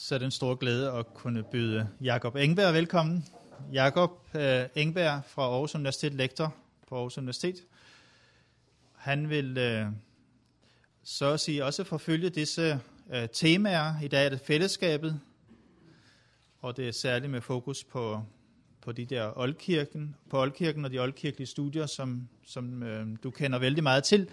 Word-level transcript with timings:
så 0.00 0.14
er 0.14 0.18
det 0.18 0.24
en 0.24 0.30
stor 0.30 0.54
glæde 0.54 0.92
at 0.92 1.14
kunne 1.14 1.42
byde 1.42 1.88
Jakob 2.00 2.36
Engberg 2.36 2.74
velkommen. 2.74 3.24
Jakob 3.72 4.10
uh, 4.34 4.40
Engberg 4.74 5.22
fra 5.26 5.42
Aarhus 5.42 5.74
Universitet, 5.74 6.14
lektor 6.14 6.54
på 6.88 6.94
Aarhus 6.94 7.18
Universitet. 7.18 7.56
Han 8.94 9.30
vil 9.30 9.50
uh, 9.50 9.92
så 11.04 11.32
at 11.32 11.40
sige 11.40 11.64
også 11.64 11.84
forfølge 11.84 12.30
disse 12.30 12.80
øh, 13.12 13.28
temaer. 13.32 14.00
I 14.02 14.08
dag 14.08 14.24
er 14.24 14.28
det 14.28 14.40
fællesskabet, 14.40 15.20
og 16.60 16.76
det 16.76 16.88
er 16.88 16.92
særligt 16.92 17.32
med 17.32 17.40
fokus 17.40 17.84
på, 17.84 18.22
på 18.80 18.92
de 18.92 19.04
der 19.04 19.38
oldkirken, 19.38 20.16
på 20.30 20.40
oldkirken 20.40 20.84
og 20.84 20.90
de 20.90 20.98
oldkirkelige 20.98 21.46
studier, 21.46 21.86
som, 21.86 22.28
som 22.46 23.16
du 23.22 23.30
kender 23.30 23.58
vældig 23.58 23.82
meget 23.82 24.04
til. 24.04 24.28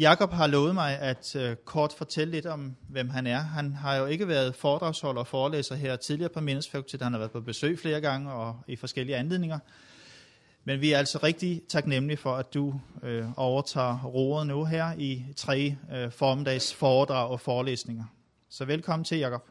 Jakob 0.00 0.32
har 0.32 0.46
lovet 0.46 0.74
mig 0.74 0.98
at 0.98 1.36
uh, 1.36 1.54
kort 1.64 1.92
fortælle 1.92 2.30
lidt 2.30 2.46
om, 2.46 2.76
hvem 2.88 3.08
han 3.08 3.26
er. 3.26 3.38
Han 3.38 3.72
har 3.72 3.96
jo 3.96 4.06
ikke 4.06 4.28
været 4.28 4.54
foredragsholder 4.54 5.20
og 5.20 5.26
forelæser 5.26 5.74
her 5.74 5.96
tidligere 5.96 6.30
på 6.34 6.40
Mindesfakultetet. 6.40 7.04
Han 7.04 7.12
har 7.12 7.18
været 7.18 7.30
på 7.30 7.40
besøg 7.40 7.78
flere 7.78 8.00
gange 8.00 8.32
og 8.32 8.56
i 8.68 8.76
forskellige 8.76 9.16
anledninger. 9.16 9.58
Men 10.64 10.80
vi 10.80 10.92
er 10.92 10.98
altså 10.98 11.18
rigtig 11.22 11.62
taknemmelige 11.68 12.16
for, 12.16 12.32
at 12.32 12.54
du 12.54 12.80
uh, 13.02 13.10
overtager 13.36 14.02
roret 14.04 14.46
nu 14.46 14.64
her 14.64 14.92
i 14.98 15.24
tre 15.36 15.76
uh, 15.92 16.12
formdags 16.12 16.74
foredrag 16.74 17.30
og 17.30 17.40
forelæsninger. 17.40 18.04
Så 18.50 18.64
velkommen 18.64 19.04
til, 19.04 19.18
Jakob. 19.18 19.42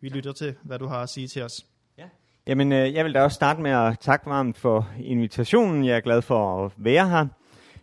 Vi 0.00 0.08
lytter 0.08 0.32
til, 0.32 0.54
hvad 0.62 0.78
du 0.78 0.86
har 0.86 1.02
at 1.02 1.08
sige 1.08 1.28
til 1.28 1.42
os. 1.42 1.66
Ja. 1.98 2.04
Jamen, 2.46 2.72
jeg 2.72 3.04
vil 3.04 3.14
da 3.14 3.22
også 3.22 3.34
starte 3.34 3.60
med 3.60 3.70
at 3.70 3.98
takke 4.00 4.26
varmt 4.26 4.58
for 4.58 4.90
invitationen. 5.00 5.84
Jeg 5.84 5.96
er 5.96 6.00
glad 6.00 6.22
for 6.22 6.64
at 6.64 6.72
være 6.76 7.08
her. 7.08 7.26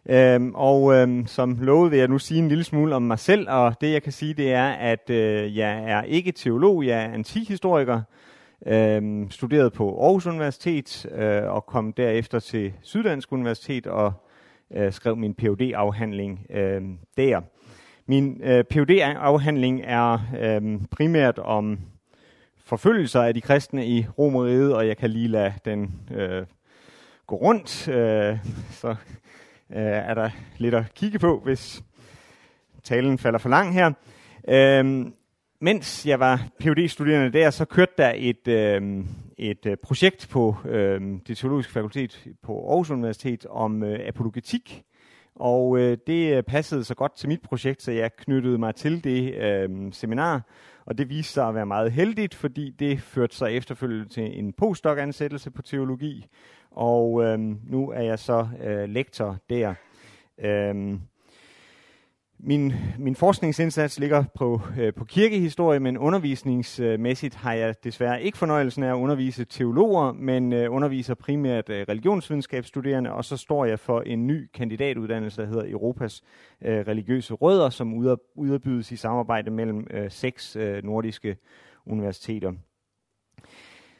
Øhm, 0.09 0.51
og 0.55 0.93
øhm, 0.93 1.27
som 1.27 1.57
lovet 1.61 1.91
vil 1.91 1.99
jeg 1.99 2.07
nu 2.07 2.19
sige 2.19 2.39
en 2.39 2.47
lille 2.47 2.63
smule 2.63 2.95
om 2.95 3.01
mig 3.01 3.19
selv, 3.19 3.49
og 3.49 3.81
det 3.81 3.91
jeg 3.91 4.03
kan 4.03 4.11
sige, 4.11 4.33
det 4.33 4.53
er, 4.53 4.69
at 4.69 5.09
øh, 5.09 5.57
jeg 5.57 5.83
er 5.83 6.03
ikke 6.03 6.31
teolog, 6.31 6.85
jeg 6.85 7.03
er 7.03 7.13
antihistoriker, 7.13 8.01
øhm, 8.67 9.31
studeret 9.31 9.73
på 9.73 10.03
Aarhus 10.03 10.25
Universitet 10.25 11.05
øh, 11.11 11.43
og 11.43 11.65
kom 11.65 11.93
derefter 11.93 12.39
til 12.39 12.73
Syddansk 12.81 13.31
Universitet 13.31 13.87
og 13.87 14.13
øh, 14.75 14.93
skrev 14.93 15.17
min 15.17 15.33
phd 15.33 15.71
afhandling 15.75 16.45
øh, 16.49 16.81
der. 17.17 17.41
Min 18.05 18.41
øh, 18.43 18.63
phd 18.63 18.89
afhandling 19.01 19.81
er 19.83 20.19
øh, 20.39 20.79
primært 20.91 21.39
om 21.39 21.79
forfølgelser 22.65 23.21
af 23.21 23.33
de 23.33 23.41
kristne 23.41 23.87
i 23.87 24.05
Romeriet, 24.17 24.75
og 24.75 24.87
jeg 24.87 24.97
kan 24.97 25.09
lige 25.09 25.27
lade 25.27 25.53
den 25.65 26.01
øh, 26.11 26.45
gå 27.27 27.35
rundt, 27.35 27.87
øh, 27.87 28.37
så 28.71 28.95
Øh, 29.75 29.81
er 29.81 30.13
der 30.13 30.29
lidt 30.57 30.75
at 30.75 30.93
kigge 30.93 31.19
på, 31.19 31.39
hvis 31.43 31.83
talen 32.83 33.17
falder 33.17 33.39
for 33.39 33.49
lang 33.49 33.73
her. 33.73 33.91
Øh, 34.47 35.05
mens 35.61 36.05
jeg 36.05 36.19
var 36.19 36.47
phd 36.59 36.87
studerende 36.87 37.39
der, 37.39 37.49
så 37.49 37.65
kørte 37.65 37.93
der 37.97 38.13
et, 38.15 38.47
øh, 38.47 39.05
et 39.37 39.65
øh, 39.65 39.77
projekt 39.83 40.27
på 40.31 40.55
øh, 40.65 41.01
det 41.27 41.37
teologiske 41.37 41.73
fakultet 41.73 42.27
på 42.43 42.69
Aarhus 42.69 42.89
Universitet 42.89 43.45
om 43.45 43.83
øh, 43.83 43.99
apologetik. 44.07 44.83
Og 45.35 45.79
øh, 45.79 45.97
det 46.07 46.37
øh, 46.37 46.43
passede 46.43 46.83
så 46.83 46.95
godt 46.95 47.15
til 47.17 47.29
mit 47.29 47.41
projekt, 47.41 47.81
så 47.81 47.91
jeg 47.91 48.15
knyttede 48.15 48.57
mig 48.57 48.75
til 48.75 49.03
det 49.03 49.35
øh, 49.35 49.69
seminar. 49.91 50.41
Og 50.85 50.97
det 50.97 51.09
viste 51.09 51.33
sig 51.33 51.47
at 51.47 51.55
være 51.55 51.65
meget 51.65 51.91
heldigt, 51.91 52.35
fordi 52.35 52.69
det 52.79 53.01
førte 53.01 53.35
sig 53.35 53.51
efterfølgende 53.51 54.09
til 54.09 54.39
en 54.39 54.53
postdoc-ansættelse 54.53 55.51
på 55.51 55.61
teologi, 55.61 56.27
og 56.71 57.23
øh, 57.23 57.39
nu 57.71 57.91
er 57.91 58.01
jeg 58.01 58.19
så 58.19 58.47
øh, 58.63 58.89
lektor 58.89 59.37
der. 59.49 59.73
Øh, 60.37 60.99
min, 62.43 62.73
min 62.99 63.15
forskningsindsats 63.15 63.99
ligger 63.99 64.23
på, 64.35 64.61
øh, 64.79 64.93
på 64.93 65.05
kirkehistorie, 65.05 65.79
men 65.79 65.97
undervisningsmæssigt 65.97 67.35
har 67.35 67.53
jeg 67.53 67.75
desværre 67.83 68.23
ikke 68.23 68.37
fornøjelsen 68.37 68.83
af 68.83 68.89
at 68.89 68.95
undervise 68.95 69.45
teologer, 69.45 70.11
men 70.11 70.53
øh, 70.53 70.73
underviser 70.73 71.13
primært 71.13 71.69
øh, 71.69 71.85
religionsvidenskabsstuderende, 71.89 73.13
og 73.13 73.25
så 73.25 73.37
står 73.37 73.65
jeg 73.65 73.79
for 73.79 74.01
en 74.01 74.27
ny 74.27 74.49
kandidatuddannelse, 74.53 75.41
der 75.41 75.47
hedder 75.47 75.71
Europas 75.71 76.21
øh, 76.61 76.87
religiøse 76.87 77.33
rødder, 77.33 77.69
som 77.69 77.93
udbydes 78.35 78.91
i 78.91 78.95
samarbejde 78.95 79.51
mellem 79.51 79.87
øh, 79.89 80.11
seks 80.11 80.55
øh, 80.55 80.83
nordiske 80.83 81.37
universiteter. 81.85 82.51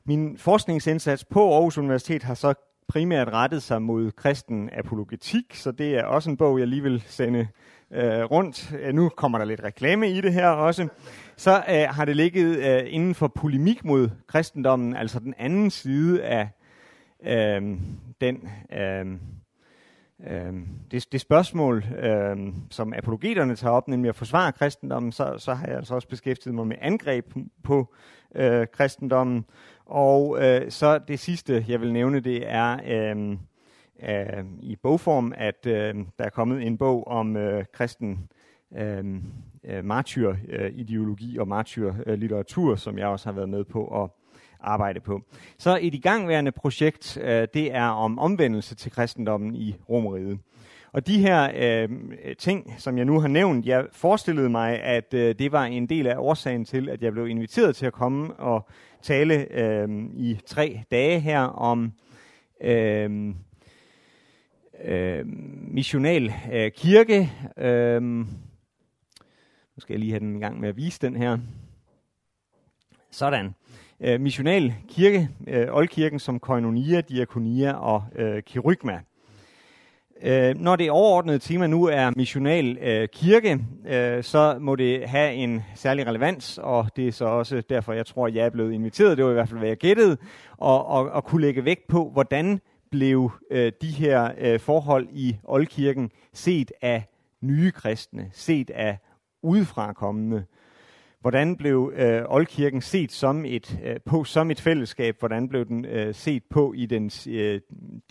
Min 0.06 0.38
forskningsindsats 0.38 1.26
på 1.26 1.54
Aarhus 1.54 1.78
Universitet 1.78 2.24
har 2.24 2.34
så 2.34 2.54
primært 2.88 3.28
rettet 3.28 3.64
sig 3.64 3.82
mod 3.82 4.12
kristen 4.12 4.70
apologetik, 4.74 5.56
så 5.56 5.72
det 5.72 5.98
er 5.98 6.04
også 6.04 6.30
en 6.30 6.38
bog, 6.38 6.60
jeg 6.60 6.68
lige 6.68 6.84
vil 6.84 7.04
sende 7.08 7.48
øh, 7.92 8.24
rundt. 8.24 8.74
Nu 8.94 9.10
kommer 9.10 9.38
der 9.38 9.46
lidt 9.46 9.64
reklame 9.64 10.10
i 10.10 10.22
det 10.22 10.34
her 10.34 10.48
også. 10.48 10.88
Så 11.38 11.64
øh, 11.70 11.88
har 11.90 12.06
det 12.06 12.16
ligget 12.16 12.58
øh, 12.58 12.94
inden 12.94 13.16
for 13.16 13.28
polemik 13.28 13.86
mod 13.86 14.10
kristendommen, 14.28 14.96
altså 14.96 15.20
den 15.20 15.34
anden 15.38 15.70
side 15.70 16.24
af 16.24 16.50
øh, 17.26 17.62
den... 18.22 18.50
Øh, 18.74 19.06
øh, 20.28 20.54
det, 20.92 21.12
det 21.12 21.22
spørgsmål, 21.22 21.86
øh, 22.00 22.38
som 22.70 22.94
apologeterne 22.94 23.56
tager 23.56 23.74
op, 23.74 23.88
nemlig 23.88 24.10
at 24.10 24.16
forsvare 24.16 24.52
kristendommen, 24.52 25.12
så, 25.12 25.36
så 25.38 25.54
har 25.54 25.68
jeg 25.68 25.76
altså 25.76 25.96
også 25.96 26.08
beskæftiget 26.08 26.56
mig 26.56 26.68
med 26.68 26.76
angreb 26.82 27.26
på 27.64 27.94
øh, 28.36 28.68
kristendommen. 28.74 29.46
Og 29.92 30.44
øh, 30.44 30.72
så 30.72 30.98
det 31.08 31.20
sidste, 31.20 31.66
jeg 31.68 31.82
vil 31.82 31.94
nævne, 31.94 32.20
det 32.20 32.44
er 32.48 32.80
øh, 32.88 33.38
øh, 34.10 34.44
i 34.60 34.76
bogform, 34.76 35.34
at 35.38 35.66
øh, 35.66 35.96
der 36.18 36.26
er 36.26 36.30
kommet 36.30 36.68
en 36.68 36.78
bog 36.78 37.08
om 37.08 37.38
øh, 37.38 37.66
kristen 37.74 38.30
øhm, 38.78 39.24
øh, 39.64 39.86
martyr-ideologi 39.86 41.36
øh, 41.36 41.42
og 41.42 41.48
martyrlitteratur, 41.48 42.72
øh, 42.72 42.78
som 42.78 42.98
jeg 42.98 43.08
også 43.08 43.26
har 43.26 43.34
været 43.34 43.50
med 43.50 43.64
på 43.64 44.04
at 44.04 44.10
arbejde 44.60 45.00
på. 45.00 45.22
Så 45.58 45.80
et 45.82 45.94
igangværende 45.94 46.52
projekt, 46.52 47.18
øh, 47.22 47.48
det 47.54 47.76
er 47.76 47.88
om 47.88 48.20
omvendelse 48.20 48.76
til 48.76 48.92
kristendommen 48.92 49.56
i 49.56 49.76
Romeriet. 49.90 50.40
Og 50.94 51.08
de 51.08 51.20
her 51.20 51.52
øh, 51.56 51.90
ting, 52.40 52.74
som 52.78 52.98
jeg 52.98 53.06
nu 53.06 53.20
har 53.20 53.28
nævnt, 53.28 53.66
jeg 53.66 53.86
forestillede 53.92 54.50
mig, 54.50 54.82
at 54.82 55.14
øh, 55.14 55.36
det 55.40 55.52
var 55.52 55.64
en 55.64 55.86
del 55.86 56.08
af 56.08 56.16
årsagen 56.18 56.66
til, 56.66 56.90
at 56.90 57.02
jeg 57.02 57.12
blev 57.12 57.28
inviteret 57.28 57.76
til 57.76 57.86
at 57.86 57.94
komme 57.94 58.34
og 58.34 58.68
tale 59.02 59.48
øh, 59.52 59.90
i 60.14 60.40
tre 60.46 60.84
dage 60.92 61.20
her 61.20 61.40
om 61.42 61.94
øh, 62.62 63.36
øh, 64.84 65.26
missional 65.68 66.34
øh, 66.52 66.72
kirke. 66.72 67.32
Øh, 67.58 68.02
nu 68.02 68.26
skal 69.78 69.94
jeg 69.94 70.00
lige 70.00 70.12
have 70.12 70.20
den 70.20 70.36
i 70.36 70.40
gang 70.40 70.60
med 70.60 70.70
at 70.70 70.78
vise 70.78 71.00
den 71.02 71.16
her. 71.16 71.38
Sådan. 73.12 73.56
Øh, 74.00 74.22
missional 74.22 74.74
kirke, 74.88 75.30
øh, 75.48 75.68
oldkirken 75.72 76.20
som 76.20 76.40
koinonia, 76.40 77.02
diakonia 77.02 77.74
og 77.74 78.04
øh, 78.16 78.44
kirygma. 78.44 79.02
Øh, 80.24 80.56
når 80.60 80.76
det 80.76 80.92
overordnede 80.92 81.40
tema 81.40 81.68
nu 81.68 81.86
er 81.86 82.12
missional 82.16 82.78
øh, 82.82 83.08
kirke, 83.08 83.60
øh, 83.88 84.24
så 84.24 84.58
må 84.60 84.76
det 84.76 85.10
have 85.10 85.34
en 85.34 85.64
særlig 85.76 86.08
relevans, 86.08 86.58
og 86.58 86.88
det 86.96 87.08
er 87.08 87.12
så 87.12 87.26
også 87.26 87.62
derfor, 87.70 87.94
jeg 87.94 88.06
tror, 88.06 88.28
jeg 88.28 88.46
er 88.46 88.50
blevet 88.50 88.74
inviteret, 88.74 89.18
det 89.18 89.26
var 89.26 89.32
i 89.32 89.34
hvert 89.34 89.50
fald, 89.50 89.60
hvad 89.60 89.70
jeg 89.70 89.78
gættede, 89.78 90.18
og, 90.58 90.86
og, 90.86 91.10
og 91.10 91.24
kunne 91.24 91.42
lægge 91.42 91.66
vægt 91.66 91.88
på, 91.88 92.10
hvordan 92.10 92.60
blev 92.92 93.32
øh, 93.52 93.72
de 93.82 93.88
her 93.88 94.32
øh, 94.38 94.60
forhold 94.60 95.08
i 95.12 95.36
oldkirken 95.44 96.12
set 96.34 96.72
af 96.82 97.04
nye 97.42 97.72
kristne, 97.72 98.30
set 98.34 98.70
af 98.70 98.98
udefrakommende. 99.44 100.44
Hvordan 101.22 101.56
blev 101.56 101.94
øh, 101.96 102.22
oldkirken 102.28 102.82
set 102.82 103.12
som 103.12 103.46
et, 103.46 103.80
øh, 103.84 103.96
på 104.06 104.24
som 104.24 104.52
et 104.52 104.62
fællesskab? 104.62 105.20
Hvordan 105.20 105.50
blev 105.50 105.66
den 105.66 105.86
øh, 105.86 106.16
set 106.16 106.44
på 106.50 106.74
i 106.74 106.86
den 106.86 107.12
øh, 107.30 107.62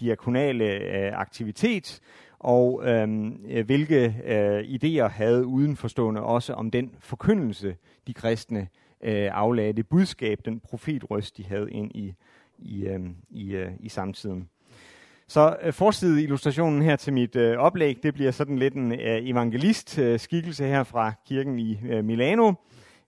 diakonale 0.01 0.65
øh, 0.65 1.21
aktivitet? 1.21 2.01
Og 2.39 2.83
øhm, 2.85 3.41
øh, 3.49 3.67
hvilke 3.67 4.17
øh, 4.25 4.61
idéer 4.61 5.09
havde 5.09 5.47
udenforstående 5.47 6.23
også 6.23 6.53
om 6.53 6.71
den 6.71 6.91
forkyndelse, 6.99 7.77
de 8.07 8.15
kristne 8.15 8.69
øh, 9.05 9.29
aflagde, 9.33 9.73
det 9.73 9.89
budskab, 9.89 10.41
den 10.45 10.61
profetrøst, 10.61 11.37
de 11.37 11.45
havde 11.45 11.71
ind 11.71 11.91
i, 11.95 12.15
i, 12.59 12.87
øh, 12.87 13.01
i, 13.31 13.53
øh, 13.55 13.71
i 13.81 13.89
samtiden. 13.89 14.49
Så 15.29 15.57
øh, 15.63 15.73
forside 15.73 16.23
illustrationen 16.23 16.83
her 16.83 16.97
til 16.97 17.13
mit 17.13 17.37
øh, 17.37 17.59
oplæg, 17.59 17.99
det 18.03 18.15
bliver 18.15 18.31
sådan 18.31 18.59
lidt 18.59 18.75
en 18.75 18.93
øh, 18.93 19.29
evangelist 19.29 19.99
øh, 19.99 20.21
skikkelse 20.21 20.65
her 20.65 20.85
fra 20.85 21.13
kirken 21.27 21.59
i 21.59 21.79
øh, 21.89 22.05
Milano, 22.05 22.53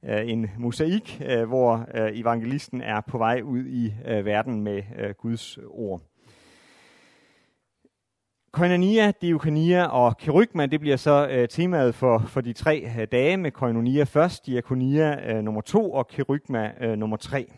Øh, 0.04 0.28
en 0.28 0.50
mosaik, 0.58 1.22
øh, 1.28 1.48
hvor 1.48 1.86
øh, 1.94 2.18
evangelisten 2.18 2.80
er 2.80 3.00
på 3.00 3.18
vej 3.18 3.40
ud 3.44 3.64
i 3.66 3.94
verden 4.06 4.60
med 4.60 5.14
Guds 5.14 5.58
ord. 5.66 6.00
Koinonia, 8.52 9.12
diakonia 9.22 9.84
og 9.84 10.16
kerygma, 10.16 10.66
det 10.66 10.80
bliver 10.80 10.96
så 10.96 11.28
øh, 11.30 11.48
temaet 11.48 11.94
for, 11.94 12.18
for 12.18 12.40
de 12.40 12.52
tre 12.52 12.84
øh, 12.98 13.06
dage 13.12 13.36
med 13.36 13.50
koinonia 13.50 14.04
først, 14.04 14.46
diakonia 14.46 15.32
øh, 15.32 15.42
nummer 15.44 15.60
to 15.60 15.92
og 15.92 16.08
kerygma 16.08 16.72
øh, 16.80 16.98
nummer 16.98 17.16
tre. 17.16 17.52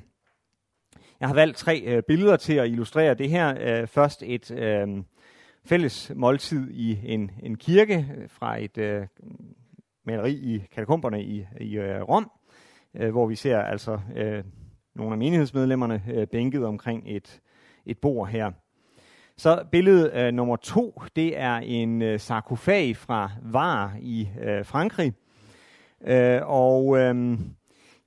Jeg 1.20 1.28
har 1.28 1.34
valgt 1.34 1.56
tre 1.56 1.82
øh, 1.86 2.02
billeder 2.02 2.36
til 2.36 2.52
at 2.52 2.68
illustrere 2.68 3.14
det 3.14 3.30
her. 3.30 3.54
Øh, 3.60 3.86
først 3.86 4.22
et 4.22 4.50
øh, 4.50 4.88
fælles 5.64 6.12
måltid 6.14 6.70
i 6.70 6.98
en, 7.04 7.30
en 7.42 7.56
kirke 7.56 8.06
fra 8.28 8.62
et 8.62 8.78
øh, 8.78 9.06
maleri 10.04 10.32
i 10.32 10.58
katakomberne 10.72 11.22
i, 11.22 11.46
i 11.60 11.76
øh, 11.78 12.02
Rom. 12.02 12.30
øh, 12.94 13.10
hvor 13.10 13.26
vi 13.26 13.34
ser 13.34 13.58
altså 13.58 13.98
øh, 14.16 14.44
nogle 14.94 15.12
af 15.12 15.18
menighedsmedlemmerne 15.18 16.02
øh, 16.12 16.26
bænket 16.26 16.64
omkring 16.64 17.02
et, 17.06 17.40
et 17.86 17.98
bord 17.98 18.28
her. 18.28 18.50
Så 19.36 19.64
billede 19.72 20.10
øh, 20.14 20.32
nummer 20.32 20.56
to, 20.56 21.02
det 21.16 21.38
er 21.38 21.56
en 21.56 22.02
øh, 22.02 22.20
sarkofag 22.20 22.96
fra 22.96 23.30
Var 23.42 23.96
i 24.00 24.28
øh, 24.40 24.64
Frankrig. 24.64 25.12
Øh, 26.06 26.40
og 26.44 26.98
øh, 26.98 27.38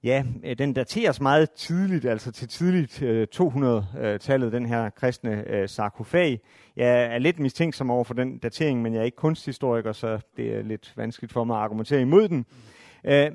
ja, 0.04 0.24
øh, 0.44 0.58
den 0.58 0.74
dateres 0.74 1.22
meget 1.22 1.52
tidligt, 1.52 2.06
altså 2.06 2.32
til 2.32 2.48
tidligt 2.48 3.02
øh, 3.02 3.28
200-tallet, 3.36 4.48
øh, 4.48 4.52
den 4.52 4.66
her 4.66 4.90
kristne 4.90 5.68
sarkofag. 5.68 6.40
Jeg 6.76 7.04
er 7.04 7.18
lidt 7.18 7.40
mistænksom 7.40 7.92
over 7.92 8.04
for 8.04 8.14
den 8.14 8.38
datering, 8.38 8.82
men 8.82 8.94
jeg 8.94 9.00
er 9.00 9.04
ikke 9.04 9.18
kunsthistoriker, 9.18 9.92
så 9.92 10.20
det 10.38 10.56
er 10.56 10.62
lidt 10.62 10.94
vanskeligt 10.96 11.34
for 11.34 11.44
mig 11.44 11.58
at 11.58 11.64
argumentere 11.64 12.02
imod 12.02 12.28
den. 12.28 12.46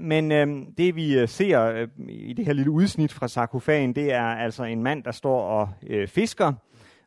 Men 0.01 0.33
øh, 0.33 0.67
det 0.79 0.97
vi 0.97 1.27
ser 1.27 1.65
øh, 1.65 1.89
i 2.09 2.33
det 2.33 2.47
her 2.47 2.53
lille 2.53 2.71
udsnit 2.71 3.13
fra 3.13 3.29
sarkofagen, 3.29 3.95
det 3.95 4.13
er 4.13 4.23
altså 4.23 4.65
en 4.65 4.83
mand, 4.83 5.03
der 5.05 5.13
står 5.13 5.41
og 5.41 5.69
øh, 5.87 6.09
fisker, 6.09 6.53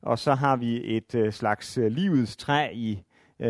og 0.02 0.20
så 0.20 0.34
har 0.34 0.56
vi 0.56 0.98
et 0.98 1.34
slags 1.34 1.80
livets 1.90 2.38
træ 2.38 2.70
i 2.74 3.04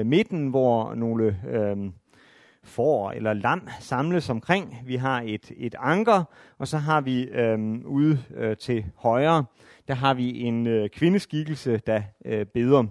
midten, 0.06 0.48
hvor 0.48 0.94
nogle 0.94 1.40
øh, 1.50 1.78
får 2.66 3.12
eller 3.12 3.34
lam 3.34 3.68
samles 3.80 4.30
omkring. 4.30 4.78
Vi 4.86 4.96
har 4.96 5.24
et, 5.26 5.52
et 5.58 5.76
anker, 5.80 6.24
og 6.58 6.68
så 6.68 6.78
har 6.78 7.02
vi 7.02 7.24
øh, 7.24 7.60
ude 7.86 8.20
øh, 8.36 8.58
til 8.58 8.86
højre, 8.96 9.46
der 9.88 9.94
har 9.94 10.14
vi 10.14 10.42
en 10.42 10.68
øh, 10.68 10.90
kvindeskikkelse, 10.90 11.82
der 11.88 12.02
øh, 12.26 12.46
beder. 12.46 12.84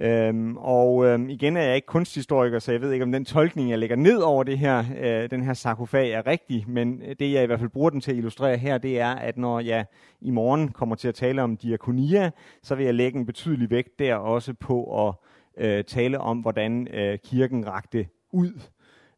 Øhm, 0.00 0.56
og 0.56 1.06
øhm, 1.06 1.28
igen 1.28 1.56
er 1.56 1.62
jeg 1.62 1.74
ikke 1.74 1.86
kunsthistoriker, 1.86 2.58
så 2.58 2.72
jeg 2.72 2.80
ved 2.80 2.92
ikke, 2.92 3.02
om 3.02 3.12
den 3.12 3.24
tolkning, 3.24 3.70
jeg 3.70 3.78
lægger 3.78 3.96
ned 3.96 4.18
over 4.18 4.44
det 4.44 4.58
her, 4.58 4.84
øh, 5.00 5.30
den 5.30 5.42
her 5.42 5.54
sarkofag 5.54 6.10
er 6.10 6.26
rigtig, 6.26 6.64
men 6.68 7.00
det, 7.18 7.32
jeg 7.32 7.42
i 7.42 7.46
hvert 7.46 7.58
fald 7.58 7.70
bruger 7.70 7.90
den 7.90 8.00
til 8.00 8.10
at 8.10 8.16
illustrere 8.16 8.56
her, 8.56 8.78
det 8.78 9.00
er, 9.00 9.14
at 9.14 9.38
når 9.38 9.60
jeg 9.60 9.86
i 10.20 10.30
morgen 10.30 10.68
kommer 10.68 10.94
til 10.94 11.08
at 11.08 11.14
tale 11.14 11.42
om 11.42 11.56
diakonia, 11.56 12.30
så 12.62 12.74
vil 12.74 12.84
jeg 12.84 12.94
lægge 12.94 13.18
en 13.18 13.26
betydelig 13.26 13.70
vægt 13.70 13.98
der 13.98 14.14
også 14.14 14.54
på 14.54 15.08
at 15.08 15.14
øh, 15.56 15.84
tale 15.84 16.20
om, 16.20 16.38
hvordan 16.38 16.88
øh, 16.94 17.18
kirken 17.18 17.66
rakte 17.66 18.06
ud. 18.30 18.52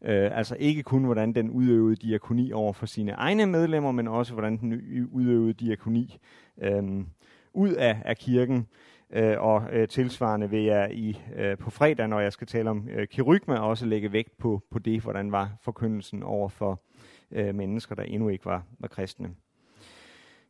Øh, 0.05 0.39
altså 0.39 0.57
ikke 0.59 0.83
kun, 0.83 1.05
hvordan 1.05 1.33
den 1.33 1.51
udøvede 1.51 1.97
diakoni 1.97 2.53
over 2.53 2.73
for 2.73 2.87
sine 2.87 3.13
egne 3.13 3.47
medlemmer, 3.47 3.93
men 3.93 4.09
også, 4.09 4.33
hvordan 4.33 4.57
den 4.57 5.09
udøvede 5.13 5.53
diakoni 5.53 6.19
øh, 6.63 7.05
ud 7.53 7.73
af, 7.73 8.03
af 8.05 8.17
kirken. 8.17 8.67
Øh, 9.13 9.41
og 9.41 9.69
øh, 9.73 9.89
tilsvarende 9.89 10.51
vil 10.51 10.65
jeg 10.65 10.95
i 10.95 11.21
øh, 11.37 11.59
på 11.59 11.71
fredag, 11.71 12.09
når 12.09 12.21
jeg 12.21 12.33
skal 12.33 12.47
tale 12.47 12.71
om 12.71 12.89
øh, 12.89 13.09
kirygma, 13.09 13.55
også 13.55 13.87
lægge 13.87 14.13
vægt 14.13 14.39
på, 14.39 14.63
på 14.71 14.79
det, 14.79 15.01
hvordan 15.01 15.33
var 15.33 15.57
forkyndelsen 15.63 16.23
over 16.23 16.49
for 16.49 16.83
øh, 17.31 17.55
mennesker, 17.55 17.95
der 17.95 18.03
endnu 18.03 18.29
ikke 18.29 18.45
var, 18.45 18.63
var 18.79 18.89
kristne. 18.89 19.31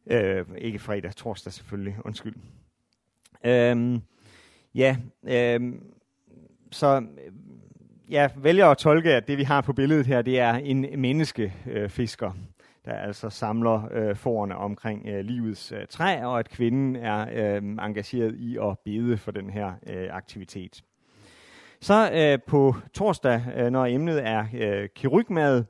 Øh, 0.07 0.47
ikke 0.59 0.79
fredag, 0.79 1.15
torsdag 1.15 1.53
selvfølgelig, 1.53 1.97
undskyld. 2.05 2.35
Øh, 3.45 4.01
ja, 4.75 4.97
øh, 5.25 5.75
så 6.71 7.07
jeg 8.11 8.31
vælger 8.37 8.67
at 8.67 8.79
tolke, 8.79 9.15
at 9.15 9.29
det 9.29 9.39
vi 9.39 9.43
har 9.43 9.61
på 9.61 9.73
billedet 9.73 10.07
her, 10.07 10.23
det 10.23 10.41
er 10.41 10.55
en 10.55 10.87
menneskefisker. 10.97 12.29
Øh, 12.29 12.35
der 12.85 12.93
altså 12.93 13.31
samler 13.31 13.89
øh, 13.93 14.17
forerne 14.17 14.57
omkring 14.57 15.09
øh, 15.09 15.25
livets 15.25 15.73
øh, 15.73 15.87
træ, 15.91 16.25
og 16.25 16.39
at 16.39 16.49
kvinden 16.49 16.97
er 16.97 17.27
øh, 17.33 17.63
engageret 17.63 18.35
i 18.35 18.59
at 18.63 18.79
bede 18.85 19.17
for 19.17 19.31
den 19.31 19.51
her 19.51 19.73
øh, 19.87 20.09
aktivitet. 20.11 20.83
Så 21.81 22.11
øh, 22.15 22.39
på 22.47 22.75
torsdag, 22.95 23.43
øh, 23.57 23.71
når 23.71 23.87
emnet 23.87 24.27
er 24.27 24.47
øh, 24.55 24.89
kirurgmad, 24.95 25.65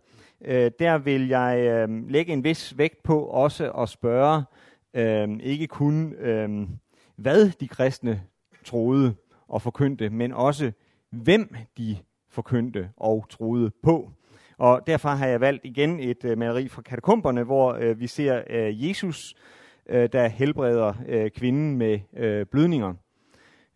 øh, 0.44 0.70
der 0.78 0.98
vil 0.98 1.28
jeg 1.28 1.58
øh, 1.60 2.08
lægge 2.08 2.32
en 2.32 2.44
vis 2.44 2.78
vægt 2.78 3.02
på 3.02 3.24
også 3.24 3.72
at 3.72 3.88
spørge 3.88 4.44
øh, 4.94 5.28
ikke 5.42 5.66
kun 5.66 6.12
øh, 6.12 6.68
hvad 7.16 7.50
de 7.60 7.68
kristne 7.68 8.22
troede 8.64 9.14
og 9.48 9.62
forkyndte, 9.62 10.10
men 10.10 10.32
også 10.32 10.72
hvem 11.10 11.54
de 11.78 11.96
forkyndte 12.30 12.90
og 12.96 13.26
troede 13.30 13.70
på. 13.82 14.10
Og 14.58 14.86
derfor 14.86 15.08
har 15.08 15.26
jeg 15.26 15.40
valgt 15.40 15.64
igen 15.64 16.00
et 16.00 16.24
øh, 16.24 16.38
maleri 16.38 16.68
fra 16.68 16.82
katakomberne, 16.82 17.42
hvor 17.42 17.72
øh, 17.72 18.00
vi 18.00 18.06
ser 18.06 18.42
øh, 18.50 18.88
Jesus, 18.88 19.34
øh, 19.86 20.08
der 20.12 20.28
helbreder 20.28 20.94
øh, 21.08 21.30
kvinden 21.30 21.76
med 21.76 22.00
øh, 22.16 22.46
blødninger, 22.46 22.94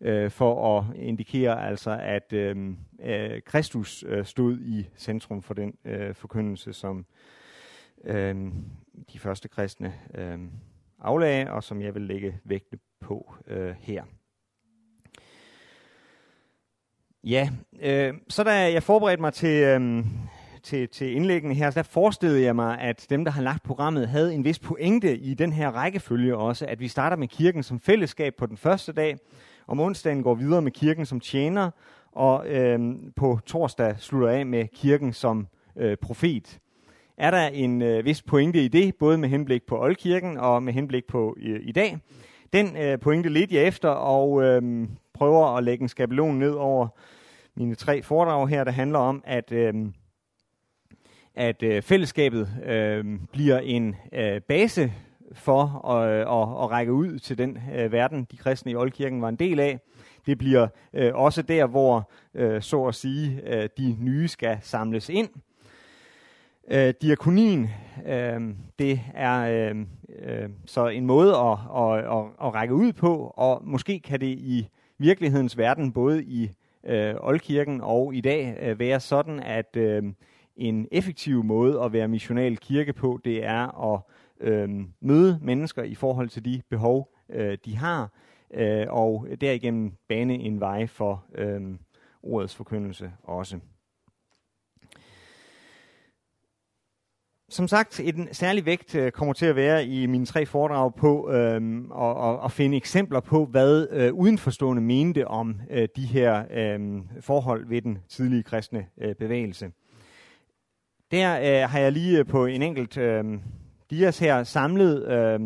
øh, 0.01 0.31
for 0.31 0.77
at 0.77 0.85
indikere 0.95 1.67
altså, 1.67 1.99
at 2.01 2.33
øh, 2.33 2.73
øh, 3.03 3.41
Kristus 3.45 4.03
øh, 4.07 4.25
stod 4.25 4.59
i 4.59 4.89
centrum 4.97 5.41
for 5.41 5.53
den 5.53 5.73
øh, 5.85 6.15
forkyndelse, 6.15 6.73
som 6.73 7.05
øh, 8.03 8.35
de 9.13 9.19
første 9.19 9.47
kristne 9.47 9.93
øh, 10.15 10.39
aflagde, 10.99 11.51
og 11.51 11.63
som 11.63 11.81
jeg 11.81 11.95
vil 11.95 12.01
lægge 12.01 12.39
vægte 12.43 12.77
på 12.99 13.33
øh, 13.47 13.75
her. 13.79 14.03
Ja, 17.25 17.49
øh, 17.81 18.13
så 18.29 18.43
da 18.43 18.51
jeg 18.51 18.83
forberedte 18.83 19.21
mig 19.21 19.33
til, 19.33 19.63
øh, 19.63 20.05
til, 20.63 20.89
til 20.89 21.15
indlæggene 21.15 21.53
her, 21.53 21.69
så 21.69 21.79
der 21.79 21.83
forestillede 21.83 22.41
jeg 22.41 22.55
mig, 22.55 22.79
at 22.79 23.05
dem, 23.09 23.25
der 23.25 23.31
har 23.31 23.41
lagt 23.41 23.63
programmet, 23.63 24.07
havde 24.07 24.33
en 24.33 24.43
vis 24.43 24.59
pointe 24.59 25.17
i 25.17 25.33
den 25.33 25.53
her 25.53 25.71
rækkefølge 25.71 26.37
også, 26.37 26.65
at 26.65 26.79
vi 26.79 26.87
starter 26.87 27.17
med 27.17 27.27
kirken 27.27 27.63
som 27.63 27.79
fællesskab 27.79 28.35
på 28.37 28.45
den 28.45 28.57
første 28.57 28.91
dag, 28.91 29.17
om 29.67 29.79
onsdagen 29.79 30.23
går 30.23 30.35
videre 30.35 30.61
med 30.61 30.71
kirken 30.71 31.05
som 31.05 31.19
tjener, 31.19 31.71
og 32.11 32.47
øh, 32.47 32.79
på 33.15 33.39
torsdag 33.45 33.95
slutter 33.99 34.29
af 34.29 34.45
med 34.45 34.67
kirken 34.67 35.13
som 35.13 35.47
øh, 35.77 35.97
profet. 35.97 36.59
Er 37.17 37.31
der 37.31 37.47
en 37.47 37.81
øh, 37.81 38.05
vis 38.05 38.21
pointe 38.21 38.59
i 38.59 38.67
det, 38.67 38.95
både 38.95 39.17
med 39.17 39.29
henblik 39.29 39.63
på 39.63 39.81
oldkirken 39.81 40.37
og 40.37 40.63
med 40.63 40.73
henblik 40.73 41.05
på 41.07 41.35
øh, 41.41 41.59
i 41.63 41.71
dag? 41.71 41.97
Den 42.53 42.77
øh, 42.77 42.99
pointe 42.99 43.29
ledte 43.29 43.55
jeg 43.55 43.63
efter, 43.63 43.89
og 43.89 44.43
øh, 44.43 44.87
prøver 45.13 45.57
at 45.57 45.63
lægge 45.63 45.81
en 45.81 45.89
skabelon 45.89 46.39
ned 46.39 46.51
over 46.51 46.87
mine 47.55 47.75
tre 47.75 48.03
foredrag 48.03 48.47
her, 48.47 48.63
der 48.63 48.71
handler 48.71 48.99
om, 48.99 49.23
at 49.25 49.51
øh, 49.51 49.73
at 51.35 51.63
øh, 51.63 51.81
fællesskabet 51.81 52.49
øh, 52.65 53.05
bliver 53.31 53.59
en 53.59 53.95
øh, 54.13 54.41
base 54.41 54.93
for 55.33 55.89
at, 55.91 56.09
at, 56.19 56.63
at 56.63 56.71
række 56.71 56.93
ud 56.93 57.19
til 57.19 57.37
den 57.37 57.57
øh, 57.75 57.91
verden, 57.91 58.27
de 58.31 58.37
kristne 58.37 58.71
i 58.71 58.75
Oldkirken 58.75 59.21
var 59.21 59.29
en 59.29 59.35
del 59.35 59.59
af. 59.59 59.79
Det 60.25 60.37
bliver 60.37 60.67
øh, 60.93 61.15
også 61.15 61.41
der, 61.41 61.65
hvor 61.65 62.11
øh, 62.33 62.61
så 62.61 62.83
at 62.83 62.95
sige 62.95 63.41
øh, 63.45 63.69
de 63.77 63.97
nye 63.99 64.27
skal 64.27 64.57
samles 64.61 65.09
ind. 65.09 65.29
Øh, 66.71 66.93
diakonien, 67.01 67.69
øh, 68.05 68.41
det 68.79 69.01
er 69.13 69.69
øh, 69.71 69.75
øh, 70.19 70.49
så 70.65 70.87
en 70.87 71.05
måde 71.05 71.35
at, 71.35 71.57
at, 71.77 71.97
at, 71.97 72.25
at 72.41 72.53
række 72.53 72.73
ud 72.73 72.93
på, 72.93 73.33
og 73.37 73.61
måske 73.63 73.99
kan 73.99 74.19
det 74.19 74.27
i 74.27 74.69
virkelighedens 74.97 75.57
verden, 75.57 75.91
både 75.91 76.23
i 76.23 76.51
øh, 76.85 77.15
Oldkirken 77.19 77.81
og 77.81 78.15
i 78.15 78.21
dag, 78.21 78.57
øh, 78.61 78.79
være 78.79 78.99
sådan, 78.99 79.39
at 79.39 79.75
øh, 79.77 80.03
en 80.55 80.87
effektiv 80.91 81.43
måde 81.43 81.81
at 81.83 81.93
være 81.93 82.07
missional 82.07 82.57
kirke 82.57 82.93
på, 82.93 83.19
det 83.25 83.45
er 83.45 83.93
at 83.93 84.01
øh, 84.39 84.69
møde 85.01 85.39
mennesker 85.41 85.83
i 85.83 85.95
forhold 85.95 86.29
til 86.29 86.45
de 86.45 86.61
behov, 86.69 87.15
øh, 87.29 87.57
de 87.65 87.77
har, 87.77 88.11
øh, 88.53 88.85
og 88.89 89.27
derigennem 89.41 89.93
bane 90.09 90.33
en 90.33 90.59
vej 90.59 90.87
for 90.87 91.25
øh, 91.35 91.61
ordets 92.23 92.55
forkyndelse 92.55 93.11
også. 93.23 93.59
Som 97.55 97.67
sagt, 97.67 97.99
en 97.99 98.27
særlig 98.31 98.65
vægt 98.65 98.95
øh, 98.95 99.11
kommer 99.11 99.33
til 99.33 99.45
at 99.45 99.55
være 99.55 99.85
i 99.85 100.05
mine 100.05 100.25
tre 100.25 100.45
foredrag 100.45 100.95
på 100.95 101.31
øh, 101.31 101.61
at, 102.01 102.45
at 102.45 102.51
finde 102.51 102.77
eksempler 102.77 103.19
på, 103.19 103.45
hvad 103.45 103.87
øh, 103.91 104.13
udenforstående 104.13 104.81
mente 104.81 105.27
om 105.27 105.61
øh, 105.71 105.87
de 105.95 106.05
her 106.05 106.43
øh, 106.51 106.79
forhold 107.21 107.67
ved 107.67 107.81
den 107.81 107.97
tidlige 108.09 108.43
kristne 108.43 108.85
øh, 109.01 109.15
bevægelse. 109.15 109.71
Der 111.11 111.39
øh, 111.39 111.69
har 111.69 111.79
jeg 111.79 111.91
lige 111.91 112.19
øh, 112.19 112.25
på 112.25 112.45
en 112.45 112.61
enkelt 112.61 112.97
øh, 112.97 113.23
dias 113.89 114.19
her 114.19 114.43
samlet 114.43 115.07
øh, 115.07 115.39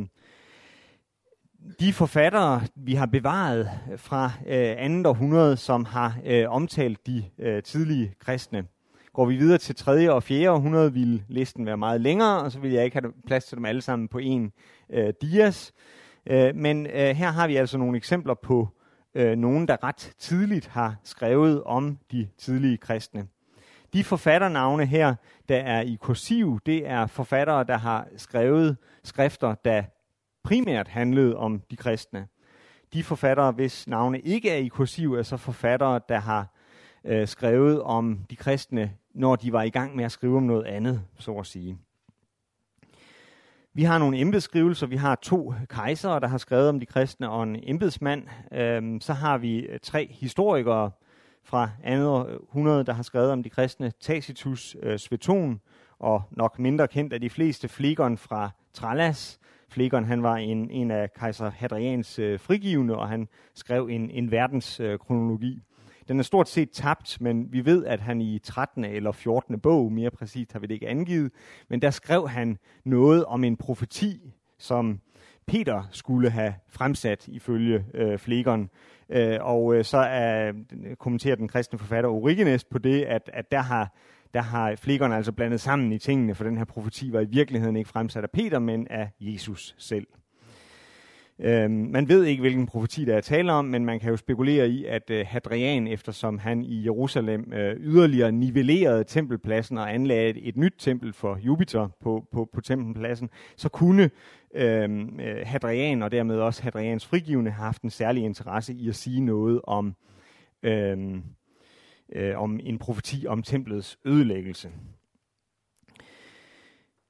de 1.80 1.94
forfattere, 1.94 2.62
vi 2.76 2.94
har 2.94 3.06
bevaret 3.06 3.70
fra 3.98 4.26
øh, 4.48 4.76
andet 4.78 5.06
århundrede, 5.06 5.58
som 5.58 5.86
har 5.86 6.18
øh, 6.26 6.50
omtalt 6.50 7.08
de 7.08 7.24
øh, 7.40 7.64
tidlige 7.64 8.14
kristne. 8.20 8.66
Går 9.20 9.26
vi 9.26 9.36
videre 9.36 9.58
til 9.58 9.76
3. 9.76 10.12
og 10.12 10.24
4. 10.24 10.52
århundrede, 10.52 10.94
vil 10.94 11.24
listen 11.28 11.66
være 11.66 11.78
meget 11.78 12.02
længere, 12.02 12.44
og 12.44 12.52
så 12.52 12.60
vil 12.60 12.72
jeg 12.72 12.86
ikke 12.86 13.02
have 13.02 13.14
plads 13.28 13.46
til 13.46 13.58
dem 13.58 13.66
alle 13.66 13.82
sammen 13.82 14.08
på 14.08 14.18
en 14.18 14.52
øh, 14.90 15.14
dias. 15.22 15.74
Øh, 16.26 16.56
men 16.56 16.86
øh, 16.86 16.94
her 16.94 17.32
har 17.32 17.48
vi 17.48 17.56
altså 17.56 17.78
nogle 17.78 17.98
eksempler 17.98 18.34
på 18.34 18.68
øh, 19.16 19.38
nogen, 19.38 19.68
der 19.68 19.84
ret 19.84 20.14
tidligt 20.20 20.68
har 20.68 20.96
skrevet 21.04 21.64
om 21.64 21.98
de 22.12 22.28
tidlige 22.38 22.78
kristne. 22.78 23.28
De 23.94 24.04
forfatternavne 24.04 24.86
her, 24.86 25.16
der 25.50 25.58
er 25.58 25.82
i 25.82 25.98
kursiv, 26.02 26.60
det 26.66 26.88
er 26.88 27.08
forfattere, 27.08 27.64
der 27.64 27.78
har 27.78 28.08
skrevet 28.18 28.78
skrifter, 29.04 29.56
der 29.66 29.84
primært 30.44 30.88
handlede 30.88 31.36
om 31.36 31.62
de 31.72 31.76
kristne. 31.76 32.28
De 32.94 33.04
forfattere, 33.04 33.52
hvis 33.52 33.88
navne 33.88 34.20
ikke 34.20 34.50
er 34.50 34.58
i 34.58 34.68
kursiv, 34.68 35.14
er 35.14 35.24
så 35.24 35.38
forfattere, 35.38 36.00
der 36.10 36.20
har 36.20 36.56
øh, 37.04 37.28
skrevet 37.28 37.82
om 37.82 38.20
de 38.30 38.36
kristne, 38.36 38.92
når 39.14 39.36
de 39.36 39.54
var 39.54 39.64
i 39.64 39.70
gang 39.70 39.96
med 39.96 40.06
at 40.06 40.12
skrive 40.12 40.38
om 40.38 40.44
noget 40.44 40.66
andet, 40.66 41.02
så 41.18 41.32
at 41.32 41.46
sige. 41.46 41.78
Vi 43.74 43.84
har 43.84 43.98
nogle 43.98 44.20
embedsskrivelser. 44.20 44.88
Vi 44.88 44.96
har 44.96 45.16
to 45.16 45.54
kejsere, 45.70 46.20
der 46.20 46.28
har 46.28 46.38
skrevet 46.38 46.70
om 46.70 46.80
de 46.80 46.86
kristne, 46.86 47.30
og 47.30 47.44
en 47.44 47.58
embedsmand. 47.64 48.24
Øhm, 48.52 49.02
så 49.02 49.14
har 49.14 49.38
vi 49.38 49.60
øh, 49.60 49.80
tre 49.80 50.08
historikere 50.12 50.92
fra 51.44 51.70
andet 51.84 52.08
århundrede, 52.08 52.84
der 52.84 52.94
har 52.94 53.04
skrevet 53.04 53.32
om 53.32 53.44
de 53.44 53.50
kristne. 53.50 53.92
Tacitus, 54.00 54.76
øh, 54.84 55.00
Sveton 55.00 55.62
og 56.00 56.22
nok 56.32 56.60
mindre 56.60 56.88
kendt 56.88 57.14
af 57.14 57.22
de 57.22 57.30
fleste, 57.30 57.68
Flegon 57.68 58.18
fra 58.18 58.50
Trallas. 58.74 59.40
Flegon 59.70 60.06
han 60.06 60.24
var 60.24 60.36
en, 60.36 60.72
en 60.72 60.92
af 60.92 61.14
kejser 61.14 61.50
Hadrians 61.50 62.20
øh, 62.20 62.40
frigivende, 62.40 62.98
og 62.98 63.10
han 63.10 63.28
skrev 63.56 63.88
en, 63.92 64.10
en 64.10 64.32
verdenskronologi. 64.32 65.56
Øh, 65.56 65.69
den 66.10 66.20
er 66.20 66.24
stort 66.24 66.50
set 66.50 66.72
tabt, 66.72 67.22
men 67.22 67.54
vi 67.54 67.66
ved, 67.66 67.86
at 67.86 68.00
han 68.00 68.22
i 68.22 68.40
13. 68.40 68.86
eller 68.86 69.12
14. 69.12 69.60
bog, 69.60 69.92
mere 69.92 70.12
præcist 70.12 70.54
har 70.54 70.60
vi 70.60 70.68
det 70.68 70.74
ikke 70.74 70.88
angivet, 70.88 71.32
men 71.70 71.82
der 71.82 71.90
skrev 71.90 72.30
han 72.30 72.58
noget 72.86 73.26
om 73.26 73.44
en 73.44 73.58
profeti, 73.58 74.34
som 74.58 75.00
Peter 75.48 75.84
skulle 75.92 76.30
have 76.30 76.54
fremsat 76.70 77.28
ifølge 77.28 77.86
øh, 77.94 78.20
Flegon. 78.20 78.70
Øh, 79.10 79.38
og 79.42 79.76
øh, 79.76 79.86
så 79.86 79.98
er, 79.98 80.54
kommenterer 81.00 81.36
den 81.36 81.48
kristne 81.48 81.80
forfatter 81.80 82.10
Origenes 82.10 82.64
på 82.64 82.78
det, 82.78 83.04
at, 83.04 83.30
at 83.34 83.52
der 83.52 83.62
har 83.62 83.96
der 84.34 84.42
har 84.42 84.76
Flegon 84.76 85.12
altså 85.12 85.32
blandet 85.32 85.62
sammen 85.62 85.92
i 85.92 85.98
tingene, 85.98 86.36
for 86.36 86.44
den 86.44 86.58
her 86.58 86.66
profeti 86.66 87.14
var 87.14 87.20
i 87.20 87.26
virkeligheden 87.26 87.76
ikke 87.76 87.90
fremsat 87.90 88.24
af 88.24 88.32
Peter, 88.32 88.60
men 88.60 88.88
af 88.88 89.10
Jesus 89.20 89.76
selv. 89.78 90.08
Øhm, 91.42 91.72
man 91.72 92.08
ved 92.08 92.24
ikke, 92.24 92.42
hvilken 92.42 92.66
profeti 92.66 93.06
der 93.06 93.16
er 93.16 93.22
tale 93.22 93.52
om, 93.52 93.66
men 93.66 93.86
man 93.86 94.00
kan 94.00 94.10
jo 94.10 94.18
spekulere 94.18 94.70
i, 94.70 94.86
at 94.86 95.10
øh, 95.10 95.26
Hadrian, 95.30 95.88
eftersom 95.88 96.38
han 96.38 96.64
i 96.64 96.86
Jerusalem 96.86 97.54
øh, 97.54 97.76
yderligere 97.80 98.32
nivellerede 98.32 99.04
tempelpladsen 99.04 99.78
og 99.78 99.94
anlagde 99.94 100.30
et, 100.30 100.48
et 100.48 100.58
nyt 100.58 100.74
tempel 100.78 101.14
for 101.14 101.38
Jupiter 101.42 101.88
på, 102.02 102.28
på, 102.32 102.50
på 102.54 102.62
tempelpladsen, 102.62 103.30
så 103.56 103.70
kunne 103.70 104.10
øhm, 104.56 105.20
øh, 105.20 105.42
Hadrian 105.46 106.04
og 106.04 106.12
dermed 106.12 106.36
også 106.36 106.64
Hadrians 106.64 107.06
frigivende 107.06 107.52
have 107.52 107.66
haft 107.66 107.82
en 107.82 107.90
særlig 107.90 108.24
interesse 108.24 108.74
i 108.74 108.90
at 108.90 108.96
sige 108.96 109.22
noget 109.22 109.62
om, 109.64 109.96
øh, 110.64 110.98
øh, 112.16 112.38
om 112.38 112.60
en 112.64 112.78
profeti 112.78 113.26
om 113.28 113.44
templets 113.44 114.00
ødelæggelse. 114.06 114.70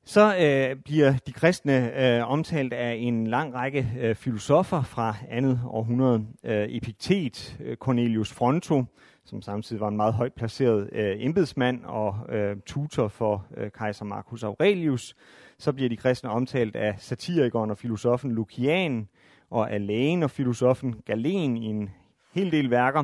Så 0.09 0.35
øh, 0.35 0.75
bliver 0.75 1.13
de 1.27 1.31
kristne 1.31 2.01
øh, 2.17 2.31
omtalt 2.31 2.73
af 2.73 2.95
en 2.99 3.27
lang 3.27 3.53
række 3.53 3.87
øh, 3.99 4.15
filosofer 4.15 4.81
fra 4.81 5.15
andet 5.29 5.61
århundrede. 5.65 6.25
Øh, 6.43 6.67
Epiktet, 6.69 7.57
øh, 7.59 7.77
Cornelius 7.77 8.33
Fronto, 8.33 8.83
som 9.25 9.41
samtidig 9.41 9.79
var 9.79 9.87
en 9.87 9.97
meget 9.97 10.13
højt 10.13 10.33
placeret 10.33 10.89
øh, 10.91 11.15
embedsmand 11.19 11.85
og 11.85 12.15
øh, 12.29 12.57
tutor 12.65 13.07
for 13.07 13.45
øh, 13.57 13.71
kejser 13.71 14.05
Marcus 14.05 14.43
Aurelius. 14.43 15.15
Så 15.57 15.73
bliver 15.73 15.89
de 15.89 15.97
kristne 15.97 16.29
omtalt 16.29 16.75
af 16.75 16.95
satirikeren 16.97 17.71
og 17.71 17.77
filosofen 17.77 18.31
Lucian, 18.31 19.07
og 19.49 19.71
af 19.71 19.87
lægen 19.87 20.23
og 20.23 20.31
filosofen 20.31 20.95
Galen 21.05 21.57
i 21.57 21.65
en 21.65 21.89
hel 22.33 22.51
del 22.51 22.69
værker 22.69 23.03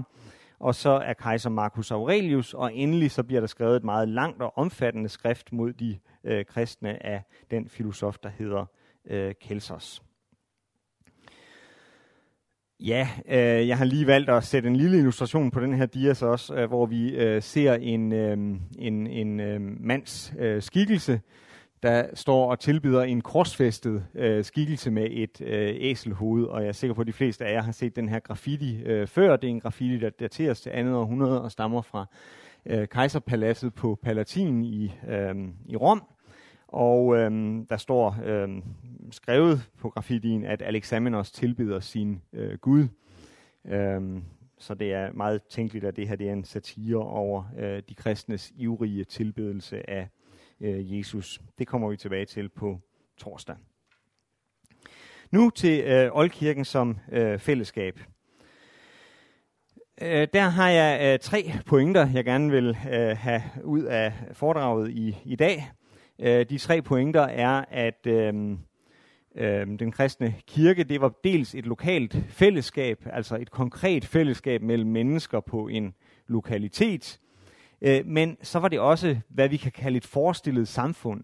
og 0.60 0.76
så 0.76 0.90
er 0.90 1.14
kejser 1.14 1.50
Marcus 1.50 1.92
Aurelius, 1.92 2.54
og 2.54 2.76
endelig 2.76 3.12
så 3.12 3.24
bliver 3.24 3.40
der 3.40 3.48
skrevet 3.48 3.76
et 3.76 3.84
meget 3.84 4.10
langt 4.10 4.42
og 4.42 4.58
omfattende 4.58 5.10
skrift 5.10 5.54
mod 5.54 5.74
de 5.74 5.98
øh, 6.26 6.46
kristne 6.46 7.06
af 7.06 7.24
den 7.52 7.70
filosof, 7.70 8.18
der 8.18 8.30
hedder 8.30 8.66
øh, 9.06 9.34
Kelsos. 9.42 10.02
Ja, 12.80 13.08
øh, 13.28 13.68
jeg 13.68 13.78
har 13.78 13.86
lige 13.86 14.08
valgt 14.08 14.30
at 14.30 14.44
sætte 14.44 14.70
en 14.70 14.76
lille 14.76 14.98
illustration 14.98 15.52
på 15.52 15.60
den 15.60 15.74
her 15.74 15.86
dias 15.86 16.22
også, 16.22 16.56
øh, 16.56 16.68
hvor 16.68 16.86
vi 16.86 17.16
øh, 17.16 17.42
ser 17.42 17.74
en, 17.74 18.12
øh, 18.12 18.38
en, 18.80 19.08
en 19.08 19.40
øh, 19.40 19.62
mands 19.62 20.34
øh, 20.40 20.62
skikkelse, 20.62 21.22
der 21.84 22.08
står 22.14 22.52
og 22.52 22.60
tilbyder 22.60 23.02
en 23.02 23.22
korsfæstet 23.22 24.06
øh, 24.16 24.44
skikkelse 24.44 24.92
med 24.92 25.08
et 25.12 25.42
øh, 25.42 25.76
æselhoved, 25.80 26.46
og 26.46 26.62
jeg 26.62 26.68
er 26.68 26.72
sikker 26.72 26.94
på, 26.94 27.02
at 27.02 27.08
de 27.08 27.14
fleste 27.14 27.46
af 27.46 27.54
jer 27.54 27.62
har 27.62 27.72
set 27.72 27.96
den 27.96 28.10
her 28.10 28.20
graffiti 28.20 28.82
øh, 28.84 29.08
før. 29.08 29.36
Det 29.36 29.48
er 29.48 29.52
en 29.52 29.60
graffiti, 29.60 29.98
der 30.00 30.10
dateres 30.10 30.62
til 30.62 30.70
andet 30.70 30.96
århundrede 30.96 31.42
og 31.42 31.52
stammer 31.52 31.82
fra 31.82 32.06
øh, 32.66 32.88
kejserpaladset 32.88 33.74
på 33.74 34.00
Palatin 34.04 34.64
i, 34.64 34.94
øh, 35.08 35.36
i 35.66 35.76
Rom. 35.76 36.04
Og 36.76 37.18
øhm, 37.18 37.66
der 37.66 37.78
står 37.78 38.18
øhm, 38.24 38.64
skrevet 39.12 39.70
på 39.80 39.90
graffitien, 39.90 40.46
at 40.46 40.62
Alexamenos 40.62 41.32
tilbyder 41.32 41.80
sin 41.80 42.22
øh, 42.34 42.58
Gud. 42.58 42.88
Øhm, 43.66 44.24
så 44.58 44.74
det 44.74 44.94
er 44.94 45.12
meget 45.12 45.42
tænkeligt, 45.44 45.86
at 45.86 45.96
det 45.96 46.08
her 46.08 46.16
det 46.16 46.30
er 46.30 46.34
en 46.34 46.44
satire 46.44 46.98
over 46.98 47.44
øh, 47.58 47.84
de 47.90 47.96
kristnes 47.96 48.54
ivrige 48.56 49.04
tilbedelse 49.04 49.90
af 49.90 50.08
øh, 50.62 50.98
Jesus. 50.98 51.42
Det 51.58 51.68
kommer 51.68 51.90
vi 51.90 51.98
tilbage 51.98 52.26
til 52.26 52.50
på 52.50 52.80
torsdag. 53.18 53.56
Nu 55.32 55.50
til 55.50 55.84
øh, 55.84 56.10
Oldkirken 56.14 56.66
som 56.66 56.98
øh, 57.12 57.40
fællesskab. 57.40 58.00
Øh, 60.02 60.28
der 60.34 60.50
har 60.50 60.70
jeg 60.70 61.14
øh, 61.14 61.20
tre 61.20 61.52
pointer, 61.66 62.10
jeg 62.14 62.26
gerne 62.26 62.52
vil 62.52 62.78
øh, 62.92 63.18
have 63.18 63.42
ud 63.64 63.84
af 63.84 64.14
foredraget 64.34 64.92
i, 64.92 65.18
i 65.26 65.36
dag. 65.36 65.72
Øh, 66.20 66.46
de 66.50 66.58
tre 66.58 66.82
pointer 66.82 67.22
er, 67.22 67.66
at 67.72 68.08
øh, 68.08 68.34
øh, 69.36 69.68
den 69.80 69.92
kristne 69.92 70.36
kirke, 70.48 70.84
det 70.84 71.02
var 71.02 71.14
dels 71.24 71.56
et 71.56 71.66
lokalt 71.66 72.18
fællesskab, 72.30 73.08
altså 73.12 73.36
et 73.36 73.52
konkret 73.52 74.06
fællesskab 74.06 74.62
mellem 74.62 74.90
mennesker 74.90 75.40
på 75.40 75.68
en 75.68 75.94
lokalitet, 76.28 77.20
Øh, 77.82 78.06
men 78.06 78.38
så 78.42 78.60
var 78.60 78.68
det 78.68 78.80
også, 78.80 79.20
hvad 79.30 79.50
vi 79.50 79.58
kan 79.58 79.72
kalde 79.72 79.98
et 79.98 80.06
forestillet 80.06 80.68
samfund. 80.68 81.24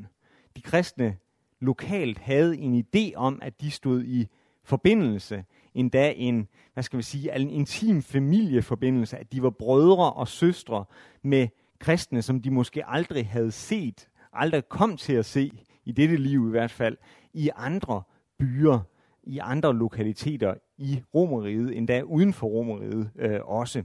De 0.55 0.61
kristne 0.61 1.17
lokalt 1.59 2.19
havde 2.19 2.57
en 2.57 2.85
idé 2.85 3.15
om, 3.15 3.39
at 3.41 3.61
de 3.61 3.71
stod 3.71 4.03
i 4.03 4.27
forbindelse, 4.63 5.45
endda 5.73 6.13
en, 6.17 6.47
hvad 6.73 6.83
skal 6.83 6.97
vi 6.97 7.03
sige, 7.03 7.35
en 7.35 7.49
intim 7.49 8.01
familieforbindelse, 8.01 9.17
at 9.17 9.31
de 9.31 9.43
var 9.43 9.49
brødre 9.49 10.13
og 10.13 10.27
søstre 10.27 10.85
med 11.21 11.47
kristne, 11.79 12.21
som 12.21 12.41
de 12.41 12.51
måske 12.51 12.87
aldrig 12.87 13.27
havde 13.27 13.51
set, 13.51 14.07
aldrig 14.33 14.69
kom 14.69 14.97
til 14.97 15.13
at 15.13 15.25
se, 15.25 15.51
i 15.85 15.91
dette 15.91 16.15
liv 16.15 16.47
i 16.47 16.51
hvert 16.51 16.71
fald, 16.71 16.97
i 17.33 17.49
andre 17.55 18.01
byer, 18.39 18.79
i 19.23 19.39
andre 19.41 19.75
lokaliteter 19.75 20.53
i 20.77 21.01
Romeriet, 21.15 21.77
endda 21.77 22.01
uden 22.01 22.33
for 22.33 22.47
Romeriet 22.47 23.11
øh, 23.15 23.39
også 23.43 23.83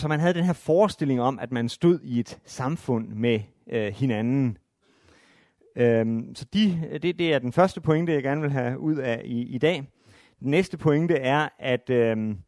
så 0.00 0.08
man 0.08 0.20
havde 0.20 0.34
den 0.34 0.44
her 0.44 0.52
forestilling 0.52 1.20
om, 1.20 1.38
at 1.38 1.52
man 1.52 1.68
stod 1.68 2.00
i 2.02 2.20
et 2.20 2.38
samfund 2.44 3.08
med 3.08 3.40
øh, 3.70 3.92
hinanden. 3.92 4.58
Øhm, 5.76 6.34
så 6.34 6.44
de, 6.52 6.98
det, 7.02 7.18
det 7.18 7.34
er 7.34 7.38
den 7.38 7.52
første 7.52 7.80
pointe, 7.80 8.12
jeg 8.12 8.22
gerne 8.22 8.40
vil 8.40 8.50
have 8.50 8.78
ud 8.78 8.96
af 8.96 9.22
i, 9.24 9.42
i 9.42 9.58
dag. 9.58 9.76
Den 10.40 10.50
næste 10.50 10.78
pointe 10.78 11.14
er, 11.14 11.48
at 11.58 11.90
øhm, 11.90 12.38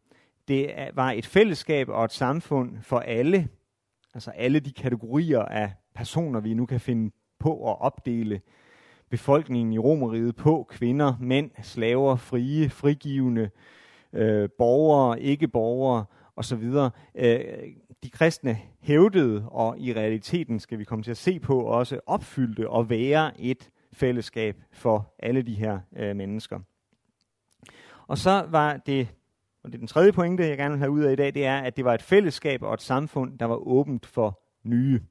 det 0.47 0.73
var 0.93 1.11
et 1.11 1.25
fællesskab 1.25 1.89
og 1.89 2.05
et 2.05 2.11
samfund 2.11 2.81
for 2.81 2.99
alle, 2.99 3.47
altså 4.13 4.31
alle 4.31 4.59
de 4.59 4.71
kategorier 4.71 5.41
af 5.41 5.71
personer, 5.95 6.39
vi 6.39 6.53
nu 6.53 6.65
kan 6.65 6.79
finde 6.79 7.11
på 7.39 7.71
at 7.71 7.81
opdele 7.81 8.41
befolkningen 9.09 9.73
i 9.73 9.77
Romeriet 9.77 10.35
på, 10.35 10.67
kvinder, 10.69 11.13
mænd, 11.19 11.51
slaver, 11.61 12.15
frie, 12.15 12.69
frigivende, 12.69 13.49
øh, 14.13 14.49
borgere, 14.57 15.21
ikke 15.21 15.47
borgere, 15.47 16.05
og 16.35 16.45
så 16.45 16.55
videre. 16.55 16.91
Øh, 17.15 17.39
de 18.03 18.09
kristne 18.09 18.57
hævdede, 18.79 19.49
og 19.49 19.79
i 19.79 19.93
realiteten 19.93 20.59
skal 20.59 20.79
vi 20.79 20.83
komme 20.83 21.03
til 21.03 21.11
at 21.11 21.17
se 21.17 21.39
på, 21.39 21.59
også 21.59 21.99
opfyldte 22.05 22.69
og 22.69 22.89
være 22.89 23.41
et 23.41 23.69
fællesskab 23.93 24.61
for 24.71 25.13
alle 25.19 25.41
de 25.41 25.53
her 25.53 25.79
øh, 25.95 26.15
mennesker. 26.15 26.59
Og 28.07 28.17
så 28.17 28.45
var 28.49 28.77
det, 28.77 29.07
og 29.63 29.69
det 29.69 29.75
er 29.75 29.79
den 29.79 29.87
tredje 29.87 30.11
pointe, 30.11 30.47
jeg 30.47 30.57
gerne 30.57 30.71
vil 30.71 30.79
have 30.79 30.91
ud 30.91 31.03
af 31.03 31.11
i 31.11 31.15
dag, 31.15 31.33
det 31.33 31.45
er, 31.45 31.57
at 31.57 31.77
det 31.77 31.85
var 31.85 31.93
et 31.93 32.01
fællesskab 32.01 32.63
og 32.63 32.73
et 32.73 32.81
samfund, 32.81 33.39
der 33.39 33.45
var 33.45 33.55
åbent 33.55 34.05
for 34.05 34.39
nye. 34.63 35.01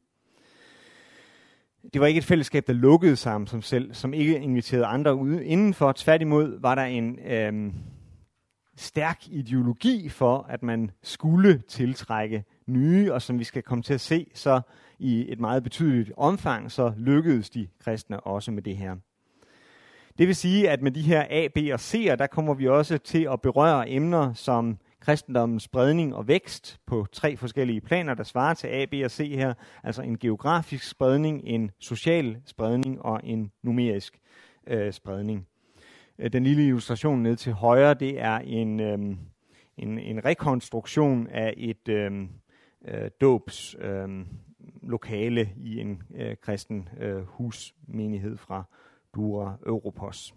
Det 1.92 2.00
var 2.00 2.06
ikke 2.06 2.18
et 2.18 2.24
fællesskab, 2.24 2.66
der 2.66 2.72
lukkede 2.72 3.16
sig 3.16 3.42
som 3.46 3.62
selv, 3.62 3.94
som 3.94 4.14
ikke 4.14 4.40
inviterede 4.40 4.86
andre 4.86 5.14
ude 5.14 5.44
indenfor. 5.44 5.92
Tværtimod 5.92 6.60
var 6.60 6.74
der 6.74 6.82
en, 6.82 7.18
øh, 7.18 7.72
stærk 8.76 9.28
ideologi 9.28 10.08
for, 10.08 10.46
at 10.48 10.62
man 10.62 10.90
skulle 11.02 11.62
tiltrække 11.68 12.44
nye, 12.66 13.12
og 13.12 13.22
som 13.22 13.38
vi 13.38 13.44
skal 13.44 13.62
komme 13.62 13.82
til 13.82 13.94
at 13.94 14.00
se, 14.00 14.26
så 14.34 14.60
i 14.98 15.32
et 15.32 15.40
meget 15.40 15.62
betydeligt 15.62 16.12
omfang, 16.16 16.72
så 16.72 16.92
lykkedes 16.96 17.50
de 17.50 17.68
kristne 17.80 18.20
også 18.20 18.50
med 18.50 18.62
det 18.62 18.76
her. 18.76 18.96
Det 20.18 20.26
vil 20.26 20.36
sige, 20.36 20.70
at 20.70 20.82
med 20.82 20.90
de 20.90 21.02
her 21.02 21.26
A, 21.30 21.48
B 21.54 21.58
og 21.72 21.80
C'er, 21.80 22.14
der 22.14 22.26
kommer 22.26 22.54
vi 22.54 22.68
også 22.68 22.98
til 22.98 23.28
at 23.32 23.40
berøre 23.40 23.90
emner 23.90 24.32
som 24.32 24.78
kristendommens 25.02 25.62
spredning 25.62 26.14
og 26.14 26.28
vækst 26.28 26.80
på 26.87 27.06
tre 27.12 27.37
forskellige 27.37 27.80
planer, 27.80 28.14
der 28.14 28.23
svarer 28.23 28.54
til 28.54 28.68
A, 28.68 28.87
B 28.87 28.94
og 29.04 29.11
C 29.11 29.32
her. 29.35 29.54
Altså 29.82 30.02
en 30.02 30.18
geografisk 30.18 30.88
spredning, 30.88 31.42
en 31.44 31.71
social 31.78 32.37
spredning 32.47 33.02
og 33.02 33.21
en 33.25 33.52
numerisk 33.62 34.18
øh, 34.66 34.92
spredning. 34.92 35.47
Øh, 36.18 36.32
den 36.32 36.44
lille 36.44 36.66
illustration 36.66 37.23
ned 37.23 37.37
til 37.37 37.52
højre, 37.52 37.94
det 37.94 38.21
er 38.21 38.38
en, 38.38 38.80
øhm, 38.80 39.18
en, 39.76 39.99
en 39.99 40.25
rekonstruktion 40.25 41.26
af 41.26 41.54
et 41.56 41.88
øhm, 41.88 42.28
øh, 42.88 43.11
dåbs 43.21 43.76
øhm, 43.80 44.26
lokale 44.82 45.52
i 45.56 45.80
en 45.80 46.02
øh, 46.14 46.37
kristen 46.42 46.88
øh, 47.00 47.23
husmenighed 47.23 48.37
fra 48.37 48.64
dura 49.14 49.56
europos. 49.66 50.35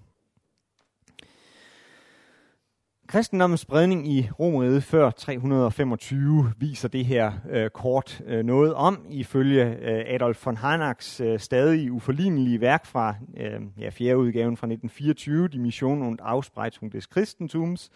Kristendommens 3.08 3.62
spredning 3.62 4.08
i 4.08 4.30
Romeriet 4.40 4.84
før 4.84 5.12
325 5.12 6.54
viser 6.58 6.88
det 6.88 7.06
her 7.06 7.32
øh, 7.50 7.70
kort 7.70 8.22
øh, 8.26 8.46
noget 8.46 8.74
om, 8.74 9.06
ifølge 9.10 9.66
øh, 9.66 10.04
Adolf 10.08 10.46
von 10.46 10.58
Harnacks 10.58 11.22
øh, 11.22 11.40
stadig 11.40 11.92
uforlignelige 11.92 12.62
værk 12.62 12.86
fra 12.86 13.16
øh, 13.38 13.62
ja, 13.80 13.90
fjerde 13.90 14.18
udgaven 14.18 14.58
fra 14.58 14.68
1924, 14.68 15.48
Die 15.48 15.60
Mission 15.60 16.02
und 16.02 16.20
Ausbreitung 16.22 16.94
des 16.94 17.08
Christentums. 17.12 17.92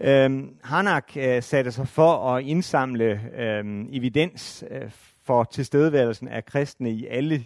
Øh, 0.00 0.44
Harnack 0.62 1.16
øh, 1.16 1.42
satte 1.42 1.72
sig 1.72 1.88
for 1.88 2.34
at 2.34 2.44
indsamle 2.44 3.20
øh, 3.38 3.86
evidens 3.92 4.64
øh, 4.70 4.90
for 5.24 5.44
tilstedeværelsen 5.44 6.28
af 6.28 6.44
kristne 6.44 6.90
i 6.90 7.06
alle 7.06 7.44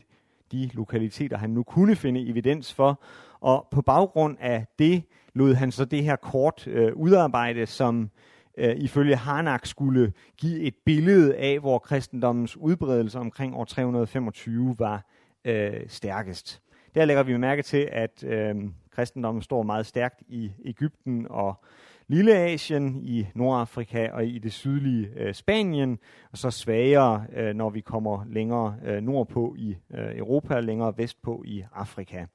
de 0.53 0.71
lokaliteter, 0.73 1.39
han 1.39 1.51
nu 1.51 1.63
kunne 1.63 1.97
finde 1.97 2.29
evidens 2.29 2.75
for, 2.75 3.03
og 3.41 3.69
på 3.71 3.83
baggrund 3.83 4.37
af 4.41 4.67
det 4.79 5.03
lod 5.35 5.55
han 5.55 5.73
så 5.73 5.85
det 5.85 6.03
her 6.03 6.17
kort 6.17 6.67
øh, 6.67 6.93
udarbejde, 6.97 7.67
som 7.67 8.11
øh, 8.59 8.77
ifølge 8.77 9.17
Harnack 9.17 9.67
skulle 9.67 10.13
give 10.37 10.61
et 10.61 10.75
billede 10.85 11.37
af, 11.37 11.59
hvor 11.59 11.79
kristendommens 11.79 12.57
udbredelse 12.57 13.19
omkring 13.19 13.57
år 13.57 13.65
325 13.65 14.77
var 14.79 15.05
øh, 15.45 15.73
stærkest. 15.89 16.63
Der 16.95 17.05
lægger 17.05 17.23
vi 17.23 17.37
mærke 17.37 17.63
til, 17.63 17.89
at 17.93 18.25
øh, 18.25 18.55
kristendommen 18.91 19.43
står 19.43 19.63
meget 19.63 19.87
stærkt 19.87 20.23
i 20.29 20.53
Ægypten 20.65 21.27
og 21.31 21.65
Lille 22.09 22.37
Asien, 22.37 23.01
i 23.03 23.27
Nordafrika 23.35 24.09
og 24.13 24.27
i 24.27 24.39
det 24.39 24.53
sydlige 24.53 25.09
øh, 25.17 25.35
Spanien, 25.35 25.99
og 26.33 26.39
så 26.39 26.51
svagere, 26.51 27.25
øh, 27.37 27.55
når 27.55 27.71
vi 27.71 27.81
kommer 27.81 28.25
længere 28.29 28.77
øh, 28.85 29.03
nordpå 29.03 29.55
i 29.59 29.77
øh, 29.95 30.19
Europa 30.19 30.55
og 30.55 30.63
længere 30.63 30.99
vestpå 30.99 31.43
i 31.47 31.65
Afrika. 31.75 32.27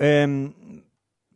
Øhm, 0.00 0.54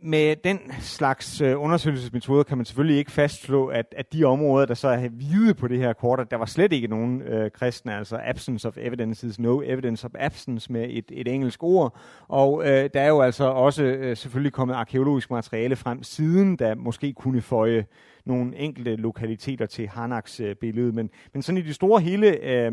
med 0.03 0.37
den 0.37 0.59
slags 0.81 1.41
øh, 1.41 1.63
undersøgelsesmetoder 1.63 2.43
kan 2.43 2.59
man 2.59 2.65
selvfølgelig 2.65 2.99
ikke 2.99 3.11
fastslå, 3.11 3.67
at, 3.67 3.95
at 3.97 4.13
de 4.13 4.25
områder, 4.25 4.67
der 4.67 4.75
så 4.75 4.89
er 4.89 5.09
hvide 5.09 5.55
på 5.55 5.69
det 5.69 5.79
her 5.79 5.93
kort, 5.93 6.21
at 6.21 6.31
der 6.31 6.37
var 6.37 6.47
slet 6.47 6.73
ikke 6.73 6.89
nogen 6.89 7.23
øh, 7.23 7.51
kristne, 7.51 7.97
altså 7.97 8.21
absence 8.25 8.69
of 8.69 8.77
evidence 8.79 9.27
is 9.27 9.39
no 9.39 9.61
evidence 9.65 10.07
of 10.07 10.11
absence 10.19 10.73
med 10.73 10.87
et, 10.91 11.05
et 11.11 11.29
engelsk 11.29 11.63
ord. 11.63 11.99
Og 12.29 12.63
øh, 12.63 12.91
der 12.95 13.01
er 13.01 13.09
jo 13.09 13.21
altså 13.21 13.45
også 13.45 13.85
øh, 13.85 14.17
selvfølgelig 14.17 14.53
kommet 14.53 14.75
arkeologisk 14.75 15.31
materiale 15.31 15.77
frem 15.77 16.03
siden, 16.03 16.57
der 16.57 16.75
måske 16.75 17.13
kunne 17.13 17.41
føje 17.41 17.87
nogle 18.25 18.57
enkelte 18.57 18.97
lokaliteter 18.97 19.67
til 19.67 19.89
Hanaks 19.89 20.41
øh, 20.41 20.55
billede. 20.55 20.93
Men, 20.93 21.11
men 21.33 21.43
sådan 21.43 21.59
i 21.59 21.63
det 21.63 21.75
store 21.75 22.01
hele 22.01 22.45
øh, 22.45 22.73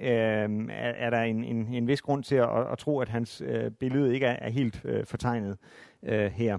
øh, 0.00 0.68
er, 0.70 0.92
er 0.96 1.10
der 1.10 1.20
en, 1.20 1.44
en, 1.44 1.74
en 1.74 1.86
vis 1.86 2.02
grund 2.02 2.24
til 2.24 2.34
at, 2.34 2.48
at, 2.48 2.72
at 2.72 2.78
tro, 2.78 3.00
at 3.00 3.08
hans 3.08 3.42
øh, 3.46 3.70
billede 3.70 4.14
ikke 4.14 4.26
er, 4.26 4.36
er 4.46 4.50
helt 4.50 4.80
øh, 4.84 5.06
fortegnet 5.06 5.56
øh, 6.02 6.30
her. 6.32 6.58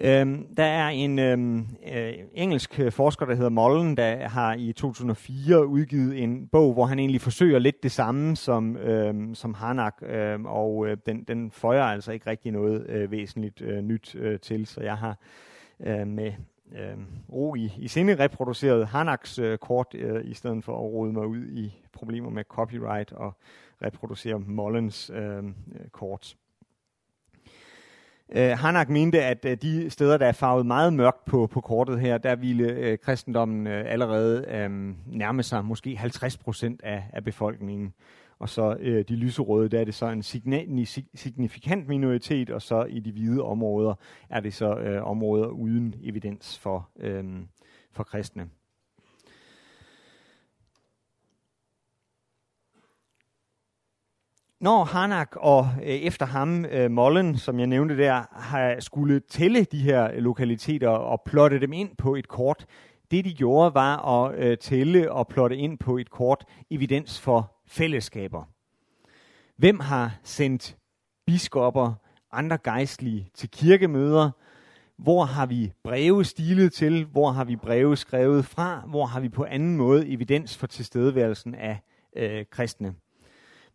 Øhm, 0.00 0.54
der 0.56 0.64
er 0.64 0.88
en 0.88 1.18
øhm, 1.18 1.66
øh, 1.94 2.14
engelsk 2.34 2.80
forsker, 2.90 3.26
der 3.26 3.34
hedder 3.34 3.50
Mollen, 3.50 3.96
der 3.96 4.28
har 4.28 4.54
i 4.54 4.72
2004 4.72 5.66
udgivet 5.66 6.22
en 6.22 6.48
bog, 6.48 6.72
hvor 6.72 6.84
han 6.84 6.98
egentlig 6.98 7.20
forsøger 7.20 7.58
lidt 7.58 7.82
det 7.82 7.92
samme 7.92 8.36
som, 8.36 8.76
øhm, 8.76 9.34
som 9.34 9.54
Harnack, 9.54 10.02
øhm, 10.02 10.46
og 10.46 10.88
øh, 10.88 10.96
den, 11.06 11.24
den 11.24 11.50
føjer 11.50 11.82
altså 11.82 12.12
ikke 12.12 12.30
rigtig 12.30 12.52
noget 12.52 12.86
øh, 12.88 13.10
væsentligt 13.10 13.62
øh, 13.62 13.82
nyt 13.82 14.14
øh, 14.14 14.40
til, 14.40 14.66
så 14.66 14.80
jeg 14.80 14.96
har 14.96 15.18
øh, 15.80 16.06
med 16.06 16.32
øh, 16.72 16.96
ro 17.32 17.54
i, 17.54 17.72
i 17.78 17.88
sinde 17.88 18.18
reproduceret 18.18 18.86
Harnacks 18.86 19.38
øh, 19.38 19.58
kort, 19.58 19.94
øh, 19.94 20.24
i 20.24 20.34
stedet 20.34 20.64
for 20.64 20.72
at 20.72 20.92
rode 20.92 21.12
mig 21.12 21.26
ud 21.26 21.46
i 21.46 21.74
problemer 21.92 22.30
med 22.30 22.44
copyright 22.44 23.12
og 23.12 23.32
reproducere 23.82 24.38
Mollens 24.38 25.10
øhm, 25.14 25.54
øh, 25.74 25.88
kort. 25.92 26.36
Uh, 28.28 28.40
Hanak 28.40 28.88
mente, 28.88 29.22
at 29.22 29.44
uh, 29.44 29.52
de 29.52 29.90
steder, 29.90 30.16
der 30.16 30.26
er 30.26 30.32
farvet 30.32 30.66
meget 30.66 30.92
mørkt 30.92 31.24
på, 31.24 31.46
på 31.46 31.60
kortet 31.60 32.00
her, 32.00 32.18
der 32.18 32.36
ville 32.36 32.92
uh, 32.92 32.98
kristendommen 32.98 33.66
uh, 33.66 33.72
allerede 33.72 34.64
um, 34.66 34.96
nærme 35.06 35.42
sig 35.42 35.64
måske 35.64 35.96
50 35.96 36.36
procent 36.36 36.82
af, 36.82 37.04
af 37.12 37.24
befolkningen. 37.24 37.94
Og 38.38 38.48
så 38.48 38.76
uh, 38.80 38.86
de 38.86 39.16
lyserøde, 39.16 39.68
der 39.68 39.80
er 39.80 39.84
det 39.84 39.94
så 39.94 40.06
en 40.06 40.22
signifikant 41.14 41.88
minoritet, 41.88 42.50
og 42.50 42.62
så 42.62 42.84
i 42.84 43.00
de 43.00 43.12
hvide 43.12 43.42
områder 43.42 43.94
er 44.30 44.40
det 44.40 44.54
så 44.54 44.74
uh, 44.74 45.10
områder 45.10 45.46
uden 45.46 45.94
evidens 46.02 46.58
for, 46.58 46.88
um, 47.20 47.48
for 47.92 48.04
kristne. 48.04 48.48
Når 54.66 54.84
Hanak 54.84 55.36
og 55.36 55.68
øh, 55.82 55.88
efter 55.88 56.26
ham 56.26 56.64
øh, 56.64 56.90
Mollen, 56.90 57.38
som 57.38 57.58
jeg 57.58 57.66
nævnte 57.66 57.96
der, 57.96 58.22
har 58.32 58.80
skulle 58.80 59.20
tælle 59.20 59.64
de 59.64 59.78
her 59.78 60.20
lokaliteter 60.20 60.88
og 60.88 61.22
plotte 61.26 61.60
dem 61.60 61.72
ind 61.72 61.96
på 61.96 62.14
et 62.14 62.28
kort, 62.28 62.66
det 63.10 63.24
de 63.24 63.34
gjorde 63.34 63.74
var 63.74 64.24
at 64.24 64.34
øh, 64.38 64.58
tælle 64.58 65.12
og 65.12 65.28
plotte 65.28 65.56
ind 65.56 65.78
på 65.78 65.96
et 65.96 66.10
kort 66.10 66.44
evidens 66.70 67.20
for 67.20 67.52
fællesskaber. 67.66 68.44
Hvem 69.56 69.80
har 69.80 70.18
sendt 70.22 70.76
biskopper, 71.26 71.92
andre 72.32 72.58
gejstlige 72.64 73.30
til 73.34 73.50
kirkemøder? 73.50 74.30
Hvor 74.98 75.24
har 75.24 75.46
vi 75.46 75.72
breve 75.84 76.24
stilet 76.24 76.72
til? 76.72 77.04
Hvor 77.04 77.30
har 77.30 77.44
vi 77.44 77.56
breve 77.56 77.96
skrevet 77.96 78.44
fra? 78.44 78.82
Hvor 78.86 79.06
har 79.06 79.20
vi 79.20 79.28
på 79.28 79.44
anden 79.44 79.76
måde 79.76 80.08
evidens 80.08 80.56
for 80.56 80.66
tilstedeværelsen 80.66 81.54
af 81.54 81.80
øh, 82.16 82.44
kristne? 82.50 82.94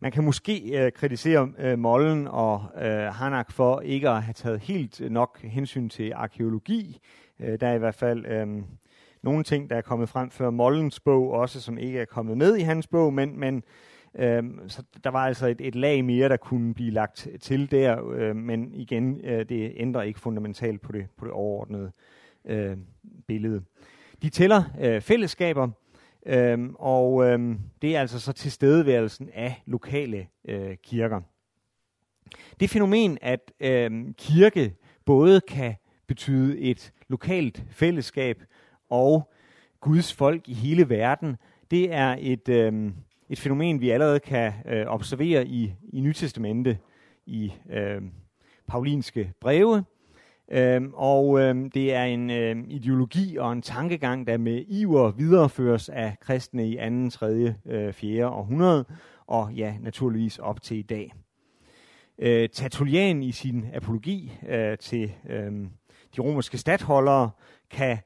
Man 0.02 0.12
kan 0.12 0.24
måske 0.24 0.84
øh, 0.84 0.92
kritisere 0.92 1.52
øh, 1.58 1.78
Mollen 1.78 2.28
og 2.28 2.64
øh, 2.82 2.90
Hanak 2.90 3.52
for 3.52 3.80
ikke 3.80 4.08
at 4.08 4.22
have 4.22 4.32
taget 4.32 4.60
helt 4.60 5.12
nok 5.12 5.42
hensyn 5.42 5.88
til 5.88 6.12
arkeologi. 6.14 7.00
Øh, 7.40 7.60
der 7.60 7.66
er 7.66 7.74
i 7.74 7.78
hvert 7.78 7.94
fald 7.94 8.26
øh, 8.26 8.46
nogle 9.22 9.44
ting, 9.44 9.70
der 9.70 9.76
er 9.76 9.80
kommet 9.80 10.08
frem 10.08 10.30
før 10.30 10.50
Mollens 10.50 11.00
bog, 11.00 11.30
også 11.30 11.60
som 11.60 11.78
ikke 11.78 11.98
er 11.98 12.04
kommet 12.04 12.36
med 12.36 12.56
i 12.56 12.60
hans 12.60 12.86
bog, 12.86 13.14
men, 13.14 13.40
men 13.40 13.62
øh, 14.14 14.42
så 14.68 14.82
der 15.04 15.10
var 15.10 15.26
altså 15.26 15.46
et, 15.46 15.60
et 15.60 15.74
lag 15.74 16.04
mere, 16.04 16.28
der 16.28 16.36
kunne 16.36 16.74
blive 16.74 16.90
lagt 16.90 17.28
til 17.40 17.70
der, 17.70 18.10
øh, 18.10 18.36
men 18.36 18.74
igen, 18.74 19.20
øh, 19.24 19.48
det 19.48 19.72
ændrer 19.76 20.02
ikke 20.02 20.20
fundamentalt 20.20 20.80
på 20.80 20.92
det, 20.92 21.06
på 21.16 21.24
det 21.24 21.32
overordnede 21.32 21.92
øh, 22.44 22.76
billede. 23.26 23.62
De 24.22 24.28
tæller 24.28 24.62
øh, 24.80 25.00
fællesskaber, 25.00 25.68
Øhm, 26.26 26.74
og 26.78 27.24
øhm, 27.24 27.58
det 27.82 27.96
er 27.96 28.00
altså 28.00 28.20
så 28.20 28.32
tilstedeværelsen 28.32 29.30
af 29.34 29.62
lokale 29.66 30.26
øh, 30.48 30.76
kirker. 30.82 31.20
Det 32.60 32.70
fænomen, 32.70 33.18
at 33.20 33.52
øhm, 33.60 34.14
kirke 34.14 34.74
både 35.04 35.40
kan 35.40 35.74
betyde 36.06 36.58
et 36.58 36.92
lokalt 37.08 37.64
fællesskab 37.70 38.42
og 38.90 39.32
Guds 39.80 40.12
folk 40.12 40.48
i 40.48 40.54
hele 40.54 40.88
verden, 40.88 41.36
det 41.70 41.92
er 41.92 42.16
et, 42.20 42.48
øhm, 42.48 42.94
et 43.30 43.38
fænomen, 43.38 43.80
vi 43.80 43.90
allerede 43.90 44.20
kan 44.20 44.52
øh, 44.66 44.86
observere 44.86 45.46
i, 45.46 45.74
i 45.92 46.00
Nytestamente, 46.00 46.78
i 47.26 47.52
øh, 47.70 48.02
paulinske 48.66 49.32
breve, 49.40 49.84
Øhm, 50.52 50.92
og 50.94 51.40
øhm, 51.40 51.70
det 51.70 51.94
er 51.94 52.04
en 52.04 52.30
øhm, 52.30 52.64
ideologi 52.68 53.36
og 53.36 53.52
en 53.52 53.62
tankegang, 53.62 54.26
der 54.26 54.38
med 54.38 54.64
iver 54.68 55.10
videreføres 55.10 55.88
af 55.88 56.16
kristne 56.20 56.68
i 56.68 56.76
2., 57.10 57.10
3., 57.10 57.54
øh, 57.66 57.92
4. 57.92 58.28
århundrede, 58.28 58.84
og 59.26 59.52
ja, 59.52 59.74
naturligvis 59.80 60.38
op 60.38 60.62
til 60.62 60.78
i 60.78 60.82
dag. 60.82 61.12
Øh, 62.18 62.48
Tertullian 62.48 63.22
i 63.22 63.32
sin 63.32 63.66
apologi 63.74 64.32
øh, 64.48 64.78
til 64.78 65.12
øh, 65.28 65.52
de 66.16 66.20
romerske 66.20 66.58
stadholdere 66.58 67.30
kan 67.70 67.98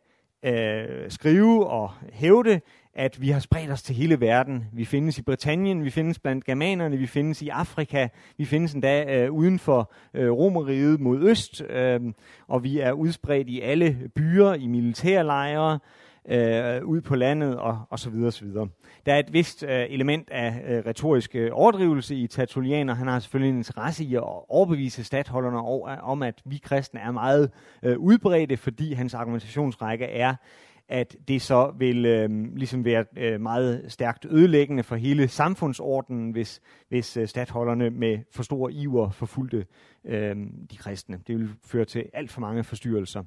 øh, 0.44 1.10
skrive 1.10 1.66
og 1.66 1.90
hævde, 2.12 2.60
at 2.96 3.20
vi 3.20 3.28
har 3.28 3.40
spredt 3.40 3.70
os 3.70 3.82
til 3.82 3.94
hele 3.94 4.20
verden. 4.20 4.64
Vi 4.72 4.84
findes 4.84 5.18
i 5.18 5.22
Britannien, 5.22 5.84
vi 5.84 5.90
findes 5.90 6.18
blandt 6.18 6.44
germanerne, 6.44 6.96
vi 6.96 7.06
findes 7.06 7.42
i 7.42 7.48
Afrika, 7.48 8.08
vi 8.38 8.44
findes 8.44 8.72
endda 8.72 9.04
øh, 9.16 9.32
uden 9.32 9.58
for 9.58 9.92
øh, 10.14 10.30
Romeriet 10.30 11.00
mod 11.00 11.22
øst, 11.22 11.62
øh, 11.70 12.00
og 12.48 12.64
vi 12.64 12.78
er 12.78 12.92
udspredt 12.92 13.48
i 13.48 13.60
alle 13.60 13.98
byer, 14.14 14.54
i 14.54 14.66
militærlejre, 14.66 15.78
øh, 16.28 16.84
ud 16.84 17.00
på 17.00 17.16
landet 17.16 17.56
og, 17.56 17.80
og 17.90 17.98
så 17.98 18.10
videre, 18.10 18.32
så 18.32 18.44
videre. 18.44 18.68
Der 19.06 19.14
er 19.14 19.18
et 19.18 19.32
vist 19.32 19.62
øh, 19.62 19.86
element 19.88 20.30
af 20.30 20.62
øh, 20.68 20.82
retorisk 20.86 21.34
øh, 21.34 21.50
overdrivelse 21.52 22.14
i 22.14 22.26
Tertullian, 22.26 22.88
og 22.88 22.96
han 22.96 23.08
har 23.08 23.18
selvfølgelig 23.18 23.50
en 23.50 23.56
interesse 23.56 24.04
i 24.04 24.14
at 24.14 24.22
overbevise 24.48 25.04
stadholderne 25.04 25.58
om, 26.02 26.22
at 26.22 26.42
vi 26.44 26.56
kristne 26.56 27.00
er 27.00 27.10
meget 27.10 27.50
øh, 27.82 27.98
udbredte, 27.98 28.56
fordi 28.56 28.92
hans 28.92 29.14
argumentationsrække 29.14 30.04
er, 30.04 30.34
at 30.88 31.16
det 31.28 31.42
så 31.42 31.74
vil 31.78 32.06
øh, 32.06 32.54
ligesom 32.54 32.84
være 32.84 33.04
øh, 33.16 33.40
meget 33.40 33.92
stærkt 33.92 34.26
ødelæggende 34.30 34.82
for 34.82 34.96
hele 34.96 35.28
samfundsordenen, 35.28 36.30
hvis, 36.30 36.60
hvis 36.88 37.16
øh, 37.16 37.28
stadholderne 37.28 37.90
med 37.90 38.18
for 38.30 38.42
stor 38.42 38.68
iver 38.68 39.10
forfulgte 39.10 39.66
øh, 40.04 40.36
de 40.70 40.76
kristne. 40.76 41.20
Det 41.26 41.38
vil 41.38 41.50
føre 41.64 41.84
til 41.84 42.10
alt 42.12 42.30
for 42.30 42.40
mange 42.40 42.64
forstyrrelser. 42.64 43.24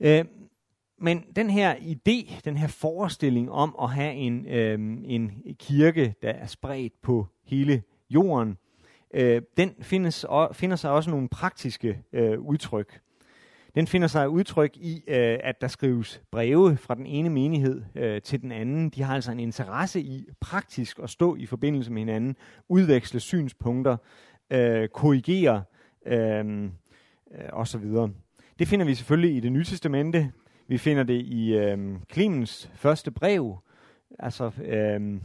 Øh, 0.00 0.24
men 0.98 1.24
den 1.36 1.50
her 1.50 1.74
idé, 1.74 2.40
den 2.44 2.56
her 2.56 2.68
forestilling 2.68 3.50
om 3.50 3.76
at 3.82 3.90
have 3.90 4.14
en, 4.14 4.46
øh, 4.46 4.78
en 5.04 5.42
kirke, 5.58 6.14
der 6.22 6.30
er 6.30 6.46
spredt 6.46 7.02
på 7.02 7.26
hele 7.44 7.82
jorden, 8.10 8.58
øh, 9.14 9.42
den 9.56 9.74
findes, 9.80 10.24
og, 10.24 10.56
finder 10.56 10.76
sig 10.76 10.90
også 10.90 11.10
nogle 11.10 11.28
praktiske 11.28 12.02
øh, 12.12 12.40
udtryk. 12.40 13.00
Den 13.74 13.86
finder 13.86 14.08
sig 14.08 14.28
udtryk 14.28 14.76
i, 14.76 15.02
øh, 15.08 15.38
at 15.42 15.60
der 15.60 15.68
skrives 15.68 16.22
breve 16.30 16.76
fra 16.76 16.94
den 16.94 17.06
ene 17.06 17.30
menighed 17.30 17.82
øh, 17.94 18.22
til 18.22 18.42
den 18.42 18.52
anden. 18.52 18.90
De 18.90 19.02
har 19.02 19.14
altså 19.14 19.32
en 19.32 19.40
interesse 19.40 20.00
i 20.00 20.26
praktisk 20.40 20.98
at 21.02 21.10
stå 21.10 21.36
i 21.36 21.46
forbindelse 21.46 21.92
med 21.92 22.02
hinanden, 22.02 22.36
udveksle 22.68 23.20
synspunkter, 23.20 23.96
øh, 24.50 24.88
korrigere 24.88 25.62
øh, 26.06 26.64
øh 26.64 26.70
så 27.64 27.78
osv. 27.78 27.84
Det 28.58 28.68
finder 28.68 28.86
vi 28.86 28.94
selvfølgelig 28.94 29.36
i 29.36 29.40
det 29.40 29.52
nye 29.52 29.64
testamente. 29.64 30.32
Vi 30.68 30.78
finder 30.78 31.02
det 31.02 31.20
i 31.22 31.54
øh, 31.54 31.96
Clemens 32.12 32.70
første 32.74 33.10
brev. 33.10 33.58
Altså 34.18 34.50
øh, 34.64 35.20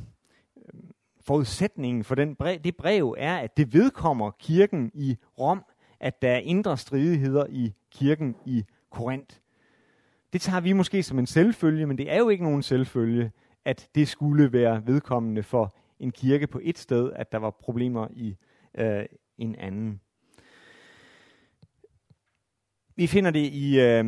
forudsætningen 1.22 2.04
for 2.04 2.16
den 2.16 2.36
brev, 2.36 2.60
det 2.64 2.78
brev 2.78 3.16
er, 3.18 3.38
at 3.38 3.58
det 3.58 3.74
vedkommer 3.74 4.32
kirken 4.32 4.92
i 4.94 5.18
Rom, 5.40 5.64
at 6.00 6.22
der 6.22 6.30
er 6.30 6.38
indre 6.38 6.78
stridigheder 6.78 7.46
i 7.50 7.74
kirken 7.92 8.36
i 8.46 8.66
Korinth. 8.90 9.36
Det 10.34 10.42
tager 10.42 10.62
vi 10.62 10.74
måske 10.74 11.04
som 11.04 11.20
en 11.20 11.28
selvfølge, 11.28 11.86
men 11.86 11.98
det 11.98 12.12
er 12.12 12.18
jo 12.18 12.30
ikke 12.30 12.44
nogen 12.44 12.64
selvfølge, 12.64 13.32
at 13.66 13.90
det 13.96 14.08
skulle 14.08 14.54
være 14.54 14.88
vedkommende 14.88 15.44
for 15.44 15.76
en 16.00 16.12
kirke 16.12 16.48
på 16.48 16.60
et 16.64 16.78
sted, 16.78 17.12
at 17.16 17.32
der 17.32 17.38
var 17.38 17.50
problemer 17.50 18.08
i 18.12 18.38
øh, 18.78 19.06
en 19.38 19.56
anden. 19.56 20.02
Vi 22.96 23.08
finder 23.08 23.32
det 23.32 23.40
i 23.40 23.80
øh, 23.80 24.06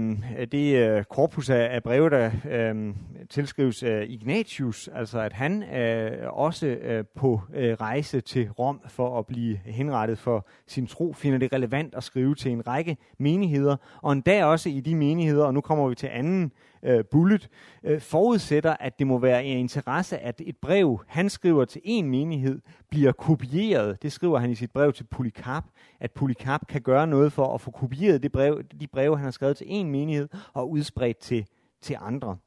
det 0.51 0.75
øh, 0.75 1.03
korpus 1.03 1.49
af, 1.49 1.75
af 1.75 1.83
breve, 1.83 2.09
der 2.09 2.31
øh, 2.49 2.95
tilskrives 3.31 3.83
øh, 3.83 4.09
Ignatius, 4.09 4.87
altså 4.87 5.19
at 5.19 5.33
han 5.33 5.63
øh, 5.63 6.33
også 6.33 6.67
øh, 6.67 7.03
på 7.15 7.41
øh, 7.53 7.73
rejse 7.73 8.21
til 8.21 8.51
Rom 8.51 8.81
for 8.87 9.19
at 9.19 9.25
blive 9.25 9.59
henrettet 9.65 10.17
for 10.17 10.47
sin 10.67 10.87
tro, 10.87 11.13
finder 11.13 11.39
det 11.39 11.53
relevant 11.53 11.95
at 11.95 12.03
skrive 12.03 12.35
til 12.35 12.51
en 12.51 12.67
række 12.67 12.97
menigheder, 13.17 13.75
og 14.01 14.11
endda 14.11 14.45
også 14.45 14.69
i 14.69 14.79
de 14.79 14.95
menigheder, 14.95 15.45
og 15.45 15.53
nu 15.53 15.61
kommer 15.61 15.87
vi 15.87 15.95
til 15.95 16.09
anden 16.13 16.51
øh, 16.83 17.05
bullet, 17.11 17.49
øh, 17.83 18.01
forudsætter, 18.01 18.75
at 18.79 18.99
det 18.99 19.07
må 19.07 19.17
være 19.17 19.45
en 19.45 19.57
interesse, 19.57 20.17
at 20.17 20.41
et 20.45 20.57
brev, 20.57 21.03
han 21.07 21.29
skriver 21.29 21.65
til 21.65 21.81
en 21.83 22.09
menighed, 22.09 22.59
bliver 22.89 23.11
kopieret. 23.11 24.01
Det 24.01 24.11
skriver 24.11 24.39
han 24.39 24.49
i 24.51 24.55
sit 24.55 24.71
brev 24.71 24.93
til 24.93 25.03
Polycarp, 25.03 25.65
at 25.99 26.11
Polycarp 26.11 26.67
kan 26.67 26.81
gøre 26.81 27.07
noget 27.07 27.33
for 27.33 27.53
at 27.53 27.61
få 27.61 27.71
kopieret 27.71 28.23
det 28.23 28.31
brev, 28.31 28.63
de 28.81 28.87
breve, 28.87 29.17
han 29.17 29.23
har 29.23 29.31
skrevet 29.31 29.57
til 29.57 29.67
en 29.69 29.91
menighed, 29.91 30.27
og 30.53 30.71
udspredt 30.71 31.17
til, 31.17 31.45
til 31.81 31.97
andre. 31.99 32.37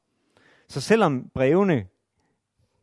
Så 0.67 0.81
selvom 0.81 1.29
brevene, 1.33 1.87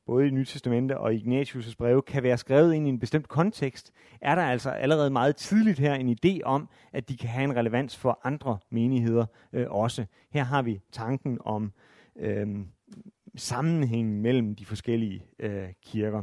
både 0.06 0.26
i 0.26 0.30
Nye 0.30 0.44
Testamente 0.44 0.98
og 0.98 1.14
Ignatius' 1.14 1.74
breve, 1.78 2.02
kan 2.02 2.22
være 2.22 2.38
skrevet 2.38 2.74
ind 2.74 2.86
i 2.86 2.90
en 2.90 2.98
bestemt 2.98 3.28
kontekst, 3.28 3.92
er 4.20 4.34
der 4.34 4.42
altså 4.42 4.70
allerede 4.70 5.10
meget 5.10 5.36
tidligt 5.36 5.78
her 5.78 5.94
en 5.94 6.16
idé 6.24 6.42
om, 6.44 6.68
at 6.92 7.08
de 7.08 7.16
kan 7.16 7.28
have 7.28 7.44
en 7.44 7.56
relevans 7.56 7.96
for 7.96 8.20
andre 8.24 8.58
menigheder 8.70 9.26
øh, 9.52 9.66
også. 9.70 10.04
Her 10.30 10.44
har 10.44 10.62
vi 10.62 10.80
tanken 10.92 11.38
om 11.40 11.72
øh, 12.16 12.48
sammenhængen 13.36 14.22
mellem 14.22 14.54
de 14.54 14.64
forskellige 14.64 15.24
øh, 15.38 15.68
kirker. 15.82 16.22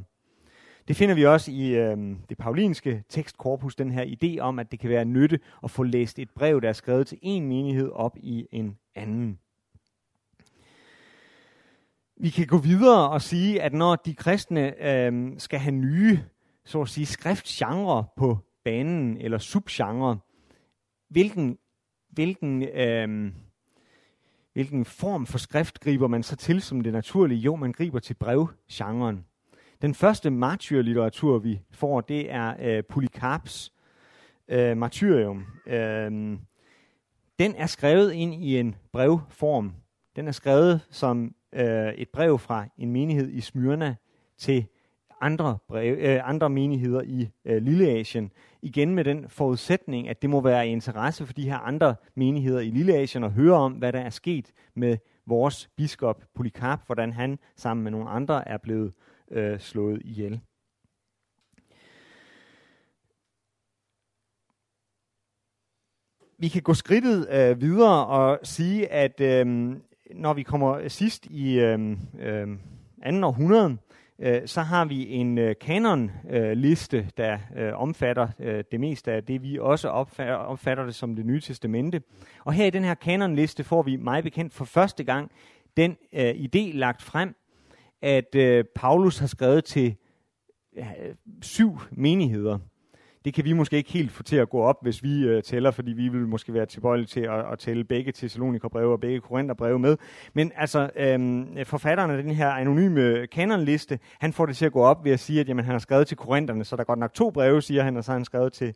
Det 0.87 0.95
finder 0.95 1.15
vi 1.15 1.25
også 1.25 1.51
i 1.51 1.69
øh, 1.69 1.97
det 2.29 2.37
paulinske 2.37 3.03
tekstkorpus, 3.09 3.75
den 3.75 3.91
her 3.91 4.05
idé 4.05 4.39
om, 4.39 4.59
at 4.59 4.71
det 4.71 4.79
kan 4.79 4.89
være 4.89 5.05
nytte 5.05 5.39
at 5.63 5.71
få 5.71 5.83
læst 5.83 6.19
et 6.19 6.29
brev, 6.29 6.61
der 6.61 6.69
er 6.69 6.73
skrevet 6.73 7.07
til 7.07 7.17
en 7.21 7.47
menighed, 7.47 7.89
op 7.89 8.17
i 8.17 8.47
en 8.51 8.77
anden. 8.95 9.39
Vi 12.21 12.29
kan 12.29 12.47
gå 12.47 12.57
videre 12.57 13.09
og 13.09 13.21
sige, 13.21 13.61
at 13.61 13.73
når 13.73 13.95
de 13.95 14.13
kristne 14.13 14.83
øh, 14.87 15.33
skal 15.37 15.59
have 15.59 15.75
nye 15.75 16.19
så 16.65 16.81
at 16.81 16.89
sige, 16.89 17.05
skriftgenre 17.05 18.05
på 18.17 18.37
banen, 18.63 19.17
eller 19.17 19.37
subgenre, 19.37 20.19
hvilken, 21.09 21.57
hvilken, 22.09 22.63
øh, 22.63 23.31
hvilken 24.53 24.85
form 24.85 25.25
for 25.25 25.37
skrift 25.37 25.79
griber 25.79 26.07
man 26.07 26.23
så 26.23 26.35
til 26.35 26.61
som 26.61 26.81
det 26.81 26.93
naturlige? 26.93 27.39
Jo, 27.39 27.55
man 27.55 27.71
griber 27.71 27.99
til 27.99 28.13
brevgenren. 28.13 29.25
Den 29.81 29.93
første 29.93 30.29
martyrlitteratur, 30.29 31.37
vi 31.37 31.61
får, 31.71 32.01
det 32.01 32.31
er 32.31 32.55
øh, 32.59 32.83
Polycarps 32.83 33.73
øh, 34.47 34.77
martyrium. 34.77 35.45
Øh, 35.65 36.11
den 37.39 37.55
er 37.55 37.67
skrevet 37.67 38.11
ind 38.11 38.33
i 38.33 38.59
en 38.59 38.75
brevform. 38.91 39.73
Den 40.15 40.27
er 40.27 40.31
skrevet 40.31 40.81
som 40.91 41.35
øh, 41.53 41.93
et 41.93 42.09
brev 42.09 42.39
fra 42.39 42.65
en 42.77 42.91
menighed 42.91 43.29
i 43.29 43.41
Smyrna 43.41 43.95
til 44.37 44.65
andre, 45.21 45.57
brev, 45.67 45.97
øh, 45.99 46.29
andre 46.29 46.49
menigheder 46.49 47.01
i 47.01 47.29
øh, 47.45 47.61
Lilleasien. 47.61 48.31
Igen 48.61 48.95
med 48.95 49.03
den 49.03 49.29
forudsætning, 49.29 50.09
at 50.09 50.21
det 50.21 50.29
må 50.29 50.41
være 50.41 50.67
interesse 50.67 51.25
for 51.25 51.33
de 51.33 51.49
her 51.49 51.57
andre 51.57 51.95
menigheder 52.15 52.59
i 52.59 52.69
Lilleasien 52.69 53.23
at 53.23 53.31
høre 53.31 53.55
om, 53.55 53.73
hvad 53.73 53.93
der 53.93 53.99
er 53.99 54.09
sket 54.09 54.51
med 54.75 54.97
vores 55.25 55.69
biskop 55.75 56.23
Polycarp, 56.35 56.85
hvordan 56.85 57.13
han 57.13 57.39
sammen 57.55 57.83
med 57.83 57.91
nogle 57.91 58.09
andre 58.09 58.47
er 58.47 58.57
blevet 58.57 58.93
øh, 59.31 59.59
slået 59.59 60.01
ihjel. 60.05 60.39
Vi 66.41 66.47
kan 66.47 66.61
gå 66.61 66.73
skridtet 66.73 67.27
øh, 67.29 67.61
videre 67.61 68.05
og 68.05 68.39
sige, 68.43 68.91
at 68.91 69.21
øh, 69.21 69.75
når 70.15 70.33
vi 70.33 70.43
kommer 70.43 70.87
sidst 70.87 71.25
i 71.25 71.59
øh, 71.59 71.97
øh, 72.19 72.47
anden 73.01 73.23
århundrede, 73.23 73.77
øh, 74.19 74.41
så 74.45 74.61
har 74.61 74.85
vi 74.85 75.07
en 75.09 75.37
øh, 75.37 75.55
kanonliste, 75.61 76.97
øh, 76.97 77.09
der 77.17 77.37
øh, 77.57 77.73
omfatter 77.73 78.27
øh, 78.39 78.63
det 78.71 78.79
meste 78.79 79.11
af 79.11 79.23
det, 79.23 79.43
vi 79.43 79.59
også 79.59 79.89
opfatter, 79.89 80.33
opfatter 80.33 80.85
det 80.85 80.95
som 80.95 81.15
det 81.15 81.25
nye 81.25 81.41
testamente. 81.41 82.01
Og 82.45 82.53
her 82.53 82.65
i 82.65 82.69
den 82.69 82.83
her 82.83 82.93
kanonliste 82.93 83.63
får 83.63 83.81
vi 83.81 83.95
meget 83.95 84.23
bekendt 84.23 84.53
for 84.53 84.65
første 84.65 85.03
gang 85.03 85.31
den 85.77 85.97
øh, 86.13 86.29
idé 86.29 86.77
lagt 86.77 87.01
frem, 87.01 87.35
at 88.01 88.35
øh, 88.35 88.65
Paulus 88.75 89.17
har 89.17 89.27
skrevet 89.27 89.65
til 89.65 89.95
øh, 90.77 90.85
syv 91.41 91.79
menigheder. 91.91 92.59
Det 93.25 93.33
kan 93.33 93.45
vi 93.45 93.53
måske 93.53 93.77
ikke 93.77 93.91
helt 93.91 94.11
få 94.11 94.23
til 94.23 94.35
at 94.35 94.49
gå 94.49 94.59
op, 94.59 94.75
hvis 94.81 95.03
vi 95.03 95.23
øh, 95.23 95.43
tæller, 95.43 95.71
fordi 95.71 95.91
vi 95.91 96.07
vil 96.07 96.27
måske 96.27 96.53
være 96.53 96.65
tilbøjelige 96.65 97.07
til 97.07 97.19
at, 97.19 97.51
at 97.51 97.59
tælle 97.59 97.83
begge 97.83 98.11
Thessalonikerbreve 98.11 98.91
og 98.91 98.99
begge 98.99 99.19
Korintherbreve 99.19 99.79
med. 99.79 99.97
Men 100.33 100.51
altså, 100.55 100.89
øh, 100.95 101.65
forfatteren 101.65 102.11
af 102.11 102.23
den 102.23 102.31
her 102.31 102.49
anonyme 102.49 103.27
kanonliste, 103.27 103.99
han 104.19 104.33
får 104.33 104.45
det 104.45 104.57
til 104.57 104.65
at 104.65 104.71
gå 104.71 104.81
op 104.81 105.05
ved 105.05 105.11
at 105.11 105.19
sige, 105.19 105.39
at 105.39 105.49
jamen, 105.49 105.65
han 105.65 105.71
har 105.71 105.79
skrevet 105.79 106.07
til 106.07 106.17
Korintherne, 106.17 106.63
så 106.63 106.75
der 106.75 106.81
er 106.81 106.85
godt 106.85 106.99
nok 106.99 107.13
to 107.13 107.29
breve, 107.31 107.61
siger 107.61 107.83
han, 107.83 107.97
og 107.97 108.03
så 108.03 108.11
har 108.11 108.17
han 108.17 108.25
skrevet 108.25 108.53
til 108.53 108.73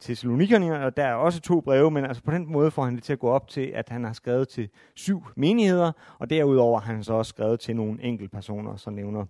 Thessalonikerne, 0.00 0.84
og 0.84 0.96
der 0.96 1.04
er 1.04 1.14
også 1.14 1.40
to 1.40 1.60
breve, 1.60 1.90
men 1.90 2.04
altså 2.04 2.22
på 2.22 2.30
den 2.30 2.52
måde 2.52 2.70
får 2.70 2.84
han 2.84 2.94
det 2.94 3.02
til 3.02 3.12
at 3.12 3.18
gå 3.18 3.28
op 3.28 3.48
til, 3.48 3.70
at 3.74 3.88
han 3.88 4.04
har 4.04 4.12
skrevet 4.12 4.48
til 4.48 4.68
syv 4.94 5.24
menigheder, 5.36 5.92
og 6.18 6.30
derudover 6.30 6.80
har 6.80 6.92
han 6.92 7.04
så 7.04 7.12
også 7.12 7.28
skrevet 7.30 7.60
til 7.60 7.76
nogle 7.76 8.02
enkelte 8.02 8.30
personer, 8.30 8.76
så 8.76 8.90
nævner 8.90 9.24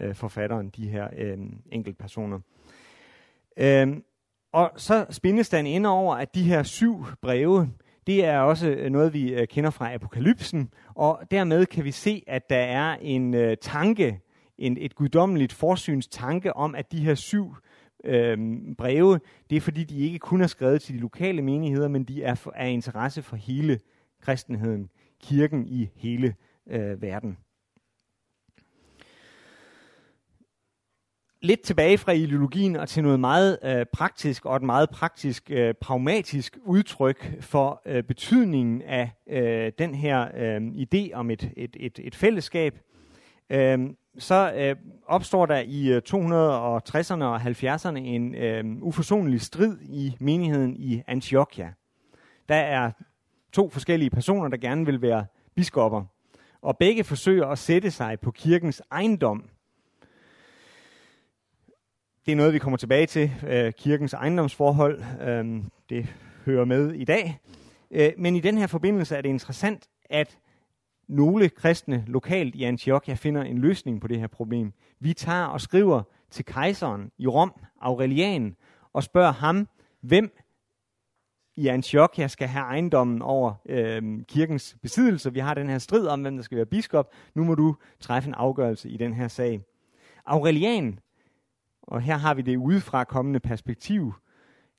øh, 0.00 0.14
forfatteren 0.14 0.68
de 0.68 0.88
her 0.88 1.08
øh, 1.18 1.38
enkelte 1.72 1.98
personer. 1.98 2.38
Øhm, 3.56 4.04
og 4.52 4.72
så 4.76 5.06
spindes 5.10 5.48
den 5.48 5.66
ind 5.66 5.86
over, 5.86 6.14
at 6.14 6.34
de 6.34 6.42
her 6.42 6.62
syv 6.62 7.06
breve, 7.22 7.70
det 8.06 8.24
er 8.24 8.38
også 8.38 8.68
øh, 8.68 8.90
noget, 8.90 9.12
vi 9.12 9.34
øh, 9.34 9.48
kender 9.48 9.70
fra 9.70 9.94
apokalypsen, 9.94 10.70
og 10.94 11.22
dermed 11.30 11.66
kan 11.66 11.84
vi 11.84 11.90
se, 11.90 12.24
at 12.26 12.50
der 12.50 12.56
er 12.56 12.96
en 13.00 13.34
øh, 13.34 13.56
tanke, 13.60 14.20
en, 14.58 14.76
et 14.80 14.94
guddommeligt 14.94 15.52
forsyns 15.52 16.08
tanke 16.08 16.56
om, 16.56 16.74
at 16.74 16.92
de 16.92 16.98
her 16.98 17.14
syv 17.14 17.54
øh, 18.04 18.38
breve, 18.78 19.20
det 19.50 19.56
er 19.56 19.60
fordi, 19.60 19.84
de 19.84 19.98
ikke 19.98 20.18
kun 20.18 20.40
er 20.40 20.46
skrevet 20.46 20.82
til 20.82 20.94
de 20.94 21.00
lokale 21.00 21.42
menigheder, 21.42 21.88
men 21.88 22.04
de 22.04 22.22
er 22.22 22.46
af 22.54 22.70
interesse 22.70 23.22
for 23.22 23.36
hele 23.36 23.80
kristenheden, 24.20 24.90
kirken 25.22 25.66
i 25.66 25.90
hele 25.96 26.34
øh, 26.66 27.02
verden. 27.02 27.36
Lidt 31.42 31.60
tilbage 31.60 31.98
fra 31.98 32.12
ideologien 32.12 32.76
og 32.76 32.88
til 32.88 33.02
noget 33.02 33.20
meget 33.20 33.58
øh, 33.64 33.86
praktisk 33.92 34.46
og 34.46 34.56
et 34.56 34.62
meget 34.62 34.90
praktisk, 34.90 35.50
øh, 35.50 35.74
pragmatisk 35.74 36.58
udtryk 36.64 37.42
for 37.42 37.82
øh, 37.86 38.02
betydningen 38.02 38.82
af 38.82 39.10
øh, 39.30 39.72
den 39.78 39.94
her 39.94 40.28
øh, 40.36 40.56
idé 40.56 41.14
om 41.14 41.30
et, 41.30 41.50
et, 41.56 41.76
et, 41.80 41.98
et 42.02 42.14
fællesskab, 42.14 42.78
øh, 43.50 43.78
så 44.18 44.52
øh, 44.56 44.76
opstår 45.06 45.46
der 45.46 45.62
i 45.66 45.88
øh, 45.88 46.02
260'erne 46.08 47.24
og 47.24 47.40
70'erne 47.42 47.96
en 47.96 48.34
øh, 48.34 48.64
uforsonlig 48.82 49.40
strid 49.40 49.78
i 49.82 50.16
menigheden 50.20 50.76
i 50.76 51.02
Antiochia. 51.06 51.72
Der 52.48 52.54
er 52.54 52.90
to 53.52 53.70
forskellige 53.70 54.10
personer, 54.10 54.48
der 54.48 54.56
gerne 54.56 54.86
vil 54.86 55.02
være 55.02 55.26
biskopper, 55.56 56.04
og 56.62 56.78
begge 56.78 57.04
forsøger 57.04 57.46
at 57.46 57.58
sætte 57.58 57.90
sig 57.90 58.20
på 58.20 58.30
kirkens 58.30 58.82
ejendom 58.92 59.44
det 62.30 62.34
er 62.34 62.36
noget, 62.36 62.52
vi 62.52 62.58
kommer 62.58 62.76
tilbage 62.76 63.06
til. 63.06 63.32
Øh, 63.46 63.72
kirkens 63.72 64.12
ejendomsforhold, 64.12 65.02
øh, 65.22 65.62
det 65.88 66.06
hører 66.46 66.64
med 66.64 66.92
i 66.92 67.04
dag. 67.04 67.38
Øh, 67.90 68.12
men 68.18 68.36
i 68.36 68.40
den 68.40 68.58
her 68.58 68.66
forbindelse 68.66 69.16
er 69.16 69.20
det 69.20 69.28
interessant, 69.28 69.88
at 70.10 70.38
nogle 71.08 71.48
kristne 71.48 72.04
lokalt 72.06 72.54
i 72.54 72.64
Antiochia 72.64 73.14
finder 73.14 73.42
en 73.42 73.58
løsning 73.58 74.00
på 74.00 74.08
det 74.08 74.20
her 74.20 74.26
problem. 74.26 74.72
Vi 75.00 75.12
tager 75.12 75.44
og 75.44 75.60
skriver 75.60 76.02
til 76.30 76.44
kejseren 76.44 77.10
i 77.18 77.26
Rom, 77.26 77.52
Aurelian, 77.80 78.56
og 78.92 79.02
spørger 79.02 79.32
ham, 79.32 79.68
hvem 80.00 80.36
i 81.56 81.66
Antiochia 81.66 82.28
skal 82.28 82.48
have 82.48 82.64
ejendommen 82.64 83.22
over 83.22 83.54
øh, 83.66 84.02
kirkens 84.28 84.76
besiddelse. 84.82 85.32
Vi 85.32 85.38
har 85.38 85.54
den 85.54 85.68
her 85.68 85.78
strid 85.78 86.06
om, 86.06 86.20
hvem 86.20 86.36
der 86.36 86.42
skal 86.42 86.56
være 86.56 86.66
biskop. 86.66 87.12
Nu 87.34 87.44
må 87.44 87.54
du 87.54 87.76
træffe 88.00 88.28
en 88.28 88.34
afgørelse 88.34 88.88
i 88.88 88.96
den 88.96 89.14
her 89.14 89.28
sag. 89.28 89.60
Aurelian, 90.26 90.98
og 91.90 92.00
her 92.00 92.16
har 92.16 92.34
vi 92.34 92.42
det 92.42 92.56
udefra 92.56 93.04
kommende 93.04 93.40
perspektiv, 93.40 94.14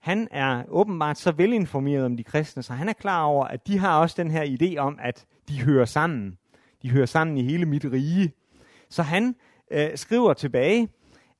han 0.01 0.27
er 0.31 0.63
åbenbart 0.67 1.17
så 1.17 1.31
velinformeret 1.31 2.05
om 2.05 2.17
de 2.17 2.23
kristne, 2.23 2.63
så 2.63 2.73
han 2.73 2.89
er 2.89 2.93
klar 2.93 3.23
over, 3.23 3.45
at 3.45 3.67
de 3.67 3.77
har 3.77 3.99
også 3.99 4.15
den 4.23 4.31
her 4.31 4.43
idé 4.43 4.77
om, 4.77 4.99
at 5.01 5.25
de 5.49 5.61
hører 5.61 5.85
sammen. 5.85 6.37
De 6.81 6.89
hører 6.89 7.05
sammen 7.05 7.37
i 7.37 7.43
hele 7.43 7.65
mit 7.65 7.85
rige. 7.85 8.33
Så 8.89 9.03
han 9.03 9.35
øh, 9.71 9.89
skriver 9.95 10.33
tilbage, 10.33 10.89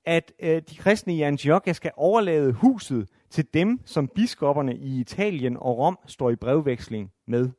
at 0.05 0.34
øh, 0.39 0.62
de 0.69 0.75
kristne 0.75 1.15
i 1.15 1.21
Antiochia 1.21 1.73
skal 1.73 1.91
overlade 1.95 2.51
huset 2.51 3.10
til 3.29 3.45
dem, 3.53 3.79
som 3.86 4.07
biskopperne 4.07 4.75
i 4.75 4.99
Italien 4.99 5.57
og 5.57 5.77
Rom 5.77 5.99
står 6.07 6.29
i 6.29 6.36
brevveksling 6.36 7.12
med. 7.27 7.49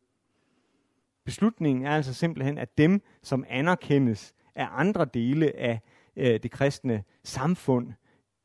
Beslutningen 1.25 1.87
er 1.87 1.91
altså 1.91 2.15
simpelthen, 2.15 2.59
at 2.59 2.79
dem, 2.79 3.03
som 3.23 3.45
anerkendes 3.49 4.35
af 4.55 4.69
andre 4.71 5.05
dele 5.05 5.57
af 5.57 5.81
øh, 6.17 6.41
det 6.43 6.51
kristne 6.51 7.05
samfund, 7.25 7.93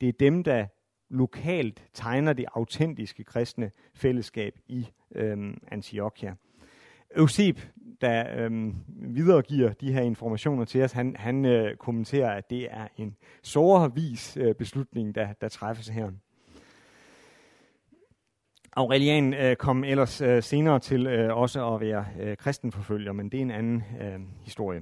det 0.02 0.10
er 0.10 0.14
dem, 0.20 0.44
der 0.44 0.66
lokalt 1.10 1.84
tegner 1.94 2.34
det 2.34 2.46
autentiske 2.54 3.24
kristne 3.24 3.72
fællesskab 3.94 4.60
i 4.68 4.88
øhm, 5.16 5.62
Antiochia. 5.72 6.36
Euseb, 7.16 7.60
der 8.02 8.44
øhm, 8.44 8.76
videregiver 8.88 9.74
de 9.74 9.94
her 9.94 10.02
informationer 10.02 10.66
til 10.66 10.84
os, 10.84 10.92
han, 10.92 11.16
han 11.16 11.46
øh, 11.46 11.76
kommenterer, 11.76 12.32
at 12.32 12.50
det 12.50 12.68
er 12.72 12.88
en 12.98 13.18
sårvis 13.44 14.38
øh, 14.38 14.56
beslutning, 14.56 15.16
der, 15.16 15.34
der 15.34 15.50
træffes 15.50 15.88
her. 15.88 16.12
Aurelian 18.74 19.34
øh, 19.34 19.56
kom 19.56 19.84
ellers 19.84 20.22
øh, 20.22 20.44
senere 20.44 20.80
til 20.80 21.08
øh, 21.08 21.38
også 21.38 21.74
at 21.74 21.82
være 21.82 22.06
øh, 22.20 22.38
kristenforfølger, 22.38 23.12
men 23.12 23.30
det 23.30 23.38
er 23.38 23.42
en 23.42 23.52
anden 23.52 23.84
øh, 24.02 24.20
historie. 24.44 24.82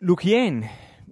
Lukian, 0.00 0.64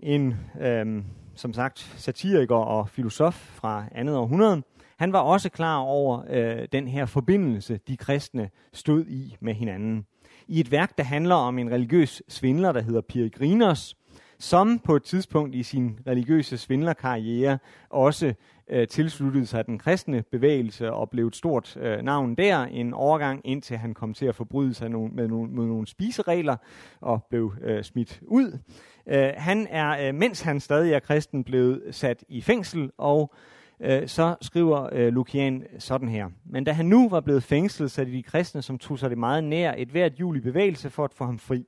en 0.03 0.35
øh, 0.61 1.03
som 1.35 1.53
sagt 1.53 1.95
satiriker 1.97 2.57
og 2.57 2.89
filosof 2.89 3.35
fra 3.35 3.85
andet 3.93 4.17
århundrede, 4.17 4.63
han 4.99 5.13
var 5.13 5.19
også 5.19 5.49
klar 5.49 5.77
over 5.77 6.23
øh, 6.31 6.69
den 6.73 6.89
her 6.89 7.07
forbindelse, 7.07 7.81
de 7.89 7.97
kristne 7.97 8.51
stod 8.73 9.05
i 9.07 9.37
med 9.41 9.55
hinanden. 9.55 10.07
I 10.49 10.61
et 10.61 10.71
værk, 10.71 10.99
der 10.99 11.05
handler 11.05 11.35
om 11.35 11.59
en 11.59 11.71
religiøs 11.71 12.23
svindler, 12.29 12.73
der 12.73 12.83
hedder 12.83 13.01
Peregrinos, 13.01 13.97
som 14.39 14.79
på 14.79 14.97
et 14.97 15.03
tidspunkt 15.03 15.55
i 15.55 15.63
sin 15.63 15.99
religiøse 16.07 16.59
svindlerkarriere 16.59 17.59
også 17.91 18.35
øh, 18.69 18.89
tilsluttede 18.89 19.47
sig 19.47 19.67
den 19.67 19.79
kristne 19.79 20.23
bevægelse 20.23 20.93
og 20.93 21.11
blev 21.11 21.27
et 21.27 21.37
stort 21.37 21.77
øh, 21.77 22.03
navn 22.03 22.35
der 22.35 22.59
en 22.63 22.95
overgang, 22.95 23.41
indtil 23.45 23.77
han 23.77 23.95
kom 23.95 24.15
til 24.15 24.27
at 24.27 24.35
forbryde 24.35 24.75
sig 24.75 24.87
no- 24.87 25.15
med, 25.15 25.29
no- 25.29 25.51
med 25.57 25.67
nogle 25.67 25.87
spiseregler 25.87 26.57
og 27.01 27.25
blev 27.31 27.55
øh, 27.63 27.85
smidt 27.85 28.21
ud. 28.27 28.59
Øh, 29.07 29.33
han 29.37 29.67
er, 29.71 30.09
øh, 30.09 30.15
mens 30.15 30.41
han 30.41 30.61
stadig 30.61 30.93
er 30.93 30.99
kristen, 30.99 31.45
blevet 31.45 31.83
sat 31.91 32.25
i 32.29 32.41
fængsel, 32.41 32.91
og 32.99 33.35
øh, 33.81 34.09
så 34.09 34.35
skriver 34.41 34.89
øh, 34.93 35.13
Lukian 35.13 35.65
sådan 35.79 36.09
her. 36.09 36.29
Men 36.45 36.65
da 36.65 36.73
han 36.73 36.87
nu 36.87 37.09
var 37.09 37.21
blevet 37.21 37.43
fængslet, 37.43 37.91
satte 37.91 38.13
de 38.13 38.23
kristne, 38.23 38.63
som 38.63 38.79
tog 38.79 38.99
sig 38.99 39.11
det 39.11 39.19
meget 39.19 39.45
nær, 39.45 39.75
et 39.77 39.89
hvert 39.89 40.21
jul 40.21 40.37
i 40.37 40.41
bevægelse 40.41 40.91
for 40.91 41.05
at 41.05 41.15
få 41.15 41.25
ham 41.25 41.39
fri. 41.39 41.67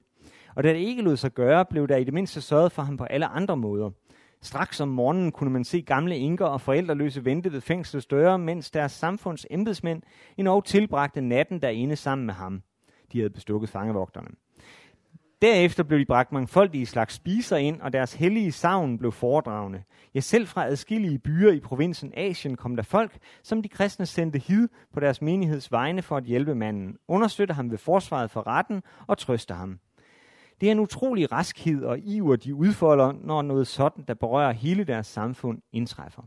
Og 0.55 0.65
da 0.65 0.69
det 0.69 0.79
ikke 0.79 1.03
lod 1.03 1.17
sig 1.17 1.33
gøre, 1.33 1.65
blev 1.65 1.89
der 1.89 1.97
i 1.97 2.05
det 2.05 2.15
mindste 2.15 2.41
sørget 2.41 2.73
for 2.73 2.83
ham 2.83 2.97
på 2.97 3.05
alle 3.05 3.27
andre 3.27 3.57
måder. 3.57 3.91
Straks 4.43 4.81
om 4.81 4.89
morgenen 4.89 5.33
kunne 5.33 5.51
man 5.51 5.65
se 5.65 5.83
gamle 5.83 6.19
inker 6.19 6.47
og 6.47 6.61
forældreløse 6.61 7.25
vente 7.25 7.53
ved 7.53 7.61
fængslets 7.61 8.07
døre, 8.07 8.39
mens 8.39 8.71
deres 8.71 8.93
samfunds 8.93 9.47
embedsmænd 9.51 10.03
endnu 10.37 10.61
tilbragte 10.61 11.21
natten 11.21 11.63
derinde 11.63 11.97
sammen 11.97 12.27
med 12.27 12.35
ham. 12.35 12.63
De 13.13 13.19
havde 13.19 13.31
bestukket 13.31 13.71
fangevogterne. 13.71 14.29
Derefter 15.45 15.83
blev 15.83 15.99
de 15.99 16.05
bragt 16.05 16.33
mangfoldige 16.33 16.87
slags 16.87 17.15
spiser 17.15 17.57
ind, 17.57 17.81
og 17.81 17.93
deres 17.93 18.15
hellige 18.15 18.53
savn 18.53 18.99
blev 18.99 19.13
foredragende. 19.13 19.83
Ja, 20.15 20.21
selv 20.21 20.47
fra 20.47 20.67
adskillige 20.67 21.19
byer 21.19 21.53
i 21.53 21.61
provinsen 21.61 22.13
Asien 22.17 22.57
kom 22.57 22.77
der 22.77 22.83
folk, 22.83 23.19
som 23.43 23.63
de 23.63 23.69
kristne 23.69 24.07
sendte 24.07 24.39
hid 24.39 24.69
på 24.95 25.01
deres 25.01 25.23
menigheds 25.23 25.73
vegne 25.73 26.03
for 26.03 26.17
at 26.17 26.25
hjælpe 26.25 26.55
manden, 26.55 26.97
understøtte 27.09 27.55
ham 27.55 27.71
ved 27.71 27.79
forsvaret 27.79 28.31
for 28.31 28.47
retten 28.47 28.83
og 29.07 29.19
trøste 29.19 29.55
ham. 29.55 29.79
Det 30.61 30.67
er 30.67 30.73
en 30.73 30.79
utrolig 30.79 31.33
raskhed 31.33 31.85
og 31.85 31.99
iver, 31.99 32.37
de 32.37 32.55
udfolder, 32.55 33.13
når 33.25 33.43
noget 33.43 33.67
sådan, 33.67 34.05
der 34.09 34.15
berører 34.15 34.53
hele 34.53 34.85
deres 34.85 35.07
samfund, 35.07 35.59
indtræffer. 35.73 36.23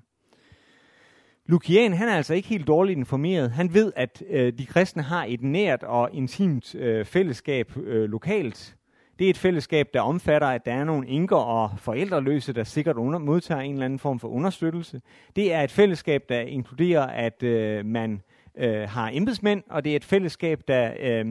Lukian, 1.46 1.94
han 1.94 2.10
er 2.10 2.16
altså 2.16 2.34
ikke 2.34 2.48
helt 2.48 2.68
dårligt 2.68 2.98
informeret. 2.98 3.52
Han 3.52 3.74
ved, 3.74 3.94
at 3.96 4.24
øh, 4.30 4.54
de 4.58 4.66
kristne 4.66 5.04
har 5.04 5.26
et 5.28 5.42
nært 5.42 5.84
og 5.84 6.10
intimt 6.14 6.76
øh, 6.76 7.06
fællesskab 7.06 7.78
øh, 7.78 8.10
lokalt. 8.10 8.77
Det 9.20 9.26
er 9.26 9.30
et 9.30 9.38
fællesskab, 9.38 9.88
der 9.94 10.02
omfatter, 10.02 10.48
at 10.48 10.66
der 10.66 10.74
er 10.74 10.84
nogle 10.84 11.08
inker 11.08 11.36
og 11.36 11.72
forældreløse, 11.78 12.54
der 12.54 12.64
sikkert 12.64 12.96
under, 12.96 13.20
modtager 13.20 13.62
en 13.62 13.74
eller 13.74 13.86
anden 13.86 14.00
form 14.00 14.20
for 14.20 14.28
understøttelse. 14.28 15.02
Det 15.36 15.54
er 15.54 15.62
et 15.62 15.72
fællesskab, 15.72 16.24
der 16.30 16.40
inkluderer, 16.40 17.02
at 17.02 17.44
øh, 17.44 17.86
man 17.86 18.22
øh, 18.58 18.90
har 18.90 19.10
embedsmænd, 19.14 19.64
og 19.70 19.84
det 19.84 19.92
er 19.92 19.96
et 19.96 20.06
fællesskab, 20.06 20.62
der 20.68 20.94
øh, 21.00 21.26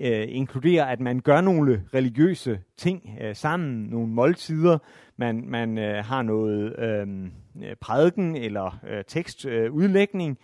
øh, 0.00 0.26
inkluderer, 0.28 0.84
at 0.84 1.00
man 1.00 1.20
gør 1.20 1.40
nogle 1.40 1.84
religiøse 1.94 2.60
ting 2.76 3.18
øh, 3.20 3.36
sammen, 3.36 3.82
nogle 3.82 4.08
måltider, 4.08 4.78
man, 5.16 5.44
man 5.46 5.78
øh, 5.78 6.04
har 6.04 6.22
noget 6.22 6.78
øhm, 6.78 7.32
øh, 7.64 7.76
prædiken 7.80 8.36
eller 8.36 8.78
øh, 8.88 9.04
tekstudlægning, 9.08 10.38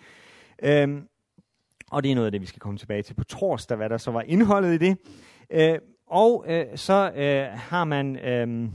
øh, 0.63 0.83
øh, 0.83 1.03
og 1.91 2.03
det 2.03 2.11
er 2.11 2.15
noget 2.15 2.27
af 2.27 2.33
det, 2.33 2.41
vi 2.41 2.47
skal 2.47 2.61
komme 2.61 2.79
tilbage 2.79 3.03
til 3.03 3.15
på 3.15 3.25
torsdag, 3.25 3.77
hvad 3.77 3.89
der 3.89 3.97
så 3.97 4.11
var 4.11 4.23
indholdet 4.23 4.75
i 4.75 4.79
det. 4.79 4.99
Øh, 5.51 5.79
og 6.07 6.45
øh, 6.49 6.67
så 6.75 7.13
øh, 7.17 7.59
har 7.59 7.85
man 7.85 8.17
øh, 8.19 8.69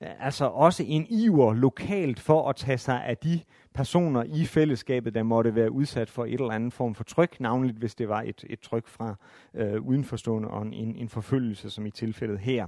altså 0.00 0.44
også 0.44 0.84
en 0.86 1.06
iver 1.10 1.54
lokalt 1.54 2.20
for 2.20 2.48
at 2.48 2.56
tage 2.56 2.78
sig 2.78 3.04
af 3.04 3.16
de 3.16 3.40
personer 3.74 4.24
i 4.24 4.44
fællesskabet, 4.44 5.14
der 5.14 5.22
måtte 5.22 5.54
være 5.54 5.70
udsat 5.70 6.10
for 6.10 6.24
et 6.24 6.32
eller 6.32 6.50
andet 6.50 6.72
form 6.72 6.94
for 6.94 7.04
tryk, 7.04 7.40
navnligt 7.40 7.78
hvis 7.78 7.94
det 7.94 8.08
var 8.08 8.22
et, 8.22 8.44
et 8.50 8.60
tryk 8.60 8.88
fra 8.88 9.14
øh, 9.54 9.82
udenforstående 9.82 10.48
og 10.48 10.66
en, 10.66 10.96
en 10.96 11.08
forfølgelse, 11.08 11.70
som 11.70 11.86
i 11.86 11.90
tilfældet 11.90 12.38
her. 12.38 12.66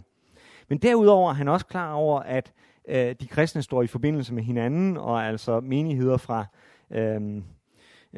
Men 0.68 0.78
derudover 0.78 1.30
er 1.30 1.34
han 1.34 1.48
også 1.48 1.66
klar 1.66 1.92
over, 1.92 2.20
at 2.20 2.52
øh, 2.88 3.14
de 3.20 3.26
kristne 3.26 3.62
står 3.62 3.82
i 3.82 3.86
forbindelse 3.86 4.34
med 4.34 4.42
hinanden, 4.42 4.96
og 4.96 5.24
altså 5.26 5.60
menigheder 5.60 6.16
fra 6.16 6.46
øh, 6.90 7.42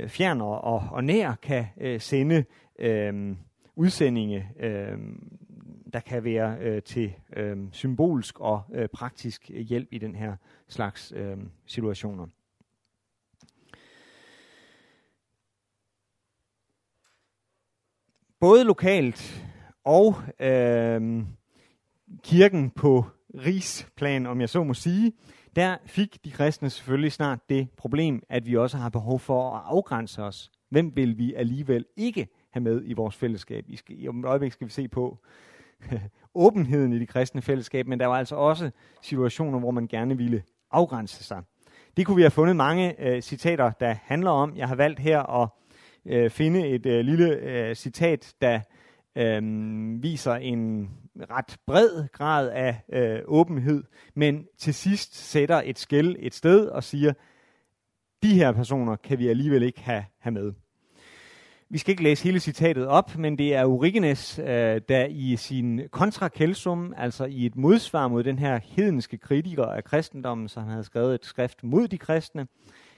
fjern 0.07 0.41
og, 0.41 0.65
og, 0.65 0.83
og 0.91 1.05
nær 1.05 1.35
kan 1.43 1.67
øh, 1.81 2.01
sende 2.01 2.45
øh, 2.79 3.37
udsendinge, 3.77 4.49
øh, 4.61 4.99
der 5.93 6.01
kan 6.01 6.25
være 6.25 6.57
øh, 6.61 6.83
til 6.83 7.15
øh, 7.37 7.57
symbolsk 7.73 8.41
og 8.41 8.63
øh, 8.75 8.89
praktisk 8.89 9.49
hjælp 9.49 9.89
i 9.91 9.99
den 9.99 10.15
her 10.15 10.37
slags 10.69 11.13
øh, 11.17 11.37
situationer. 11.67 12.27
både 18.43 18.65
lokalt 18.65 19.45
og 19.85 20.17
øh, 20.41 21.23
kirken 22.23 22.71
på 22.71 23.05
rigsplan, 23.35 24.27
om 24.27 24.41
jeg 24.41 24.49
så 24.49 24.65
må 24.65 24.75
sige, 24.75 25.13
der 25.57 25.77
fik 25.87 26.25
de 26.25 26.31
kristne 26.31 26.71
selvfølgelig 26.71 27.13
snart 27.13 27.39
det 27.49 27.69
problem, 27.77 28.23
at 28.29 28.47
vi 28.47 28.57
også 28.57 28.77
har 28.77 28.89
behov 28.89 29.21
for 29.21 29.57
at 29.57 29.63
afgrænse 29.65 30.23
os. 30.23 30.51
Hvem 30.69 30.97
vil 30.97 31.19
vi 31.19 31.35
alligevel 31.35 31.87
ikke 31.97 32.29
have 32.51 32.63
med 32.63 32.83
i 32.85 32.93
vores 32.93 33.17
fællesskab? 33.17 33.65
I, 33.69 33.77
skal, 33.77 33.99
i 33.99 34.07
et 34.07 34.25
øjeblik 34.25 34.53
skal 34.53 34.67
vi 34.67 34.73
se 34.73 34.89
på 34.89 35.19
åbenheden 36.35 36.93
i 36.93 36.99
de 36.99 37.07
kristne 37.07 37.43
fællesskab, 37.43 37.87
men 37.87 38.01
der 38.01 38.07
var 38.07 38.19
altså 38.19 38.37
også 38.37 38.71
situationer, 39.03 39.59
hvor 39.59 39.71
man 39.71 39.87
gerne 39.87 40.17
ville 40.17 40.43
afgrænse 40.71 41.25
sig. 41.25 41.43
Det 41.97 42.07
kunne 42.07 42.17
vi 42.17 42.23
have 42.23 42.31
fundet 42.31 42.57
mange 42.57 43.09
øh, 43.09 43.23
citater, 43.23 43.71
der 43.71 43.95
handler 44.03 44.31
om. 44.31 44.57
Jeg 44.57 44.69
har 44.69 44.75
valgt 44.75 45.01
her 45.01 45.43
at 45.43 45.49
øh, 46.07 46.31
finde 46.31 46.69
et 46.69 46.87
øh, 46.87 47.05
lille 47.05 47.37
øh, 47.37 47.75
citat, 47.75 48.35
der 48.41 48.61
øh, 49.17 49.43
viser 50.03 50.35
en 50.35 50.91
ret 51.31 51.57
bred 51.67 52.09
grad 52.13 52.51
af 52.51 52.83
øh, 52.93 53.21
åbenhed, 53.25 53.85
men 54.15 54.47
til 54.59 54.75
sidst 54.75 55.17
sætter 55.17 55.63
et 55.65 55.79
skæld 55.79 56.17
et 56.19 56.35
sted 56.35 56.67
og 56.67 56.85
siger, 56.85 57.13
de 58.23 58.35
her 58.35 58.53
personer 58.53 58.97
kan 58.97 59.19
vi 59.19 59.29
alligevel 59.29 59.63
ikke 59.63 59.81
have, 59.81 60.05
have 60.19 60.33
med. 60.33 60.53
Vi 61.73 61.79
skal 61.79 61.91
ikke 61.91 62.03
læse 62.03 62.25
hele 62.25 62.41
citatet 62.41 62.87
op, 62.87 63.17
men 63.19 63.39
det 63.39 63.55
er 63.55 63.65
Origenes, 63.65 64.39
øh, 64.39 64.81
der 64.89 65.07
i 65.11 65.37
sin 65.37 65.81
Contra 65.91 66.29
Celsum, 66.37 66.95
altså 66.97 67.25
i 67.25 67.47
et 67.47 67.57
modsvar 67.57 68.09
mod 68.09 68.25
den 68.25 68.39
her 68.39 68.61
hedenske 68.63 69.19
kritiker 69.19 69.65
af 69.65 69.85
kristendommen, 69.85 70.49
som 70.49 70.65
havde 70.65 70.85
skrevet 70.85 71.15
et 71.15 71.25
skrift 71.25 71.65
mod 71.65 71.89
de 71.89 71.99
kristne, 71.99 72.47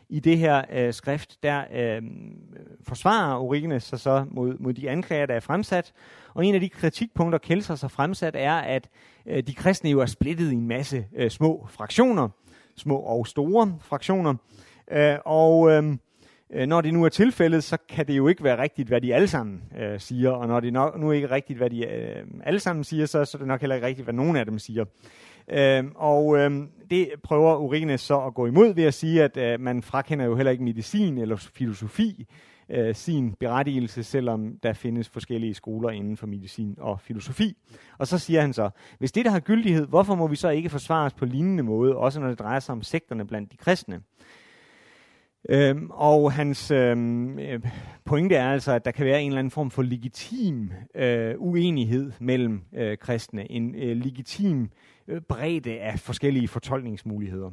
i 0.08 0.20
det 0.20 0.38
her 0.38 0.62
øh, 0.72 0.92
skrift, 0.92 1.42
der 1.42 1.64
øh, 1.72 2.02
forsvarer 2.82 3.36
Origenes 3.36 3.82
sig 3.82 4.00
så 4.00 4.24
mod, 4.30 4.56
mod 4.58 4.72
de 4.72 4.90
anklager, 4.90 5.26
der 5.26 5.34
er 5.34 5.40
fremsat. 5.40 5.92
Og 6.34 6.46
en 6.46 6.54
af 6.54 6.60
de 6.60 6.68
kritikpunkter, 6.68 7.38
Kelser 7.38 7.78
har 7.80 7.88
fremsat, 7.88 8.36
er, 8.36 8.54
at 8.54 8.88
øh, 9.26 9.42
de 9.42 9.54
kristne 9.54 9.90
jo 9.90 10.00
er 10.00 10.06
splittet 10.06 10.50
i 10.50 10.54
en 10.54 10.68
masse 10.68 11.06
øh, 11.16 11.30
små 11.30 11.66
fraktioner, 11.70 12.28
små 12.76 12.96
og 12.96 13.26
store 13.26 13.78
fraktioner. 13.80 14.34
Øh, 14.90 15.16
og 15.24 15.70
øh, 15.70 15.96
øh, 16.52 16.66
når 16.66 16.80
det 16.80 16.94
nu 16.94 17.04
er 17.04 17.08
tilfældet, 17.08 17.64
så 17.64 17.76
kan 17.88 18.06
det 18.06 18.16
jo 18.16 18.28
ikke 18.28 18.44
være 18.44 18.62
rigtigt, 18.62 18.88
hvad 18.88 19.00
de 19.00 19.14
alle 19.14 19.28
sammen 19.28 19.62
øh, 19.78 20.00
siger. 20.00 20.30
Og 20.30 20.48
når 20.48 20.60
det 20.60 20.72
nok, 20.72 20.98
nu 21.00 21.12
ikke 21.12 21.26
er 21.26 21.30
rigtigt, 21.30 21.56
hvad 21.56 21.70
de 21.70 21.86
øh, 21.86 22.24
alle 22.44 22.60
sammen 22.60 22.84
siger, 22.84 23.06
så, 23.06 23.24
så 23.24 23.36
er 23.36 23.38
det 23.38 23.48
nok 23.48 23.60
heller 23.60 23.74
ikke 23.74 23.86
rigtigt, 23.86 24.06
hvad 24.06 24.14
nogen 24.14 24.36
af 24.36 24.46
dem 24.46 24.58
siger. 24.58 24.84
Øh, 25.48 25.84
og 25.94 26.38
øh, 26.38 26.50
det 26.90 27.08
prøver 27.22 27.56
Urines 27.56 28.00
så 28.00 28.20
at 28.20 28.34
gå 28.34 28.46
imod 28.46 28.74
ved 28.74 28.84
at 28.84 28.94
sige, 28.94 29.24
at 29.24 29.36
øh, 29.36 29.60
man 29.60 29.82
frakender 29.82 30.24
jo 30.24 30.36
heller 30.36 30.52
ikke 30.52 30.64
medicin 30.64 31.18
eller 31.18 31.36
filosofi 31.36 32.26
øh, 32.68 32.94
sin 32.94 33.34
berettigelse, 33.40 34.04
selvom 34.04 34.58
der 34.62 34.72
findes 34.72 35.08
forskellige 35.08 35.54
skoler 35.54 35.90
inden 35.90 36.16
for 36.16 36.26
medicin 36.26 36.76
og 36.80 37.00
filosofi. 37.00 37.56
Og 37.98 38.06
så 38.06 38.18
siger 38.18 38.40
han 38.40 38.52
så, 38.52 38.70
hvis 38.98 39.12
det 39.12 39.24
der 39.24 39.30
har 39.30 39.40
gyldighed, 39.40 39.86
hvorfor 39.86 40.14
må 40.14 40.26
vi 40.26 40.36
så 40.36 40.48
ikke 40.48 40.68
forsvares 40.68 41.14
på 41.14 41.24
lignende 41.24 41.62
måde, 41.62 41.96
også 41.96 42.20
når 42.20 42.28
det 42.28 42.38
drejer 42.38 42.60
sig 42.60 42.72
om 42.72 42.82
sekterne 42.82 43.26
blandt 43.26 43.52
de 43.52 43.56
kristne? 43.56 44.00
Øhm, 45.48 45.90
og 45.90 46.32
hans 46.32 46.70
øhm, 46.70 47.38
øh, 47.38 47.60
pointe 48.04 48.34
er 48.34 48.48
altså, 48.48 48.72
at 48.72 48.84
der 48.84 48.90
kan 48.90 49.06
være 49.06 49.22
en 49.22 49.28
eller 49.28 49.38
anden 49.38 49.50
form 49.50 49.70
for 49.70 49.82
legitim 49.82 50.70
øh, 50.94 51.34
uenighed 51.38 52.12
mellem 52.20 52.62
øh, 52.74 52.98
kristne. 52.98 53.50
En 53.50 53.74
øh, 53.74 53.96
legitim 53.96 54.70
øh, 55.08 55.20
bredde 55.20 55.80
af 55.80 55.98
forskellige 55.98 56.48
fortolkningsmuligheder. 56.48 57.50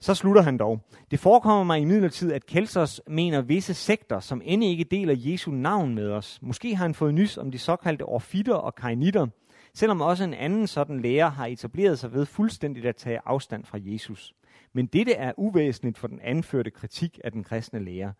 Så 0.00 0.14
slutter 0.14 0.42
han 0.42 0.58
dog. 0.58 0.80
Det 1.10 1.18
forekommer 1.18 1.64
mig 1.64 1.80
i 1.80 1.84
midlertid, 1.84 2.32
at 2.32 2.46
Kelsos 2.46 3.00
mener 3.08 3.40
visse 3.40 3.74
sekter, 3.74 4.20
som 4.20 4.42
end 4.44 4.64
ikke 4.64 4.84
deler 4.84 5.14
Jesu 5.16 5.50
navn 5.50 5.94
med 5.94 6.10
os. 6.10 6.38
Måske 6.42 6.74
har 6.74 6.84
han 6.84 6.94
fået 6.94 7.14
nys 7.14 7.38
om 7.38 7.50
de 7.50 7.58
såkaldte 7.58 8.02
orfitter 8.02 8.54
og 8.54 8.74
kainitter, 8.74 9.26
selvom 9.74 10.00
også 10.00 10.24
en 10.24 10.34
anden 10.34 10.66
sådan 10.66 11.00
lærer 11.00 11.28
har 11.28 11.46
etableret 11.46 11.98
sig 11.98 12.12
ved 12.12 12.26
fuldstændigt 12.26 12.86
at 12.86 12.96
tage 12.96 13.20
afstand 13.24 13.64
fra 13.64 13.78
Jesus. 13.80 14.34
Men 14.76 14.86
dette 14.86 15.12
er 15.12 15.32
uvæsentligt 15.36 15.98
for 15.98 16.08
den 16.08 16.20
anførte 16.20 16.70
kritik 16.70 17.20
af 17.24 17.32
den 17.32 17.44
kristne 17.44 17.84
lære. 17.84 18.12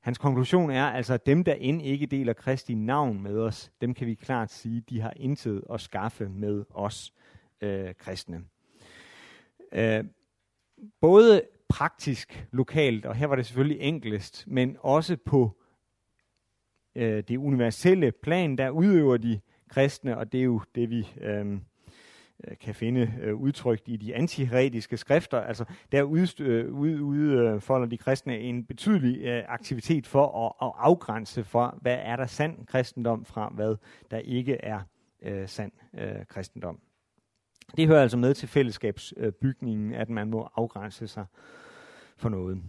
Hans 0.00 0.18
konklusion 0.18 0.70
er 0.70 0.86
altså, 0.86 1.14
at 1.14 1.26
dem, 1.26 1.44
der 1.44 1.54
end 1.54 1.82
ikke 1.82 2.06
deler 2.06 2.32
Kristi 2.32 2.74
navn 2.74 3.22
med 3.22 3.38
os, 3.38 3.72
dem 3.80 3.94
kan 3.94 4.06
vi 4.06 4.14
klart 4.14 4.50
sige, 4.50 4.80
de 4.80 5.00
har 5.00 5.12
intet 5.16 5.64
at 5.72 5.80
skaffe 5.80 6.28
med 6.28 6.64
os 6.70 7.12
øh, 7.60 7.94
kristne. 7.94 8.44
Øh, 9.72 10.04
både 11.00 11.42
praktisk, 11.68 12.46
lokalt, 12.50 13.06
og 13.06 13.14
her 13.14 13.26
var 13.26 13.36
det 13.36 13.46
selvfølgelig 13.46 13.80
enklest, 13.80 14.44
men 14.46 14.76
også 14.80 15.16
på 15.24 15.60
øh, 16.94 17.22
det 17.28 17.36
universelle 17.36 18.12
plan, 18.12 18.58
der 18.58 18.70
udøver 18.70 19.16
de 19.16 19.40
kristne, 19.68 20.18
og 20.18 20.32
det 20.32 20.40
er 20.40 20.44
jo 20.44 20.60
det, 20.74 20.90
vi 20.90 21.08
øh, 21.20 21.46
Øh, 21.46 21.58
Øh, 22.48 22.56
kan 22.60 22.74
finde 22.74 23.12
øh, 23.22 23.34
udtrykt 23.34 23.88
i 23.88 23.96
de 23.96 24.14
antiheretiske 24.14 24.96
skrifter. 24.96 25.40
Altså 25.40 25.64
der 25.92 26.02
øh, 26.40 26.72
udfolder 26.72 27.86
ud, 27.86 27.90
de 27.90 27.98
kristne 27.98 28.38
en 28.38 28.64
betydelig 28.64 29.22
øh, 29.22 29.44
aktivitet 29.48 30.06
for 30.06 30.46
at, 30.46 30.68
at 30.68 30.72
afgrænse 30.78 31.44
for, 31.44 31.78
hvad 31.80 31.98
er 32.00 32.16
der 32.16 32.26
sand 32.26 32.66
kristendom 32.66 33.24
fra, 33.24 33.52
hvad 33.54 33.76
der 34.10 34.18
ikke 34.18 34.56
er 34.64 34.80
øh, 35.22 35.48
sand 35.48 35.72
øh, 35.98 36.26
kristendom. 36.28 36.80
Det 37.76 37.86
hører 37.86 38.02
altså 38.02 38.16
med 38.16 38.34
til 38.34 38.48
fællesskabsbygningen, 38.48 39.92
øh, 39.92 40.00
at 40.00 40.10
man 40.10 40.30
må 40.30 40.48
afgrænse 40.54 41.08
sig 41.08 41.26
for 42.16 42.28
noget. 42.28 42.62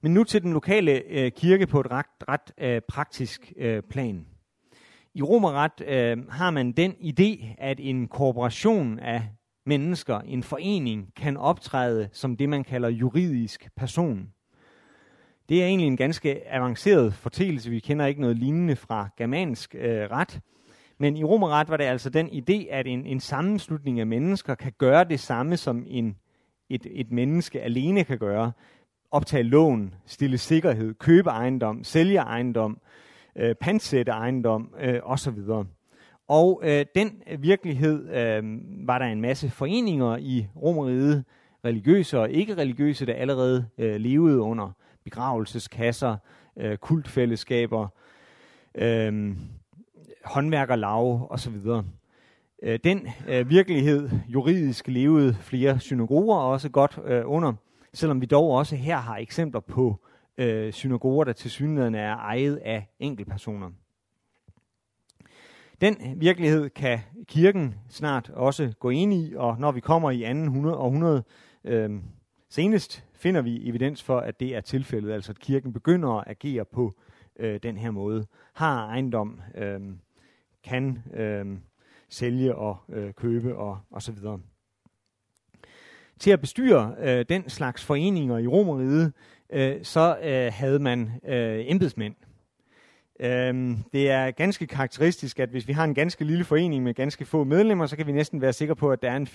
Men 0.00 0.14
nu 0.14 0.24
til 0.24 0.42
den 0.42 0.52
lokale 0.52 1.02
øh, 1.08 1.32
kirke 1.32 1.66
på 1.66 1.80
et 1.80 1.90
ret, 1.90 2.06
ret 2.28 2.52
øh, 2.58 2.80
praktisk 2.88 3.52
øh, 3.56 3.82
plan. 3.82 4.26
I 5.16 5.22
romerret 5.22 5.80
øh, 5.86 6.28
har 6.28 6.50
man 6.50 6.72
den 6.72 6.92
idé, 6.92 7.54
at 7.58 7.80
en 7.80 8.08
korporation 8.08 8.98
af 8.98 9.22
mennesker, 9.66 10.20
en 10.20 10.42
forening, 10.42 11.14
kan 11.16 11.36
optræde 11.36 12.08
som 12.12 12.36
det, 12.36 12.48
man 12.48 12.64
kalder 12.64 12.88
juridisk 12.88 13.68
person. 13.76 14.32
Det 15.48 15.62
er 15.62 15.66
egentlig 15.66 15.86
en 15.86 15.96
ganske 15.96 16.52
avanceret 16.52 17.14
fortællelse. 17.14 17.70
Vi 17.70 17.78
kender 17.78 18.06
ikke 18.06 18.20
noget 18.20 18.36
lignende 18.36 18.76
fra 18.76 19.08
germansk 19.16 19.74
øh, 19.78 20.10
ret. 20.10 20.40
Men 20.98 21.16
i 21.16 21.24
romerret 21.24 21.68
var 21.68 21.76
det 21.76 21.84
altså 21.84 22.10
den 22.10 22.28
idé, 22.28 22.66
at 22.70 22.86
en, 22.86 23.06
en 23.06 23.20
sammenslutning 23.20 24.00
af 24.00 24.06
mennesker 24.06 24.54
kan 24.54 24.72
gøre 24.78 25.04
det 25.04 25.20
samme, 25.20 25.56
som 25.56 25.84
en, 25.86 26.16
et, 26.70 26.86
et 26.90 27.10
menneske 27.10 27.62
alene 27.62 28.04
kan 28.04 28.18
gøre. 28.18 28.52
Optage 29.10 29.42
lån, 29.42 29.94
stille 30.06 30.38
sikkerhed, 30.38 30.94
købe 30.94 31.30
ejendom, 31.30 31.84
sælge 31.84 32.18
ejendom, 32.18 32.72
øh, 32.72 33.05
pantsætte 33.60 34.12
ejendom 34.12 34.74
øh, 34.80 35.00
osv. 35.02 35.38
Øh, 35.38 35.64
og 36.28 36.62
øh, 36.64 36.86
den 36.94 37.22
virkelighed 37.38 38.08
øh, 38.08 38.42
var 38.86 38.98
der 38.98 39.06
en 39.06 39.20
masse 39.20 39.50
foreninger 39.50 40.16
i 40.16 40.46
Romeriet, 40.62 41.24
religiøse 41.64 42.20
og 42.20 42.30
ikke-religiøse, 42.30 43.06
der 43.06 43.14
allerede 43.14 43.66
øh, 43.78 43.96
levede 43.96 44.40
under 44.40 44.70
begravelseskasser, 45.04 46.16
øh, 46.56 46.76
kultfællesskaber, 46.76 47.88
øh, 48.74 49.36
håndværkerlag 50.24 51.30
osv. 51.30 51.56
Øh, 52.62 52.78
den 52.84 53.08
øh, 53.28 53.50
virkelighed 53.50 54.10
juridisk 54.28 54.88
levede 54.88 55.34
flere 55.34 55.80
synagoger 55.80 56.36
også 56.36 56.68
godt 56.68 56.98
øh, 57.04 57.22
under, 57.26 57.52
selvom 57.94 58.20
vi 58.20 58.26
dog 58.26 58.50
også 58.50 58.76
her 58.76 58.96
har 58.96 59.16
eksempler 59.16 59.60
på 59.60 60.00
øh, 60.02 60.15
Øh, 60.38 60.72
synagoger, 60.72 61.24
der 61.24 61.32
til 61.32 61.50
synligheden 61.50 61.94
er 61.94 62.16
ejet 62.16 62.56
af 62.56 62.86
enkeltpersoner. 62.98 63.70
Den 65.80 65.96
virkelighed 66.16 66.70
kan 66.70 66.98
kirken 67.28 67.74
snart 67.88 68.30
også 68.30 68.72
gå 68.78 68.90
ind 68.90 69.14
i, 69.14 69.34
og 69.36 69.60
når 69.60 69.72
vi 69.72 69.80
kommer 69.80 70.10
i 70.10 70.20
200 70.20 70.76
århundrede, 70.76 71.24
øh, 71.64 71.90
senest 72.48 73.04
finder 73.14 73.42
vi 73.42 73.68
evidens 73.68 74.02
for, 74.02 74.18
at 74.18 74.40
det 74.40 74.56
er 74.56 74.60
tilfældet, 74.60 75.12
altså 75.12 75.32
at 75.32 75.38
kirken 75.38 75.72
begynder 75.72 76.08
at 76.08 76.24
agere 76.26 76.64
på 76.64 76.94
øh, 77.38 77.60
den 77.62 77.76
her 77.76 77.90
måde. 77.90 78.26
Har 78.54 78.86
ejendom, 78.86 79.40
øh, 79.54 79.80
kan 80.64 80.98
øh, 81.14 81.46
sælge 82.08 82.54
og 82.54 82.76
øh, 82.88 83.12
købe 83.12 83.56
og, 83.56 83.78
og 83.90 84.02
så 84.02 84.12
videre. 84.12 84.40
Til 86.18 86.30
at 86.30 86.40
bestyre 86.40 86.94
øh, 86.98 87.24
den 87.28 87.48
slags 87.48 87.84
foreninger 87.84 88.38
i 88.38 88.46
Romeriet, 88.46 89.12
øh, 89.52 89.76
så 89.82 90.18
øh, 90.22 90.52
havde 90.52 90.78
man 90.78 91.10
øh, 91.28 91.64
embedsmænd. 91.66 92.14
Øhm, 93.20 93.76
det 93.92 94.10
er 94.10 94.30
ganske 94.30 94.66
karakteristisk, 94.66 95.40
at 95.40 95.48
hvis 95.48 95.68
vi 95.68 95.72
har 95.72 95.84
en 95.84 95.94
ganske 95.94 96.24
lille 96.24 96.44
forening 96.44 96.84
med 96.84 96.94
ganske 96.94 97.24
få 97.24 97.44
medlemmer, 97.44 97.86
så 97.86 97.96
kan 97.96 98.06
vi 98.06 98.12
næsten 98.12 98.40
være 98.40 98.52
sikre 98.52 98.76
på, 98.76 98.90
at 98.90 99.02
der 99.02 99.10
er 99.10 99.16
en 99.16 99.26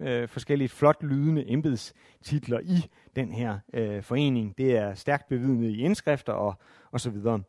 4-5 0.00 0.04
øh, 0.04 0.28
forskellige 0.28 0.68
flot 0.68 1.02
lydende 1.02 1.50
embedstitler 1.50 2.60
i 2.60 2.90
den 3.16 3.32
her 3.32 3.58
øh, 3.74 4.02
forening. 4.02 4.58
Det 4.58 4.76
er 4.76 4.94
stærkt 4.94 5.28
bevidnet 5.28 5.70
i 5.70 5.80
indskrifter 5.82 6.32
og, 6.32 6.54
og 6.92 7.00
så 7.00 7.10
videre. 7.10 7.40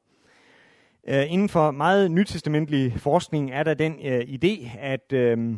Øh, 1.08 1.32
inden 1.32 1.50
for 1.50 1.72
meget 1.72 2.12
nytestamentlig 2.12 2.94
forskning 3.00 3.52
er 3.52 3.64
der 3.64 3.74
den 3.74 4.00
øh, 4.06 4.22
idé, 4.22 4.80
at 4.80 5.14
øh, 5.14 5.56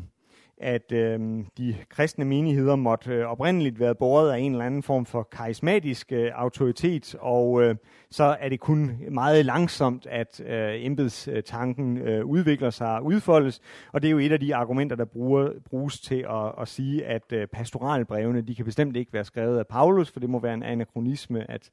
at 0.58 0.92
øh, 0.92 1.20
de 1.58 1.76
kristne 1.90 2.26
menigheder 2.26 2.76
måtte 2.76 3.12
øh, 3.12 3.26
oprindeligt 3.26 3.80
være 3.80 3.96
båret 3.96 4.32
af 4.32 4.38
en 4.38 4.52
eller 4.52 4.66
anden 4.66 4.84
form 4.84 5.06
for 5.06 5.24
karismatisk 5.24 6.12
øh, 6.12 6.32
autoritet, 6.36 7.16
og 7.20 7.64
øh, 7.64 7.76
så 8.10 8.38
er 8.40 8.50
det 8.50 8.60
kun 8.60 8.92
meget 9.12 9.46
langsomt, 9.46 10.08
at 10.08 10.42
øh, 10.46 10.86
embedstanken 10.86 11.98
øh, 11.98 12.26
udvikler 12.26 12.70
sig 12.70 12.96
og 12.96 13.06
udfoldes, 13.06 13.62
og 13.94 14.02
det 14.02 14.08
er 14.08 14.12
jo 14.12 14.20
et 14.20 14.32
af 14.32 14.40
de 14.40 14.56
argumenter, 14.56 14.96
der 14.96 15.06
bruger, 15.06 15.52
bruges 15.66 16.00
til 16.02 16.26
at, 16.30 16.62
at 16.62 16.68
sige, 16.68 17.06
at 17.06 17.32
øh, 17.34 17.48
pastoralbrevene, 17.48 18.42
de 18.42 18.56
kan 18.56 18.66
bestemt 18.66 18.96
ikke 18.96 19.14
være 19.14 19.26
skrevet 19.26 19.60
af 19.60 19.68
Paulus, 19.68 20.12
for 20.12 20.20
det 20.20 20.30
må 20.30 20.40
være 20.40 20.54
en 20.54 20.64
anachronisme, 20.64 21.52
at, 21.52 21.70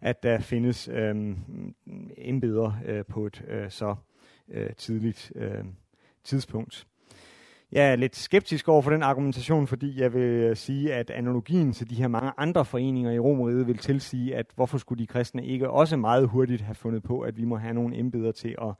at 0.00 0.22
der 0.22 0.38
findes 0.38 0.88
øh, 0.88 1.36
embeder 2.18 2.72
øh, 2.86 3.04
på 3.04 3.26
et 3.26 3.44
øh, 3.48 3.70
så 3.70 3.94
øh, 4.48 4.70
tidligt 4.76 5.32
øh, 5.34 5.64
tidspunkt. 6.24 6.86
Jeg 7.72 7.92
er 7.92 7.96
lidt 7.96 8.16
skeptisk 8.16 8.68
over 8.68 8.82
for 8.82 8.90
den 8.90 9.02
argumentation, 9.02 9.66
fordi 9.66 10.00
jeg 10.00 10.14
vil 10.14 10.22
øh, 10.22 10.56
sige, 10.56 10.94
at 10.94 11.10
analogien 11.10 11.72
til 11.72 11.90
de 11.90 11.94
her 11.94 12.08
mange 12.08 12.32
andre 12.36 12.64
foreninger 12.64 13.10
i 13.10 13.18
Romeriet 13.18 13.66
vil 13.66 13.78
tilsige, 13.78 14.36
at 14.36 14.46
hvorfor 14.54 14.78
skulle 14.78 14.98
de 14.98 15.06
kristne 15.06 15.46
ikke 15.46 15.70
også 15.70 15.96
meget 15.96 16.28
hurtigt 16.28 16.62
have 16.62 16.74
fundet 16.74 17.02
på, 17.02 17.20
at 17.20 17.36
vi 17.36 17.44
må 17.44 17.56
have 17.56 17.74
nogle 17.74 17.98
embeder 17.98 18.32
til 18.32 18.56
at, 18.62 18.74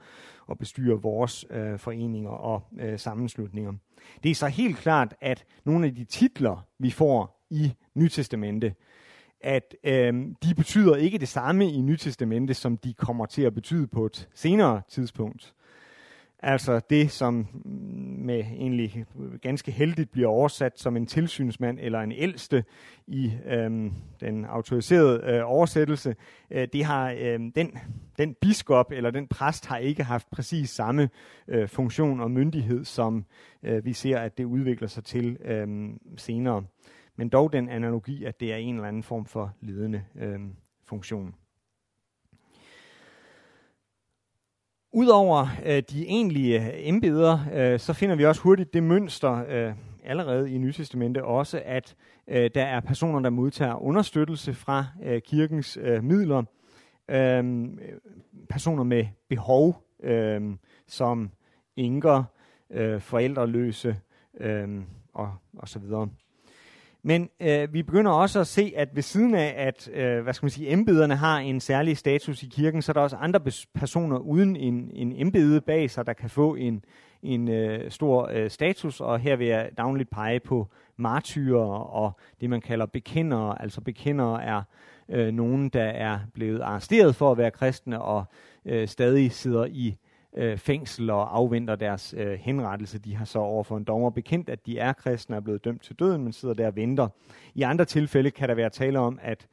at 0.50 0.58
bestyre 0.58 1.02
vores 1.02 1.44
øh, 1.50 1.78
foreninger 1.78 2.30
og 2.30 2.62
øh, 2.80 2.98
sammenslutninger. 2.98 3.72
Det 4.22 4.30
er 4.30 4.34
så 4.34 4.46
helt 4.46 4.76
klart, 4.76 5.14
at 5.20 5.44
nogle 5.64 5.86
af 5.86 5.94
de 5.94 6.04
titler, 6.04 6.66
vi 6.78 6.90
får 6.90 7.46
i 7.50 7.72
Nytestamente, 7.94 8.74
at 9.40 9.74
øh, 9.84 10.14
de 10.42 10.54
betyder 10.56 10.96
ikke 10.96 11.18
det 11.18 11.28
samme 11.28 11.70
i 11.70 11.80
Nytestamente, 11.80 12.54
som 12.54 12.76
de 12.76 12.94
kommer 12.94 13.26
til 13.26 13.42
at 13.42 13.54
betyde 13.54 13.86
på 13.86 14.06
et 14.06 14.28
senere 14.34 14.82
tidspunkt. 14.88 15.54
Altså 16.44 16.80
det, 16.90 17.10
som 17.10 17.48
med 18.18 18.38
egentlig 18.38 19.04
ganske 19.42 19.70
heldigt 19.70 20.10
bliver 20.10 20.28
oversat 20.28 20.78
som 20.78 20.96
en 20.96 21.06
tilsynsmand 21.06 21.78
eller 21.80 22.00
en 22.00 22.12
ældste 22.12 22.64
i 23.06 23.32
øhm, 23.46 23.92
den 24.20 24.44
autoriserede 24.44 25.22
øh, 25.24 25.42
oversættelse, 25.44 26.16
øh, 26.50 26.68
det 26.72 26.84
har 26.84 27.10
øh, 27.10 27.40
den, 27.54 27.78
den 28.18 28.34
biskop 28.40 28.92
eller 28.92 29.10
den 29.10 29.28
præst 29.28 29.66
har 29.66 29.76
ikke 29.76 30.04
haft 30.04 30.30
præcis 30.30 30.70
samme 30.70 31.08
øh, 31.48 31.68
funktion 31.68 32.20
og 32.20 32.30
myndighed, 32.30 32.84
som 32.84 33.24
øh, 33.62 33.84
vi 33.84 33.92
ser, 33.92 34.18
at 34.18 34.38
det 34.38 34.44
udvikler 34.44 34.88
sig 34.88 35.04
til 35.04 35.36
øh, 35.44 35.90
senere. 36.16 36.64
Men 37.16 37.28
dog 37.28 37.52
den 37.52 37.68
analogi, 37.68 38.24
at 38.24 38.40
det 38.40 38.52
er 38.52 38.56
en 38.56 38.74
eller 38.74 38.88
anden 38.88 39.02
form 39.02 39.26
for 39.26 39.54
ledende 39.60 40.04
øh, 40.16 40.40
funktion. 40.84 41.34
Udover 44.94 45.46
øh, 45.64 45.82
de 45.90 46.06
egentlige 46.06 46.66
øh, 46.66 46.88
embeder, 46.88 47.38
øh, 47.54 47.78
så 47.80 47.92
finder 47.92 48.16
vi 48.16 48.24
også 48.24 48.42
hurtigt 48.42 48.74
det 48.74 48.82
mønster 48.82 49.44
øh, 49.48 49.74
allerede 50.04 50.52
i 50.52 50.58
Nytestamentet 50.58 51.22
også, 51.22 51.62
at 51.64 51.94
øh, 52.28 52.50
der 52.54 52.64
er 52.64 52.80
personer, 52.80 53.20
der 53.20 53.30
modtager 53.30 53.82
understøttelse 53.82 54.54
fra 54.54 54.86
øh, 55.02 55.22
kirkens 55.22 55.78
øh, 55.82 56.04
midler. 56.04 56.42
Øhm, 57.08 57.78
øh, 57.78 57.98
personer 58.50 58.82
med 58.82 59.06
behov, 59.28 59.84
øh, 60.02 60.42
som 60.86 61.30
enker, 61.76 62.24
øh, 62.70 63.00
forældreløse 63.00 63.96
øh, 64.40 64.68
og, 65.12 65.34
og 65.58 65.68
så 65.68 65.78
videre. 65.78 66.08
Men 67.04 67.30
øh, 67.40 67.72
vi 67.72 67.82
begynder 67.82 68.10
også 68.10 68.40
at 68.40 68.46
se, 68.46 68.72
at 68.76 68.88
ved 68.94 69.02
siden 69.02 69.34
af, 69.34 69.54
at 69.56 69.90
øh, 69.92 70.22
hvad 70.22 70.32
skal 70.34 70.44
man 70.44 70.50
sige, 70.50 70.72
embederne 70.72 71.16
har 71.16 71.38
en 71.38 71.60
særlig 71.60 71.96
status 71.96 72.42
i 72.42 72.46
kirken, 72.46 72.82
så 72.82 72.92
er 72.92 72.94
der 72.94 73.00
også 73.00 73.16
andre 73.16 73.40
personer 73.74 74.18
uden 74.18 74.56
en, 74.56 74.90
en 74.94 75.12
embede 75.12 75.60
bag 75.60 75.90
sig, 75.90 76.06
der 76.06 76.12
kan 76.12 76.30
få 76.30 76.54
en, 76.54 76.84
en 77.22 77.48
øh, 77.48 77.90
stor 77.90 78.30
øh, 78.32 78.50
status. 78.50 79.00
Og 79.00 79.18
her 79.18 79.36
vil 79.36 79.46
jeg 79.46 79.70
dagligt 79.76 80.10
pege 80.10 80.40
på 80.40 80.68
martyrer 80.96 81.64
og 81.74 82.12
det, 82.40 82.50
man 82.50 82.60
kalder 82.60 82.86
bekendere. 82.86 83.62
Altså 83.62 83.80
bekendere 83.80 84.44
er 84.44 84.62
øh, 85.08 85.32
nogen, 85.34 85.68
der 85.68 85.84
er 85.84 86.18
blevet 86.34 86.60
arresteret 86.60 87.16
for 87.16 87.32
at 87.32 87.38
være 87.38 87.50
kristne 87.50 88.02
og 88.02 88.24
øh, 88.64 88.88
stadig 88.88 89.32
sidder 89.32 89.64
i 89.64 89.88
øh, 89.88 90.11
Øh, 90.36 90.58
fængsel 90.58 91.10
og 91.10 91.36
afventer 91.36 91.76
deres 91.76 92.14
øh, 92.16 92.32
henrettelse. 92.32 92.98
De 92.98 93.16
har 93.16 93.24
så 93.24 93.38
overfor 93.38 93.76
en 93.76 93.84
dommer 93.84 94.10
bekendt, 94.10 94.48
at 94.48 94.66
de 94.66 94.78
er 94.78 94.92
kristne 94.92 95.36
og 95.36 95.38
er 95.38 95.44
blevet 95.44 95.64
dømt 95.64 95.82
til 95.82 95.96
døden, 95.96 96.22
men 96.22 96.32
sidder 96.32 96.54
der 96.54 96.66
og 96.66 96.76
venter. 96.76 97.08
I 97.54 97.62
andre 97.62 97.84
tilfælde 97.84 98.30
kan 98.30 98.48
der 98.48 98.54
være 98.54 98.70
tale 98.70 98.98
om, 98.98 99.18
at 99.22 99.46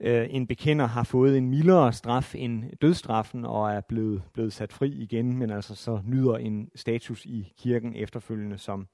øh, 0.00 0.26
en 0.30 0.46
bekender 0.46 0.86
har 0.86 1.04
fået 1.04 1.38
en 1.38 1.50
mildere 1.50 1.92
straf 1.92 2.34
end 2.34 2.64
dødstraffen 2.82 3.44
og 3.44 3.72
er 3.72 3.80
blevet, 3.80 4.22
blevet 4.32 4.52
sat 4.52 4.72
fri 4.72 4.88
igen, 4.88 5.38
men 5.38 5.50
altså 5.50 5.74
så 5.74 6.00
nyder 6.06 6.36
en 6.36 6.70
status 6.74 7.24
i 7.24 7.52
kirken 7.58 7.96
efterfølgende 7.96 8.58
som 8.58 8.86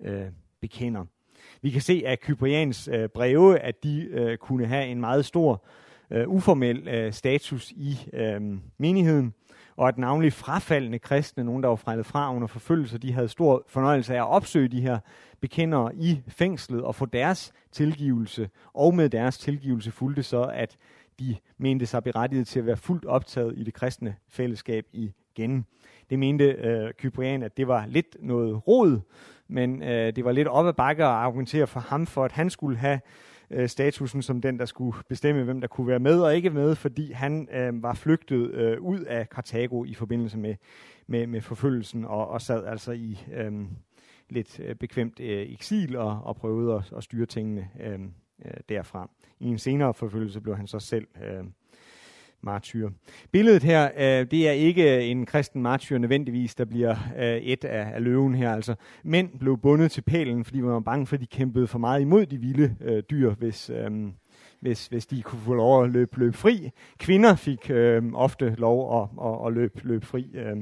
øh, 0.00 0.26
bekender. 0.60 1.04
Vi 1.62 1.70
kan 1.70 1.80
se 1.80 2.02
af 2.06 2.20
Kyprians 2.20 2.88
øh, 2.92 3.08
breve, 3.08 3.58
at 3.58 3.82
de 3.82 4.08
øh, 4.10 4.36
kunne 4.36 4.66
have 4.66 4.86
en 4.86 5.00
meget 5.00 5.24
stor 5.24 5.64
øh, 6.10 6.28
uformel 6.28 6.88
øh, 6.88 7.12
status 7.12 7.70
i 7.70 7.98
øh, 8.12 8.40
menigheden 8.78 9.34
og 9.78 9.88
at 9.88 9.98
navnlig 9.98 10.32
frafaldende 10.32 10.98
kristne, 10.98 11.44
nogen 11.44 11.62
der 11.62 11.68
var 11.68 11.76
frejlet 11.76 12.06
fra 12.06 12.34
under 12.34 12.46
forfølgelse, 12.46 12.98
de 12.98 13.12
havde 13.12 13.28
stor 13.28 13.64
fornøjelse 13.66 14.14
af 14.14 14.18
at 14.18 14.28
opsøge 14.28 14.68
de 14.68 14.80
her 14.80 14.98
bekendere 15.40 15.94
i 15.94 16.20
fængslet 16.28 16.82
og 16.82 16.94
få 16.94 17.06
deres 17.06 17.52
tilgivelse, 17.72 18.48
og 18.74 18.94
med 18.94 19.08
deres 19.08 19.38
tilgivelse 19.38 19.90
fulgte 19.90 20.22
så, 20.22 20.42
at 20.42 20.76
de 21.20 21.36
mente 21.58 21.86
sig 21.86 22.04
berettiget 22.04 22.46
til 22.46 22.58
at 22.58 22.66
være 22.66 22.76
fuldt 22.76 23.04
optaget 23.04 23.54
i 23.56 23.64
det 23.64 23.74
kristne 23.74 24.16
fællesskab 24.28 24.86
igen. 24.92 25.66
Det 26.10 26.18
mente 26.18 26.44
øh, 26.44 26.92
Kyprian, 26.92 27.42
at 27.42 27.56
det 27.56 27.68
var 27.68 27.86
lidt 27.86 28.16
noget 28.20 28.68
rod, 28.68 29.00
men 29.48 29.82
øh, 29.82 30.16
det 30.16 30.24
var 30.24 30.32
lidt 30.32 30.48
op 30.48 30.66
ad 30.66 30.72
bakke 30.72 31.04
at 31.04 31.10
argumentere 31.10 31.66
for 31.66 31.80
ham 31.80 32.06
for, 32.06 32.24
at 32.24 32.32
han 32.32 32.50
skulle 32.50 32.78
have 32.78 33.00
øh, 33.50 33.68
statusen 33.68 34.22
som 34.22 34.40
den, 34.40 34.58
der 34.58 34.64
skulle 34.64 34.96
bestemme, 35.08 35.44
hvem 35.44 35.60
der 35.60 35.68
kunne 35.68 35.86
være 35.86 35.98
med 35.98 36.20
og 36.20 36.36
ikke 36.36 36.50
med, 36.50 36.74
fordi 36.74 37.12
han 37.12 37.48
øh, 37.52 37.82
var 37.82 37.94
flygtet 37.94 38.50
øh, 38.50 38.80
ud 38.80 39.00
af 39.00 39.28
Karthago 39.28 39.84
i 39.84 39.94
forbindelse 39.94 40.38
med, 40.38 40.54
med, 41.06 41.26
med 41.26 41.40
forfølgelsen 41.40 42.04
og, 42.04 42.28
og 42.28 42.42
sad 42.42 42.66
altså 42.66 42.92
i 42.92 43.18
øh, 43.34 43.52
lidt 44.30 44.60
øh, 44.60 44.74
bekvemt 44.74 45.20
øh, 45.20 45.52
eksil 45.52 45.96
og, 45.96 46.20
og 46.22 46.36
prøvede 46.36 46.74
at, 46.74 46.92
at 46.96 47.04
styre 47.04 47.26
tingene 47.26 47.70
øh, 47.80 48.00
øh 48.44 48.52
derfra. 48.68 49.10
I 49.40 49.46
en 49.46 49.58
senere 49.58 49.94
forfølgelse 49.94 50.40
blev 50.40 50.56
han 50.56 50.66
så 50.66 50.78
selv 50.78 51.06
øh, 51.24 51.44
martyr. 52.42 52.90
Billedet 53.32 53.62
her, 53.62 53.90
øh, 53.96 54.26
det 54.30 54.48
er 54.48 54.52
ikke 54.52 55.04
en 55.04 55.26
kristen 55.26 55.62
martyr 55.62 55.98
nødvendigvis, 55.98 56.54
der 56.54 56.64
bliver 56.64 56.96
øh, 57.18 57.36
et 57.36 57.64
af, 57.64 57.94
af 57.94 58.02
løven 58.04 58.34
her. 58.34 58.52
Altså, 58.52 58.74
mænd 59.04 59.38
blev 59.38 59.58
bundet 59.58 59.90
til 59.90 60.02
pælen, 60.02 60.44
fordi 60.44 60.60
man 60.60 60.72
var 60.72 60.80
bange 60.80 61.06
for, 61.06 61.16
at 61.16 61.20
de 61.20 61.26
kæmpede 61.26 61.66
for 61.66 61.78
meget 61.78 62.00
imod 62.00 62.26
de 62.26 62.38
vilde 62.38 62.76
øh, 62.80 63.02
dyr, 63.10 63.34
hvis, 63.34 63.70
øh, 63.70 63.90
hvis, 64.60 64.86
hvis 64.86 65.06
de 65.06 65.22
kunne 65.22 65.40
få 65.40 65.54
lov 65.54 65.84
at 65.84 65.90
løbe, 65.90 66.18
løbe 66.18 66.36
fri. 66.36 66.70
Kvinder 66.98 67.34
fik 67.34 67.70
øh, 67.70 68.02
ofte 68.14 68.54
lov 68.58 69.02
at, 69.02 69.26
at, 69.26 69.46
at 69.46 69.52
løbe, 69.52 69.80
løbe 69.82 70.06
fri. 70.06 70.30
Øh. 70.34 70.56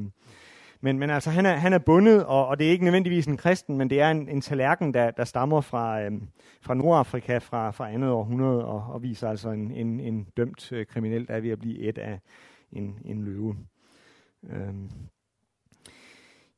Men, 0.80 0.98
men 0.98 1.10
altså, 1.10 1.30
han 1.30 1.46
er, 1.46 1.52
han 1.52 1.72
er 1.72 1.78
bundet, 1.78 2.24
og, 2.24 2.46
og 2.46 2.58
det 2.58 2.66
er 2.66 2.70
ikke 2.70 2.84
nødvendigvis 2.84 3.26
en 3.26 3.36
kristen, 3.36 3.78
men 3.78 3.90
det 3.90 4.00
er 4.00 4.10
en, 4.10 4.28
en 4.28 4.40
tallerken, 4.40 4.94
der, 4.94 5.10
der 5.10 5.24
stammer 5.24 5.60
fra, 5.60 6.02
øhm, 6.02 6.28
fra 6.62 6.74
Nordafrika 6.74 7.38
fra, 7.38 7.70
fra 7.70 7.90
andet 7.90 8.10
århundrede, 8.10 8.64
og, 8.64 8.84
og 8.92 9.02
viser 9.02 9.28
altså 9.28 9.50
en, 9.50 9.70
en, 9.70 10.00
en 10.00 10.26
dømt 10.36 10.72
øh, 10.72 10.86
kriminel, 10.86 11.28
der 11.28 11.34
er 11.34 11.40
ved 11.40 11.50
at 11.50 11.58
blive 11.58 11.78
et 11.78 11.98
af 11.98 12.20
en, 12.72 12.98
en 13.04 13.24
løve. 13.24 13.56
Øhm. 14.50 14.90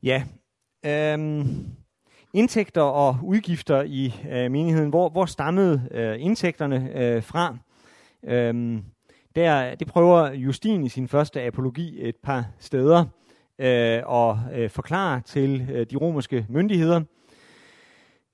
Ja. 0.03 0.25
Øhm. 0.87 1.67
Indtægter 2.35 2.83
og 2.83 3.19
udgifter 3.23 3.83
i 3.83 4.15
øh, 4.31 4.51
menigheden. 4.51 4.89
Hvor, 4.89 5.09
hvor 5.09 5.27
stammede 5.27 5.89
øh, 5.91 6.17
indtægterne 6.23 6.91
øh, 6.95 7.23
fra? 7.23 7.57
Øhm. 8.25 8.85
Der, 9.37 9.75
det 9.75 9.87
prøver 9.87 10.33
Justin 10.33 10.85
i 10.85 10.89
sin 10.89 11.09
første 11.09 11.43
apologi 11.43 12.09
et 12.09 12.17
par 12.17 12.47
steder 12.59 13.05
øh, 13.59 14.03
og 14.07 14.41
øh, 14.55 14.71
forklare 14.71 15.21
til 15.21 15.69
øh, 15.73 15.87
de 15.91 15.97
romerske 15.97 16.47
myndigheder. 16.49 17.01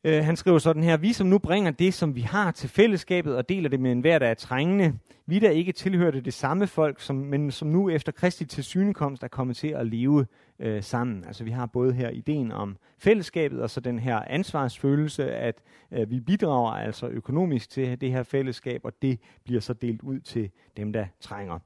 Øh, 0.05 0.25
han 0.25 0.37
skriver 0.37 0.59
sådan 0.59 0.83
her, 0.83 0.97
vi 0.97 1.12
som 1.12 1.27
nu 1.27 1.39
bringer 1.39 1.70
det, 1.70 1.95
som 1.95 2.14
vi 2.14 2.20
har 2.20 2.51
til 2.51 2.68
fællesskabet 2.68 3.37
og 3.37 3.49
deler 3.49 3.68
det 3.68 3.81
med 3.81 3.93
enhver, 3.93 4.18
der 4.18 4.27
er 4.27 4.35
trængende, 4.35 4.99
vi 5.27 5.39
der 5.39 5.51
ikke 5.51 5.72
tilhørte 5.72 6.20
det 6.20 6.35
samme 6.35 6.66
folk, 6.66 7.01
som, 7.01 7.16
men 7.16 7.51
som 7.51 7.68
nu 7.68 7.91
efter 7.91 8.12
Kristi 8.12 8.45
tilsynekomst 8.45 9.22
er 9.22 9.29
kommet 9.29 9.57
til 9.57 9.68
at 9.68 9.87
leve 9.87 10.27
øh, 10.59 10.83
sammen. 10.83 11.25
Altså 11.27 11.45
vi 11.45 11.51
har 11.51 11.66
både 11.66 11.93
her 11.93 12.11
ideen 12.11 12.53
om 12.53 12.77
fællesskabet, 12.99 13.62
og 13.62 13.70
så 13.70 13.81
den 13.81 13.99
her 13.99 14.22
ansvarsfølelse, 14.27 15.33
at 15.33 15.62
øh, 15.93 16.11
vi 16.11 16.20
bidrager 16.20 16.72
altså 16.72 17.09
økonomisk 17.09 17.70
til 17.70 18.01
det 18.01 18.12
her 18.12 18.22
fællesskab, 18.22 18.81
og 18.85 18.93
det 19.03 19.20
bliver 19.45 19.61
så 19.61 19.72
delt 19.72 20.03
ud 20.03 20.20
til 20.20 20.51
dem, 20.77 20.93
der 20.93 21.07
trænger. 21.20 21.59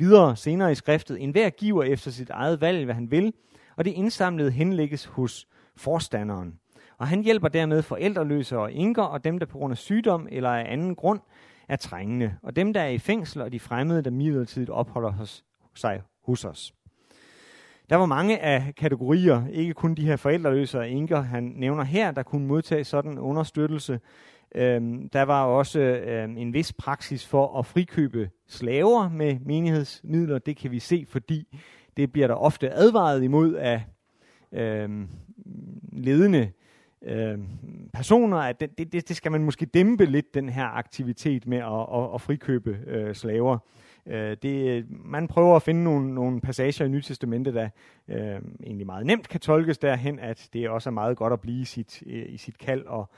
Videre 0.00 0.36
senere 0.36 0.72
i 0.72 0.74
skriftet, 0.74 1.22
en 1.22 1.30
hver 1.30 1.50
giver 1.50 1.82
efter 1.82 2.10
sit 2.10 2.30
eget 2.30 2.60
valg, 2.60 2.84
hvad 2.84 2.94
han 2.94 3.10
vil, 3.10 3.32
og 3.76 3.84
det 3.84 3.90
indsamlede 3.90 4.50
henlægges 4.50 5.04
hos 5.04 5.48
forstanderen. 5.76 6.54
Og 6.98 7.08
han 7.08 7.22
hjælper 7.22 7.48
dermed 7.48 7.82
forældreløse 7.82 8.58
og 8.58 8.72
enker, 8.72 9.02
og 9.02 9.24
dem, 9.24 9.38
der 9.38 9.46
på 9.46 9.58
grund 9.58 9.72
af 9.72 9.78
sygdom 9.78 10.28
eller 10.30 10.50
af 10.50 10.72
anden 10.72 10.94
grund 10.94 11.20
er 11.68 11.76
trængende, 11.76 12.34
og 12.42 12.56
dem, 12.56 12.72
der 12.72 12.80
er 12.80 12.88
i 12.88 12.98
fængsel, 12.98 13.42
og 13.42 13.52
de 13.52 13.60
fremmede, 13.60 14.02
der 14.02 14.10
midlertidigt 14.10 14.70
opholder 14.70 15.10
hos, 15.10 15.44
sig 15.74 16.02
hos 16.26 16.44
os. 16.44 16.74
Der 17.90 17.96
var 17.96 18.06
mange 18.06 18.38
af 18.38 18.74
kategorier, 18.76 19.46
ikke 19.46 19.74
kun 19.74 19.94
de 19.94 20.06
her 20.06 20.16
forældreløse 20.16 20.78
og 20.78 20.90
enker, 20.90 21.20
han 21.20 21.44
nævner 21.56 21.84
her, 21.84 22.10
der 22.10 22.22
kunne 22.22 22.46
modtage 22.46 22.84
sådan 22.84 23.18
understøttelse, 23.18 24.00
Øhm, 24.54 25.08
der 25.08 25.22
var 25.22 25.44
også 25.44 25.80
øhm, 25.80 26.36
en 26.36 26.52
vis 26.52 26.72
praksis 26.72 27.26
for 27.26 27.58
at 27.58 27.66
frikøbe 27.66 28.30
slaver 28.48 29.08
med 29.08 29.38
menighedsmidler. 29.46 30.38
Det 30.38 30.56
kan 30.56 30.70
vi 30.70 30.78
se, 30.78 31.04
fordi 31.08 31.58
det 31.96 32.12
bliver 32.12 32.26
der 32.26 32.34
ofte 32.34 32.70
advaret 32.70 33.22
imod 33.22 33.54
af 33.54 33.82
øhm, 34.52 35.08
ledende 35.92 36.50
øh, 37.02 37.38
personer, 37.92 38.36
at 38.36 38.60
det, 38.60 38.78
det, 38.78 39.08
det 39.08 39.16
skal 39.16 39.32
man 39.32 39.44
måske 39.44 39.66
dæmpe 39.66 40.04
lidt, 40.04 40.34
den 40.34 40.48
her 40.48 40.64
aktivitet 40.64 41.46
med 41.46 41.58
at, 41.58 42.02
at, 42.02 42.14
at 42.14 42.20
frikøbe 42.20 42.78
øh, 42.86 43.14
slaver. 43.14 43.58
Øh, 44.06 44.36
det, 44.42 44.86
man 44.90 45.28
prøver 45.28 45.56
at 45.56 45.62
finde 45.62 45.84
nogle, 45.84 46.14
nogle 46.14 46.40
passager 46.40 46.84
i 46.84 46.88
Nyt 46.88 47.04
Testamentet, 47.04 47.54
der 47.54 47.68
øh, 48.08 48.40
egentlig 48.64 48.86
meget 48.86 49.06
nemt 49.06 49.28
kan 49.28 49.40
tolkes 49.40 49.78
derhen, 49.78 50.18
at 50.18 50.48
det 50.52 50.68
også 50.68 50.90
er 50.90 50.92
meget 50.92 51.16
godt 51.16 51.32
at 51.32 51.40
blive 51.40 51.60
i 51.60 51.64
sit, 51.64 52.02
øh, 52.06 52.24
i 52.28 52.36
sit 52.36 52.58
kald 52.58 52.86
og, 52.86 53.10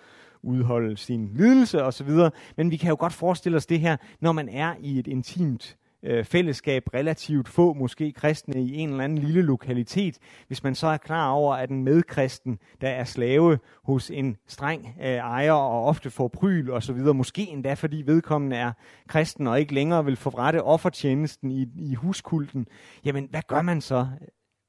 udholde 0.43 0.97
sin 0.97 1.31
lidelse 1.35 1.83
osv. 1.83 2.11
Men 2.57 2.71
vi 2.71 2.77
kan 2.77 2.89
jo 2.89 2.97
godt 2.99 3.13
forestille 3.13 3.57
os 3.57 3.67
det 3.67 3.81
her, 3.81 3.97
når 4.21 4.33
man 4.33 4.49
er 4.49 4.75
i 4.81 4.99
et 4.99 5.07
intimt 5.07 5.77
øh, 6.03 6.25
fællesskab, 6.25 6.83
relativt 6.95 7.49
få 7.49 7.73
måske 7.73 8.13
kristne 8.13 8.63
i 8.63 8.77
en 8.77 8.91
eller 8.91 9.05
anden 9.05 9.19
lille 9.19 9.43
lokalitet, 9.43 10.19
hvis 10.47 10.63
man 10.63 10.75
så 10.75 10.87
er 10.87 10.97
klar 10.97 11.31
over, 11.31 11.55
at 11.55 11.71
en 11.71 11.85
medkristen, 11.85 12.59
der 12.81 12.89
er 12.89 13.05
slave 13.05 13.59
hos 13.85 14.11
en 14.11 14.37
streng 14.47 14.97
øh, 15.03 15.07
ejer 15.07 15.53
og 15.53 15.85
ofte 15.85 16.11
får 16.11 16.29
pryl 16.29 16.71
og 16.71 16.83
så 16.83 16.93
videre, 16.93 17.15
måske 17.15 17.49
endda 17.49 17.75
fordi 17.75 18.03
vedkommende 18.07 18.57
er 18.57 18.73
kristen 19.09 19.47
og 19.47 19.61
ikke 19.61 19.75
længere 19.75 20.05
vil 20.05 20.17
forrette 20.17 20.63
offertjenesten 20.63 21.51
i, 21.51 21.67
i 21.77 21.95
huskulten, 21.95 22.67
jamen 23.05 23.29
hvad 23.31 23.43
gør 23.49 23.63
man 23.63 23.81
så? 23.81 24.07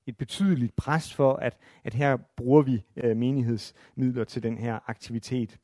Et 0.07 0.17
betydeligt 0.17 0.75
pres 0.75 1.13
for, 1.13 1.33
at, 1.33 1.57
at 1.83 1.93
her 1.93 2.17
bruger 2.37 2.61
vi 2.61 2.83
øh, 2.97 3.17
menighedsmidler 3.17 4.23
til 4.23 4.43
den 4.43 4.57
her 4.57 4.79
aktivitet. 4.87 5.57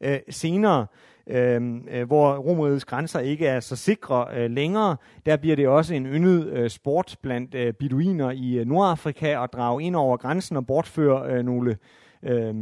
Øh, 0.00 0.18
senere, 0.30 0.86
øh, 1.26 1.80
øh 1.90 2.06
hvor 2.06 2.36
romerigets 2.36 2.84
grænser 2.84 3.20
ikke 3.20 3.46
er 3.46 3.60
så 3.60 3.76
sikre 3.76 4.26
øh, 4.34 4.50
længere, 4.50 4.96
der 5.26 5.36
bliver 5.36 5.56
det 5.56 5.68
også 5.68 5.94
en 5.94 6.06
yndet 6.06 6.46
øh, 6.46 6.70
sport 6.70 7.16
blandt 7.22 7.54
øh, 7.54 7.72
beduiner 7.72 8.30
i 8.30 8.58
øh, 8.58 8.66
Nordafrika 8.66 9.44
at 9.44 9.52
drage 9.52 9.82
ind 9.82 9.96
over 9.96 10.16
grænsen 10.16 10.56
og 10.56 10.66
bortføre 10.66 11.32
øh, 11.32 11.44
nogle 11.44 11.76
øh, 12.22 12.54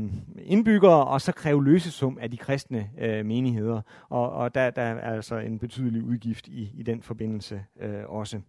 indbyggere, 0.43 1.05
og 1.05 1.21
så 1.21 1.33
kræve 1.33 1.65
løsesum 1.65 2.19
af 2.21 2.31
de 2.31 2.37
kristne 2.37 2.91
øh, 2.99 3.27
menigheder. 3.27 3.81
Og, 4.09 4.31
og 4.31 4.55
der, 4.55 4.71
der 4.71 4.83
er 4.83 5.15
altså 5.15 5.39
en 5.39 5.59
betydelig 5.59 6.03
udgift 6.03 6.49
i, 6.49 6.73
i 6.75 6.83
den 6.83 7.03
forbindelse 7.03 7.65
øh, 7.81 8.05
også. 8.07 8.41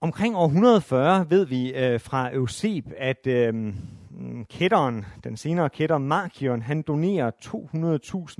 Omkring 0.00 0.36
år 0.36 0.44
140 0.44 1.30
ved 1.30 1.46
vi 1.46 1.74
øh, 1.74 2.00
fra 2.00 2.34
Euseb, 2.34 2.86
at 2.96 3.26
øh, 3.26 3.54
mm, 3.54 4.44
kætteren, 4.44 5.04
den 5.24 5.36
senere 5.36 5.70
kætter 5.70 5.98
Markion, 5.98 6.62
han 6.62 6.82
donerer 6.82 7.30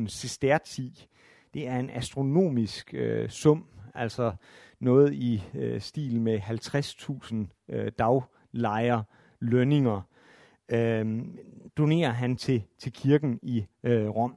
200.000 0.01 0.09
sesterti. 0.09 1.09
Det 1.55 1.69
er 1.69 1.79
en 1.79 1.91
astronomisk 1.91 2.95
øh, 2.95 3.29
sum, 3.29 3.65
altså 3.95 4.33
noget 4.81 5.13
i 5.13 5.45
øh, 5.55 5.81
stil 5.81 6.21
med 6.21 6.39
50.000 6.39 7.75
øh, 7.75 7.93
daglejer 7.99 9.03
lønninger, 9.41 10.01
øh, 10.69 11.25
donerer 11.77 12.13
han 12.13 12.37
til, 12.37 12.63
til 12.79 12.93
kirken 12.93 13.39
i 13.43 13.67
øh, 13.83 14.09
Rom. 14.09 14.37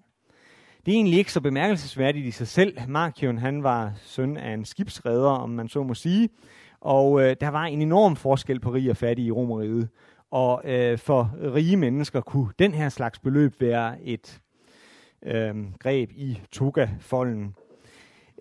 Det 0.86 0.92
er 0.92 0.96
egentlig 0.96 1.20
ikke 1.20 1.32
så 1.32 1.42
bemærkelsesværdigt 1.42 2.26
i 2.26 2.32
sig 2.32 2.48
selv. 2.48 2.78
Markion 2.88 3.38
han 3.38 3.64
var 3.64 3.94
søn 4.04 4.38
af 4.38 4.54
en 4.54 4.66
skibsredder, 4.66 5.30
om 5.30 5.50
man 5.50 5.68
så 5.68 5.84
må 5.84 5.94
sige, 5.94 6.30
og 6.82 7.22
øh, 7.22 7.36
der 7.42 7.48
var 7.48 7.64
en 7.64 7.82
enorm 7.82 8.16
forskel 8.16 8.60
på 8.60 8.72
rig 8.72 8.90
og 8.90 8.98
fattig 8.98 9.26
i 9.26 9.32
Romeriet. 9.32 9.90
Og 10.32 10.62
øh, 10.66 10.98
for 10.98 11.32
rige 11.56 11.78
mennesker 11.78 12.22
kunne 12.22 12.50
den 12.60 12.74
her 12.74 12.90
slags 12.90 13.20
beløb 13.20 13.62
være 13.62 14.02
et 14.02 14.42
øh, 15.24 15.56
greb 15.80 16.12
i 16.12 16.42
togafolden. 16.52 17.56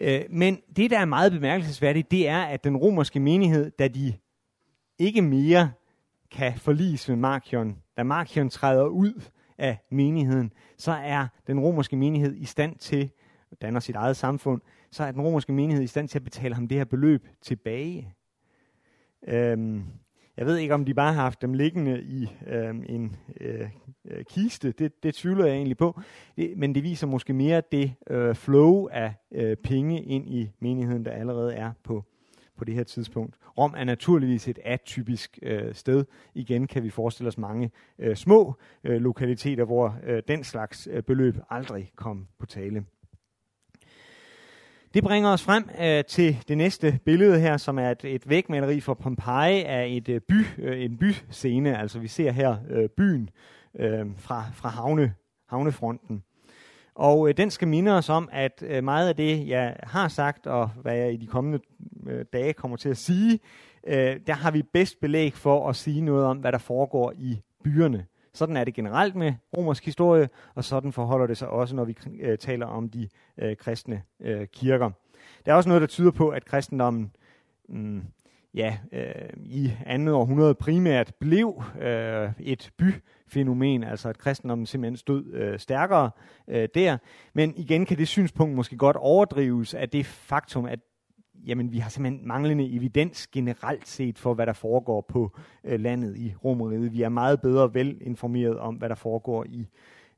Øh, 0.01 0.20
men 0.30 0.59
det, 0.76 0.91
der 0.91 0.99
er 0.99 1.05
meget 1.05 1.32
bemærkelsesværdigt, 1.32 2.11
det 2.11 2.28
er, 2.28 2.43
at 2.43 2.64
den 2.64 2.76
romerske 2.76 3.20
menighed, 3.20 3.70
da 3.70 3.89
de 3.89 4.14
ikke 4.99 5.22
mere 5.22 5.70
kan 6.30 6.53
forlise 6.57 7.12
med 7.12 7.18
Markion, 7.18 7.76
da 7.97 8.03
Markion 8.03 8.51
træder 8.51 8.84
ud 8.84 9.22
af 9.59 9.78
menigheden, 9.91 10.53
så 10.78 10.93
er 10.93 11.26
den 11.47 11.61
romerske 11.61 11.97
menighed 11.97 12.36
i 12.36 12.45
stand 12.45 12.76
til, 12.76 13.11
danner 13.62 13.80
sit 13.80 13.97
eget 13.97 14.16
samfund, 14.16 14.61
så 14.91 15.05
er 15.05 15.12
den 15.12 15.20
romerske 15.20 15.53
menighed 15.53 15.84
i 15.84 15.86
stand 15.86 16.09
til 16.09 16.18
at 16.18 16.24
betale 16.24 16.55
ham 16.55 16.68
det 16.68 16.78
her 16.78 16.84
beløb 16.84 17.28
tilbage. 17.43 18.14
Øhm, 19.26 19.82
jeg 20.36 20.46
ved 20.46 20.56
ikke, 20.56 20.74
om 20.74 20.84
de 20.84 20.94
bare 20.94 21.12
har 21.12 21.22
haft 21.22 21.42
dem 21.42 21.54
liggende 21.54 22.02
i 22.02 22.28
øhm, 22.46 22.84
en 22.88 23.16
øh, 23.40 23.68
øh, 24.10 24.24
kiste. 24.24 24.72
Det, 24.72 25.02
det 25.02 25.14
tvivler 25.14 25.44
jeg 25.44 25.54
egentlig 25.54 25.76
på. 25.76 26.00
Det, 26.36 26.52
men 26.56 26.74
det 26.74 26.82
viser 26.82 27.06
måske 27.06 27.32
mere 27.32 27.62
det 27.72 27.94
øh, 28.10 28.34
flow 28.34 28.88
af 28.88 29.14
øh, 29.32 29.56
penge 29.56 30.02
ind 30.02 30.28
i 30.28 30.50
menigheden, 30.60 31.04
der 31.04 31.10
allerede 31.10 31.54
er 31.54 31.72
på, 31.84 32.04
på 32.56 32.64
det 32.64 32.74
her 32.74 32.84
tidspunkt. 32.84 33.36
Rom 33.58 33.74
er 33.76 33.84
naturligvis 33.84 34.48
et 34.48 34.58
atypisk 34.64 35.38
øh, 35.42 35.74
sted. 35.74 36.04
Igen 36.34 36.66
kan 36.66 36.82
vi 36.82 36.90
forestille 36.90 37.28
os 37.28 37.38
mange 37.38 37.70
øh, 37.98 38.16
små 38.16 38.54
øh, 38.84 39.00
lokaliteter, 39.00 39.64
hvor 39.64 39.98
øh, 40.04 40.22
den 40.28 40.44
slags 40.44 40.88
øh, 40.90 41.02
beløb 41.02 41.36
aldrig 41.50 41.92
kom 41.96 42.26
på 42.38 42.46
tale. 42.46 42.84
Det 44.95 45.05
bringer 45.05 45.30
os 45.30 45.43
frem 45.43 45.70
øh, 45.80 46.05
til 46.05 46.45
det 46.49 46.59
næste 46.59 46.99
billede 47.05 47.41
her, 47.41 47.57
som 47.57 47.78
er 47.78 47.91
et, 47.91 48.05
et 48.05 48.28
vægmaleri 48.28 48.80
fra 48.80 48.95
Pompeji 48.95 49.62
af 49.62 49.86
et 49.86 50.09
øh, 50.09 50.20
by, 50.20 50.45
øh, 50.59 50.84
en 50.84 50.99
byscene. 50.99 51.78
Altså 51.78 51.99
vi 51.99 52.09
ser 52.09 52.30
her 52.30 52.57
øh, 52.70 52.89
byen 52.89 53.30
øh, 53.78 54.07
fra, 54.16 54.45
fra 54.55 54.68
havne, 54.68 55.14
havnefronten. 55.49 56.22
Og 56.95 57.28
øh, 57.28 57.36
den 57.36 57.51
skal 57.51 57.68
minde 57.68 57.93
os 57.97 58.09
om, 58.09 58.28
at 58.32 58.64
øh, 58.66 58.84
meget 58.84 59.09
af 59.09 59.16
det, 59.16 59.49
jeg 59.49 59.76
har 59.82 60.09
sagt, 60.09 60.47
og 60.47 60.68
hvad 60.68 60.97
jeg 60.97 61.12
i 61.12 61.16
de 61.16 61.26
kommende 61.26 61.59
øh, 62.07 62.24
dage 62.32 62.53
kommer 62.53 62.76
til 62.76 62.89
at 62.89 62.97
sige, 62.97 63.41
øh, 63.86 64.16
der 64.26 64.32
har 64.32 64.51
vi 64.51 64.62
bedst 64.62 65.01
belæg 65.01 65.34
for 65.34 65.68
at 65.68 65.76
sige 65.76 66.01
noget 66.01 66.24
om, 66.24 66.39
hvad 66.39 66.53
der 66.53 66.59
foregår 66.59 67.12
i 67.16 67.41
byerne. 67.64 68.07
Sådan 68.33 68.57
er 68.57 68.64
det 68.64 68.74
generelt 68.74 69.14
med 69.14 69.33
romersk 69.57 69.85
historie, 69.85 70.29
og 70.55 70.64
sådan 70.64 70.93
forholder 70.93 71.26
det 71.26 71.37
sig 71.37 71.49
også, 71.49 71.76
når 71.76 71.85
vi 71.85 71.97
øh, 72.20 72.39
taler 72.39 72.66
om 72.66 72.89
de 72.89 73.09
øh, 73.39 73.57
kristne 73.57 74.03
øh, 74.20 74.47
kirker. 74.47 74.91
Der 75.47 75.53
er 75.53 75.57
også 75.57 75.68
noget, 75.68 75.81
der 75.81 75.87
tyder 75.87 76.11
på, 76.11 76.29
at 76.29 76.45
kristendommen 76.45 77.12
mm, 77.68 78.03
ja, 78.55 78.79
øh, 78.93 79.31
i 79.37 79.72
andet 79.87 80.14
århundrede 80.14 80.55
primært 80.55 81.14
blev 81.20 81.62
øh, 81.81 82.31
et 82.41 82.70
byfænomen, 82.79 83.85
altså 83.85 84.09
at 84.09 84.18
kristendommen 84.18 84.66
simpelthen 84.66 84.97
stod 84.97 85.24
øh, 85.24 85.59
stærkere 85.59 86.11
øh, 86.49 86.68
der. 86.74 86.99
Men 87.33 87.55
igen 87.57 87.87
kan 87.87 87.99
det 87.99 88.09
synspunkt 88.09 88.57
måske 88.57 88.76
godt 88.76 88.97
overdrives 88.97 89.74
af 89.74 89.89
det 89.89 90.07
faktum, 90.07 90.64
at 90.64 90.79
jamen, 91.47 91.72
vi 91.72 91.78
har 91.78 91.91
simpelthen 91.91 92.28
manglende 92.28 92.76
evidens 92.76 93.26
generelt 93.26 93.89
set 93.89 94.18
for, 94.18 94.34
hvad 94.34 94.47
der 94.47 94.53
foregår 94.53 95.01
på 95.01 95.36
øh, 95.64 95.80
landet 95.80 96.16
i 96.16 96.34
Romeriet. 96.45 96.93
Vi 96.93 97.03
er 97.03 97.09
meget 97.09 97.41
bedre 97.41 97.74
velinformeret 97.74 98.59
om, 98.59 98.74
hvad 98.74 98.89
der 98.89 98.95
foregår 98.95 99.45
i, 99.45 99.66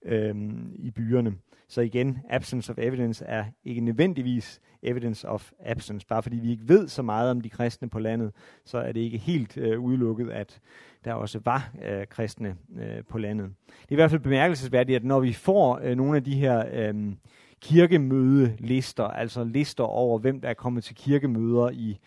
øh, 0.03 0.35
i 0.75 0.91
byerne. 0.91 1.35
Så 1.68 1.81
igen, 1.81 2.18
absence 2.31 2.73
of 2.73 2.79
evidence 2.79 3.25
er 3.25 3.45
ikke 3.64 3.81
nødvendigvis 3.81 4.61
evidence 4.83 5.29
of 5.29 5.53
absence. 5.61 6.07
Bare 6.07 6.23
fordi 6.23 6.37
vi 6.37 6.51
ikke 6.51 6.68
ved 6.68 6.89
så 6.89 7.03
meget 7.03 7.31
om 7.31 7.41
de 7.41 7.51
kristne 7.51 7.89
på 7.89 7.99
landet, 7.99 8.33
så 8.64 8.79
er 8.79 8.93
det 8.93 9.01
ikke 9.01 9.18
helt 9.18 9.57
øh, 9.57 9.81
udelukket, 9.81 10.31
at 10.31 10.61
der 11.05 11.12
også 11.12 11.41
var 11.45 11.73
øh, 11.89 12.07
kristne 12.07 12.57
øh, 12.79 13.05
på 13.09 13.18
landet. 13.18 13.51
Det 13.66 13.89
er 13.89 13.93
i 13.93 13.95
hvert 13.95 14.11
fald 14.11 14.21
bemærkelsesværdigt, 14.21 14.97
at 14.97 15.05
når 15.05 15.21
vi 15.21 15.33
får 15.33 15.81
øh, 15.83 15.97
nogle 15.97 16.16
af 16.16 16.25
de 16.25 16.35
her 16.35 16.64
øh, 16.73 17.12
kirkemødelister, 17.63 19.05
altså 19.05 19.45
lister 19.45 19.85
over, 19.85 20.19
hvem 20.19 20.41
der 20.41 20.49
er 20.49 20.55
kommet 20.55 20.85
til 20.85 20.97
kirkemøder 20.97 21.71
i 21.71 21.99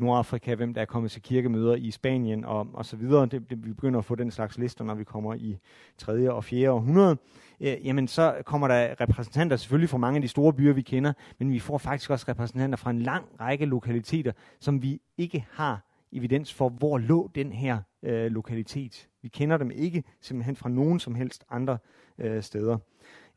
Nordafrika, 0.00 0.54
hvem 0.54 0.74
der 0.74 0.80
er 0.80 0.84
kommet 0.84 1.10
til 1.10 1.22
kirkemøder 1.22 1.74
i 1.74 1.90
Spanien 1.90 2.44
og, 2.44 2.68
og 2.72 2.86
så 2.86 2.96
videre. 2.96 3.26
Det, 3.26 3.50
det, 3.50 3.64
vi 3.64 3.72
begynder 3.72 3.98
at 3.98 4.04
få 4.04 4.14
den 4.14 4.30
slags 4.30 4.58
lister, 4.58 4.84
når 4.84 4.94
vi 4.94 5.04
kommer 5.04 5.34
i 5.34 5.58
3. 5.98 6.32
og 6.32 6.44
4. 6.44 6.70
århundrede. 6.70 7.16
Øh, 7.60 7.86
jamen 7.86 8.08
så 8.08 8.42
kommer 8.44 8.68
der 8.68 9.00
repræsentanter 9.00 9.56
selvfølgelig 9.56 9.88
fra 9.88 9.98
mange 9.98 10.16
af 10.16 10.22
de 10.22 10.28
store 10.28 10.52
byer, 10.52 10.72
vi 10.72 10.82
kender, 10.82 11.12
men 11.38 11.52
vi 11.52 11.58
får 11.58 11.78
faktisk 11.78 12.10
også 12.10 12.26
repræsentanter 12.28 12.76
fra 12.76 12.90
en 12.90 13.02
lang 13.02 13.24
række 13.40 13.64
lokaliteter, 13.64 14.32
som 14.60 14.82
vi 14.82 15.00
ikke 15.18 15.46
har 15.50 15.80
evidens 16.12 16.54
for, 16.54 16.68
hvor 16.68 16.98
lå 16.98 17.30
den 17.34 17.52
her 17.52 17.78
øh, 18.02 18.30
lokalitet. 18.30 19.08
Vi 19.22 19.28
kender 19.28 19.56
dem 19.56 19.70
ikke 19.70 20.04
simpelthen 20.20 20.56
fra 20.56 20.68
nogen 20.68 21.00
som 21.00 21.14
helst 21.14 21.44
andre 21.50 21.78
øh, 22.18 22.42
steder. 22.42 22.78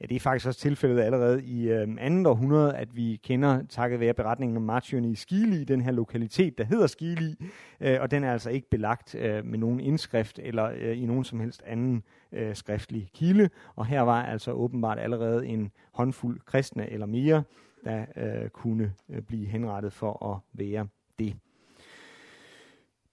Ja, 0.01 0.05
det 0.05 0.15
er 0.15 0.19
faktisk 0.19 0.47
også 0.47 0.59
tilfældet 0.59 1.01
allerede 1.01 1.43
i 1.43 1.69
øh, 1.69 1.87
andet 1.99 2.27
århundrede, 2.27 2.75
at 2.75 2.95
vi 2.95 3.19
kender, 3.23 3.63
takket 3.69 3.99
være 3.99 4.13
beretningen 4.13 4.57
om 4.57 4.63
martyren 4.63 5.05
i 5.05 5.15
Skili, 5.15 5.63
den 5.63 5.81
her 5.81 5.91
lokalitet, 5.91 6.57
der 6.57 6.63
hedder 6.63 6.87
Skili, 6.87 7.35
øh, 7.81 8.01
og 8.01 8.11
den 8.11 8.23
er 8.23 8.31
altså 8.31 8.49
ikke 8.49 8.69
belagt 8.69 9.15
øh, 9.15 9.45
med 9.45 9.59
nogen 9.59 9.79
indskrift 9.79 10.39
eller 10.43 10.71
øh, 10.75 11.01
i 11.01 11.05
nogen 11.05 11.23
som 11.23 11.39
helst 11.39 11.63
anden 11.65 12.03
øh, 12.31 12.55
skriftlig 12.55 13.09
kilde. 13.13 13.49
Og 13.75 13.85
her 13.85 14.01
var 14.01 14.25
altså 14.25 14.51
åbenbart 14.51 14.99
allerede 14.99 15.45
en 15.47 15.71
håndfuld 15.93 16.39
kristne 16.45 16.89
eller 16.91 17.05
mere, 17.05 17.43
der 17.85 18.05
øh, 18.17 18.49
kunne 18.49 18.93
øh, 19.09 19.21
blive 19.21 19.45
henrettet 19.45 19.93
for 19.93 20.33
at 20.33 20.39
være 20.53 20.87
det. 21.19 21.35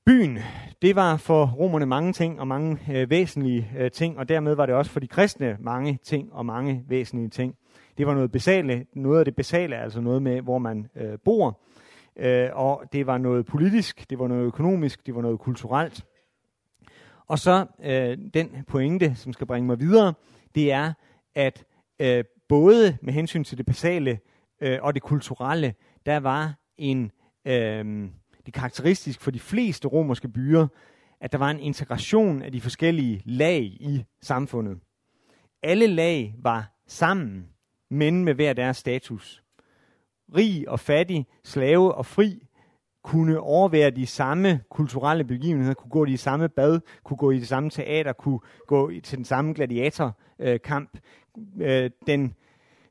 Byen, 0.06 0.38
det 0.82 0.96
var 0.96 1.16
for 1.16 1.46
romerne 1.46 1.86
mange 1.86 2.12
ting 2.12 2.40
og 2.40 2.46
mange 2.46 2.78
øh, 2.92 3.10
væsentlige 3.10 3.70
øh, 3.78 3.90
ting, 3.90 4.18
og 4.18 4.28
dermed 4.28 4.54
var 4.54 4.66
det 4.66 4.74
også 4.74 4.90
for 4.90 5.00
de 5.00 5.06
kristne 5.06 5.56
mange 5.60 5.98
ting 6.02 6.32
og 6.32 6.46
mange 6.46 6.84
væsentlige 6.88 7.28
ting. 7.28 7.56
Det 7.98 8.06
var 8.06 8.14
noget 8.14 8.32
basale, 8.32 8.86
noget 8.94 9.18
af 9.18 9.24
det 9.24 9.36
basale, 9.36 9.76
altså 9.76 10.00
noget 10.00 10.22
med, 10.22 10.40
hvor 10.40 10.58
man 10.58 10.88
øh, 10.96 11.18
bor, 11.24 11.60
øh, 12.16 12.48
og 12.52 12.84
det 12.92 13.06
var 13.06 13.18
noget 13.18 13.46
politisk, 13.46 14.10
det 14.10 14.18
var 14.18 14.28
noget 14.28 14.44
økonomisk, 14.44 15.06
det 15.06 15.14
var 15.14 15.22
noget 15.22 15.38
kulturelt. 15.38 16.06
Og 17.26 17.38
så 17.38 17.66
øh, 17.82 18.18
den 18.34 18.64
pointe, 18.68 19.14
som 19.14 19.32
skal 19.32 19.46
bringe 19.46 19.66
mig 19.66 19.80
videre, 19.80 20.14
det 20.54 20.72
er, 20.72 20.92
at 21.34 21.64
øh, 22.00 22.24
både 22.48 22.96
med 23.02 23.12
hensyn 23.12 23.44
til 23.44 23.58
det 23.58 23.66
basale 23.66 24.18
øh, 24.60 24.78
og 24.82 24.94
det 24.94 25.02
kulturelle, 25.02 25.74
der 26.06 26.20
var 26.20 26.54
en... 26.78 27.10
Øh, 27.44 28.10
det 28.50 28.56
er 28.56 28.60
karakteristisk 28.60 29.20
for 29.20 29.30
de 29.30 29.40
fleste 29.40 29.88
romerske 29.88 30.28
byer, 30.28 30.66
at 31.20 31.32
der 31.32 31.38
var 31.38 31.50
en 31.50 31.60
integration 31.60 32.42
af 32.42 32.52
de 32.52 32.60
forskellige 32.60 33.22
lag 33.24 33.62
i 33.62 34.04
samfundet. 34.22 34.78
Alle 35.62 35.86
lag 35.86 36.34
var 36.38 36.72
sammen, 36.86 37.46
men 37.90 38.24
med 38.24 38.34
hver 38.34 38.52
deres 38.52 38.76
status. 38.76 39.42
Rig 40.36 40.68
og 40.68 40.80
fattig, 40.80 41.26
slave 41.44 41.94
og 41.94 42.06
fri 42.06 42.46
kunne 43.04 43.40
overvære 43.40 43.90
de 43.90 44.06
samme 44.06 44.60
kulturelle 44.70 45.24
begivenheder, 45.24 45.74
kunne 45.74 45.90
gå 45.90 46.04
i 46.04 46.10
de 46.10 46.18
samme 46.18 46.48
bad, 46.48 46.80
kunne 47.04 47.16
gå 47.16 47.30
i 47.30 47.38
det 47.38 47.48
samme 47.48 47.70
teater, 47.70 48.12
kunne 48.12 48.40
gå 48.66 48.92
til 49.02 49.16
den 49.16 49.24
samme 49.24 49.54
gladiatorkamp. 49.54 50.98
Øh, 51.60 51.90
den 52.06 52.34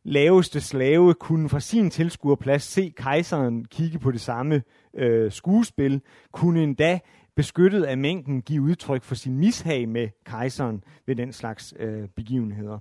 laveste 0.03 0.61
slave 0.61 1.13
kunne 1.13 1.49
fra 1.49 1.59
sin 1.59 1.89
tilskuerplads 1.89 2.63
se 2.63 2.93
kejseren 2.97 3.65
kigge 3.65 3.99
på 3.99 4.11
det 4.11 4.21
samme 4.21 4.63
øh, 4.93 5.31
skuespil, 5.31 6.01
kunne 6.31 6.63
endda 6.63 6.99
beskyttet 7.35 7.83
af 7.83 7.97
mængden 7.97 8.41
give 8.41 8.61
udtryk 8.61 9.03
for 9.03 9.15
sin 9.15 9.37
mishag 9.37 9.89
med 9.89 10.09
kejseren 10.25 10.83
ved 11.05 11.15
den 11.15 11.33
slags 11.33 11.73
øh, 11.79 12.07
begivenheder. 12.07 12.79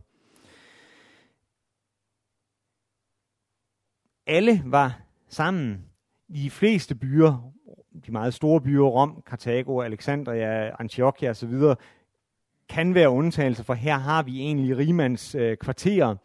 Alle 4.27 4.63
var 4.67 5.01
sammen. 5.29 5.85
I 6.29 6.43
de 6.43 6.51
fleste 6.51 6.95
byer, 6.95 7.53
de 8.07 8.13
meget 8.13 8.35
store 8.35 8.61
byer, 8.61 8.85
Rom, 8.85 9.23
Karthago, 9.27 9.81
Alexandria, 9.81 10.81
Antiochia 10.81 11.31
osv., 11.31 11.55
kan 12.69 12.95
være 12.95 13.11
undtagelser, 13.11 13.65
for 13.65 13.75
her 13.75 13.99
har 13.99 14.23
vi 14.23 14.41
egentlig 14.41 14.79
rimands 14.79 15.35
øh, 15.35 15.57
kvarterer. 15.57 16.17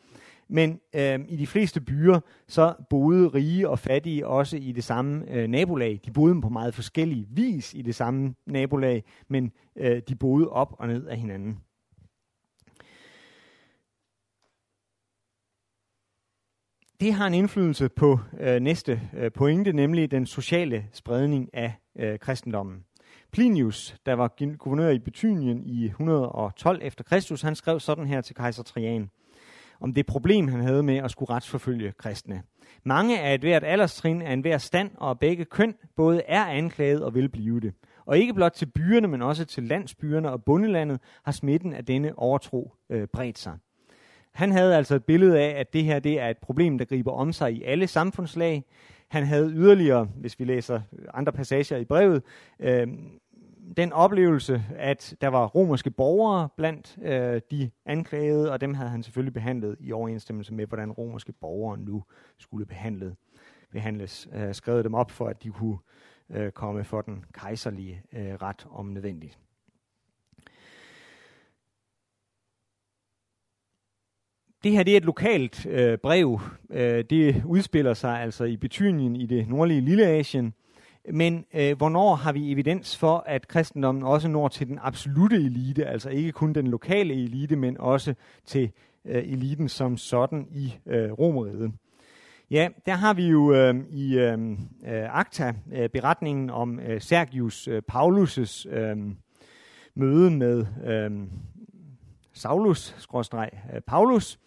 Men 0.47 0.79
øh, 0.95 1.19
i 1.27 1.35
de 1.35 1.47
fleste 1.47 1.81
byer, 1.81 2.19
så 2.47 2.73
boede 2.89 3.27
rige 3.27 3.69
og 3.69 3.79
fattige 3.79 4.27
også 4.27 4.57
i 4.57 4.71
det 4.71 4.83
samme 4.83 5.31
øh, 5.31 5.47
nabolag. 5.47 5.99
De 6.05 6.11
boede 6.11 6.41
på 6.41 6.49
meget 6.49 6.73
forskellige 6.73 7.27
vis 7.29 7.73
i 7.73 7.81
det 7.81 7.95
samme 7.95 8.35
nabolag, 8.45 9.03
men 9.27 9.51
øh, 9.75 10.01
de 10.07 10.15
boede 10.15 10.49
op 10.49 10.75
og 10.79 10.87
ned 10.87 11.07
af 11.07 11.17
hinanden. 11.17 11.59
Det 16.99 17.13
har 17.13 17.27
en 17.27 17.33
indflydelse 17.33 17.89
på 17.89 18.19
øh, 18.39 18.59
næste 18.61 19.01
øh, 19.17 19.31
pointe, 19.31 19.73
nemlig 19.73 20.11
den 20.11 20.25
sociale 20.25 20.87
spredning 20.93 21.49
af 21.53 21.73
øh, 21.99 22.19
kristendommen. 22.19 22.85
Plinius, 23.31 23.95
der 24.05 24.13
var 24.13 24.55
guvernør 24.57 24.89
i 24.89 24.99
Betynien 24.99 25.63
i 25.65 25.85
112 25.85 26.79
efter 26.83 27.03
Kristus, 27.03 27.41
han 27.41 27.55
skrev 27.55 27.79
sådan 27.79 28.07
her 28.07 28.21
til 28.21 28.35
kejser 28.35 28.63
Trajan 28.63 29.09
om 29.83 29.93
det 29.93 30.05
problem, 30.05 30.47
han 30.47 30.61
havde 30.61 30.83
med 30.83 30.97
at 30.97 31.11
skulle 31.11 31.29
retsforfølge 31.29 31.93
kristne. 31.97 32.43
Mange 32.83 33.19
af 33.19 33.33
et 33.33 33.41
hvert 33.41 33.63
alderstrin 33.63 34.21
af 34.21 34.33
enhver 34.33 34.57
stand 34.57 34.91
og 34.97 35.19
begge 35.19 35.45
køn 35.45 35.75
både 35.95 36.21
er 36.27 36.45
anklaget 36.45 37.03
og 37.03 37.15
vil 37.15 37.29
blive 37.29 37.59
det. 37.59 37.73
Og 38.05 38.17
ikke 38.17 38.33
blot 38.33 38.51
til 38.51 38.65
byerne, 38.65 39.07
men 39.07 39.21
også 39.21 39.45
til 39.45 39.63
landsbyerne 39.63 40.31
og 40.31 40.43
bundelandet 40.43 40.99
har 41.23 41.31
smitten 41.31 41.73
af 41.73 41.85
denne 41.85 42.19
overtro 42.19 42.73
øh, 42.89 43.07
bredt 43.07 43.39
sig. 43.39 43.57
Han 44.33 44.51
havde 44.51 44.77
altså 44.77 44.95
et 44.95 45.05
billede 45.05 45.39
af, 45.39 45.59
at 45.59 45.73
det 45.73 45.83
her 45.83 45.99
det 45.99 46.19
er 46.19 46.29
et 46.29 46.37
problem, 46.37 46.77
der 46.77 46.85
griber 46.85 47.11
om 47.11 47.33
sig 47.33 47.53
i 47.53 47.63
alle 47.63 47.87
samfundslag. 47.87 48.63
Han 49.07 49.23
havde 49.23 49.51
yderligere, 49.51 50.07
hvis 50.15 50.39
vi 50.39 50.45
læser 50.45 50.81
andre 51.13 51.31
passager 51.31 51.77
i 51.77 51.85
brevet, 51.85 52.23
øh, 52.59 52.87
den 53.77 53.93
oplevelse, 53.93 54.63
at 54.75 55.15
der 55.21 55.27
var 55.27 55.45
romerske 55.45 55.91
borgere 55.91 56.49
blandt 56.57 56.97
øh, 57.01 57.41
de 57.51 57.71
anklagede, 57.85 58.51
og 58.51 58.61
dem 58.61 58.73
havde 58.73 58.89
han 58.89 59.03
selvfølgelig 59.03 59.33
behandlet 59.33 59.77
i 59.79 59.91
overensstemmelse 59.91 60.53
med, 60.53 60.65
hvordan 60.65 60.91
romerske 60.91 61.31
borgere 61.31 61.77
nu 61.77 62.03
skulle 62.37 62.65
behandlet, 62.65 63.15
behandles. 63.71 64.27
Øh, 64.33 64.53
skrevet 64.53 64.85
dem 64.85 64.93
op 64.93 65.11
for, 65.11 65.27
at 65.27 65.43
de 65.43 65.49
kunne 65.49 65.77
øh, 66.29 66.51
komme 66.51 66.83
for 66.83 67.01
den 67.01 67.25
kejserlige 67.33 68.01
øh, 68.13 68.33
ret 68.33 68.67
om 68.71 68.85
nødvendigt. 68.85 69.39
Det 74.63 74.71
her 74.71 74.83
det 74.83 74.93
er 74.93 74.97
et 74.97 75.05
lokalt 75.05 75.65
øh, 75.65 75.97
brev. 75.97 76.39
Øh, 76.69 77.03
det 77.09 77.43
udspiller 77.45 77.93
sig 77.93 78.21
altså 78.21 78.43
i 78.43 78.57
Betynien 78.57 79.15
i 79.15 79.25
det 79.25 79.47
nordlige 79.47 79.81
Lilleasien. 79.81 80.53
Men 81.11 81.45
øh, 81.53 81.77
hvornår 81.77 82.15
har 82.15 82.31
vi 82.31 82.51
evidens 82.51 82.97
for, 82.97 83.23
at 83.27 83.47
kristendommen 83.47 84.03
også 84.03 84.27
når 84.27 84.47
til 84.47 84.67
den 84.67 84.79
absolute 84.81 85.35
elite, 85.35 85.85
altså 85.85 86.09
ikke 86.09 86.31
kun 86.31 86.53
den 86.53 86.67
lokale 86.67 87.13
elite, 87.13 87.55
men 87.55 87.77
også 87.77 88.13
til 88.45 88.71
øh, 89.05 89.23
eliten 89.23 89.69
som 89.69 89.97
sådan 89.97 90.47
i 90.51 90.73
øh, 90.85 91.11
Romeriet? 91.11 91.73
Ja, 92.51 92.69
der 92.85 92.93
har 92.93 93.13
vi 93.13 93.27
jo 93.27 93.53
øh, 93.53 93.75
i 93.89 94.17
øh, 94.17 94.51
øh 94.87 95.17
Akta 95.17 95.53
øh, 95.73 95.89
beretningen 95.89 96.49
om 96.49 96.79
øh, 96.79 97.01
Sergius 97.01 97.67
øh, 97.67 97.81
Paulus' 97.91 98.69
øh, 98.69 98.97
møde 99.95 100.31
med 100.31 100.65
øh, 100.85 101.11
Saulus, 102.33 102.95
skråstreg, 102.97 103.49
øh, 103.75 103.81
Paulus, 103.81 104.39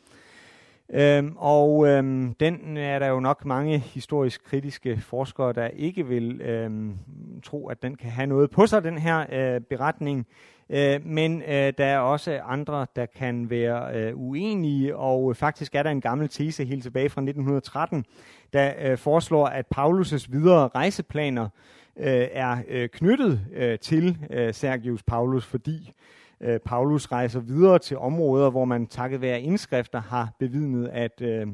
Øhm, 0.91 1.37
og 1.37 1.89
øhm, 1.89 2.35
den 2.35 2.77
er 2.77 2.99
der 2.99 3.07
jo 3.07 3.21
nok 3.21 3.45
mange 3.45 3.79
historisk 3.79 4.45
kritiske 4.45 5.01
forskere, 5.01 5.53
der 5.53 5.67
ikke 5.67 6.07
vil 6.07 6.41
øhm, 6.41 6.95
tro, 7.43 7.69
at 7.69 7.83
den 7.83 7.97
kan 7.97 8.11
have 8.11 8.27
noget 8.27 8.51
på 8.51 8.67
sig, 8.67 8.85
den 8.85 8.99
her 8.99 9.27
øh, 9.33 9.61
beretning. 9.61 10.27
Øh, 10.71 11.07
men 11.07 11.43
øh, 11.43 11.73
der 11.79 11.85
er 11.85 11.99
også 11.99 12.41
andre, 12.45 12.87
der 12.97 13.07
kan 13.07 13.51
være 13.51 13.97
øh, 13.97 14.13
uenige, 14.17 14.97
og 14.97 15.37
faktisk 15.37 15.75
er 15.75 15.83
der 15.83 15.91
en 15.91 16.01
gammel 16.01 16.29
tese 16.29 16.65
helt 16.65 16.83
tilbage 16.83 17.09
fra 17.09 17.21
1913, 17.21 18.05
der 18.53 18.73
øh, 18.81 18.99
foreslår, 18.99 19.47
at 19.47 19.67
Paulus' 19.79 20.27
videre 20.31 20.69
rejseplaner 20.75 21.49
øh, 21.97 22.29
er 22.33 22.57
øh, 22.69 22.89
knyttet 22.89 23.41
øh, 23.53 23.79
til 23.79 24.19
øh, 24.31 24.55
Sergius 24.55 25.03
Paulus, 25.03 25.47
fordi 25.47 25.93
øh, 26.41 26.61
Paulus 26.61 27.13
rejser 27.13 27.41
videre 27.41 27.79
til 27.79 27.99
områder, 27.99 28.51
hvor 28.51 28.65
man 28.65 28.87
takket 28.87 29.21
være 29.21 29.41
indskrifter 29.41 30.01
har 30.01 30.33
bevidnet, 30.39 30.89
at 30.89 31.21
øh, 31.21 31.47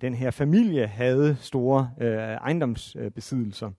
den 0.00 0.14
her 0.14 0.30
familie 0.30 0.86
havde 0.86 1.36
store 1.40 1.90
øh, 2.00 2.18
ejendomsbesiddelser. 2.18 3.70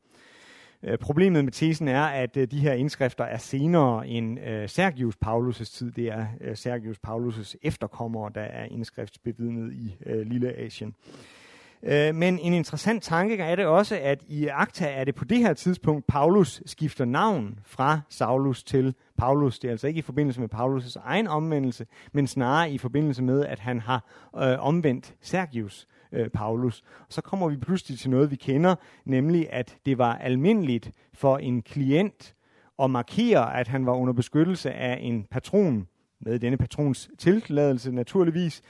Øh, 0.84 0.98
problemet 0.98 1.44
med 1.44 1.52
tesen 1.52 1.88
er, 1.88 2.04
at 2.04 2.38
øh, 2.38 2.48
de 2.52 2.60
her 2.60 2.74
indskrifter 2.74 3.24
er 3.24 3.38
senere 3.38 4.08
end 4.08 4.40
øh, 4.40 4.70
Sergius 4.70 5.16
Paulus' 5.26 5.78
tid. 5.78 5.92
Det 5.92 6.08
er 6.08 6.26
øh, 6.42 6.58
Sergius 6.58 7.00
Paulus' 7.08 7.56
efterkommere, 7.62 8.32
der 8.36 8.42
er 8.42 8.66
indskriftsbevidnet 8.66 9.74
i 9.74 9.98
øh, 10.06 10.28
Lille 10.28 10.54
Asien. 10.58 10.90
Øh, 10.90 11.43
Øh, 11.86 12.16
men 12.16 12.40
en 12.40 12.54
interessant 12.54 13.04
tanke 13.04 13.38
er 13.38 13.56
det 13.56 13.66
også, 13.66 14.00
at 14.02 14.24
i 14.28 14.48
Akta 14.48 14.86
er 14.86 15.04
det 15.04 15.16
på 15.16 15.26
det 15.26 15.38
her 15.38 15.54
tidspunkt, 15.54 16.08
Paulus 16.08 16.62
skifter 16.66 17.06
navn 17.06 17.60
fra 17.66 18.00
Saulus 18.10 18.64
til 18.64 18.96
Paulus. 19.18 19.60
Det 19.60 19.68
er 19.68 19.72
altså 19.72 19.88
ikke 19.88 20.00
i 20.00 20.02
forbindelse 20.02 20.42
med 20.42 20.50
Paulus' 20.54 21.02
egen 21.04 21.28
omvendelse, 21.28 21.86
men 22.12 22.28
snarere 22.28 22.72
i 22.72 22.78
forbindelse 22.78 23.24
med, 23.24 23.46
at 23.46 23.60
han 23.60 23.80
har 23.80 24.06
øh, 24.36 24.66
omvendt 24.66 25.16
Sergius 25.22 25.88
øh, 26.12 26.30
Paulus. 26.30 26.84
Og 27.00 27.14
så 27.14 27.22
kommer 27.22 27.50
vi 27.50 27.58
pludselig 27.58 28.00
til 28.00 28.10
noget, 28.10 28.32
vi 28.32 28.36
kender, 28.36 28.76
nemlig 29.06 29.54
at 29.54 29.78
det 29.86 29.98
var 29.98 30.16
almindeligt 30.16 30.92
for 31.14 31.38
en 31.38 31.62
klient 31.62 32.36
at 32.80 32.90
markere, 32.90 33.60
at 33.60 33.68
han 33.68 33.86
var 33.86 33.94
under 33.94 34.14
beskyttelse 34.14 34.72
af 34.72 34.98
en 35.02 35.24
patron, 35.32 35.88
med 36.26 36.40
denne 36.40 36.58
patrons 36.58 37.10
tilladelse 37.18 37.92
naturligvis, 37.92 38.62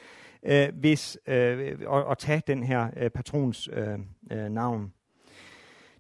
øh, 0.45 0.67
hvis, 0.79 1.17
øh, 1.27 1.67
at, 1.67 1.87
og 1.87 2.17
tage 2.17 2.41
den 2.47 2.63
her 2.63 2.87
øh, 2.97 3.09
patrons 3.09 3.69
øh, 3.73 3.99
øh, 4.31 4.49
navn. 4.49 4.93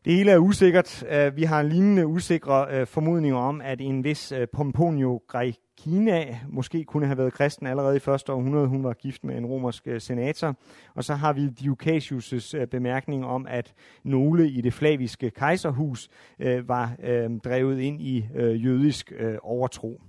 Det 0.05 0.13
hele 0.13 0.31
er 0.31 0.37
usikkert. 0.37 1.03
Uh, 1.03 1.35
vi 1.35 1.43
har 1.43 1.61
lignende 1.61 2.07
usikre 2.07 2.81
uh, 2.81 2.87
formodninger 2.87 3.37
om, 3.37 3.61
at 3.61 3.81
en 3.81 4.03
vis 4.03 4.31
uh, 4.31 4.37
Pomponio 4.53 5.21
Graecina 5.27 6.39
måske 6.49 6.83
kunne 6.83 7.05
have 7.05 7.17
været 7.17 7.33
kristen 7.33 7.67
allerede 7.67 7.95
i 7.95 7.99
første 7.99 8.33
århundrede. 8.33 8.67
Hun 8.67 8.83
var 8.83 8.93
gift 8.93 9.23
med 9.23 9.37
en 9.37 9.45
romersk 9.45 9.87
senator. 9.99 10.55
Og 10.95 11.03
så 11.03 11.13
har 11.13 11.33
vi 11.33 11.47
Diocasius' 11.59 12.65
bemærkning 12.65 13.25
om, 13.25 13.47
at 13.49 13.73
nogle 14.03 14.49
i 14.49 14.61
det 14.61 14.73
flaviske 14.73 15.29
kejserhus 15.29 16.09
var 16.63 16.95
drevet 17.43 17.79
ind 17.79 18.01
i 18.01 18.27
jødisk 18.35 19.13
overtro. 19.41 20.01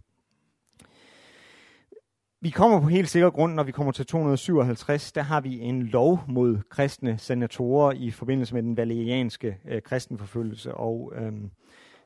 Vi 2.45 2.51
kommer 2.51 2.81
på 2.81 2.87
helt 2.87 3.09
sikker 3.09 3.31
grund, 3.31 3.55
når 3.55 3.63
vi 3.63 3.73
kommer 3.73 3.93
til 3.93 4.07
257, 4.07 5.13
der 5.13 5.23
har 5.23 5.41
vi 5.41 5.61
en 5.61 5.83
lov 5.83 6.21
mod 6.29 6.59
kristne 6.71 7.19
senatorer 7.19 7.93
i 7.93 8.11
forbindelse 8.11 8.55
med 8.55 8.63
den 8.63 8.77
valerianske 8.77 9.57
øh, 9.69 9.83
kristenforfølgelse, 9.83 10.75
og 10.75 11.13
øhm, 11.17 11.51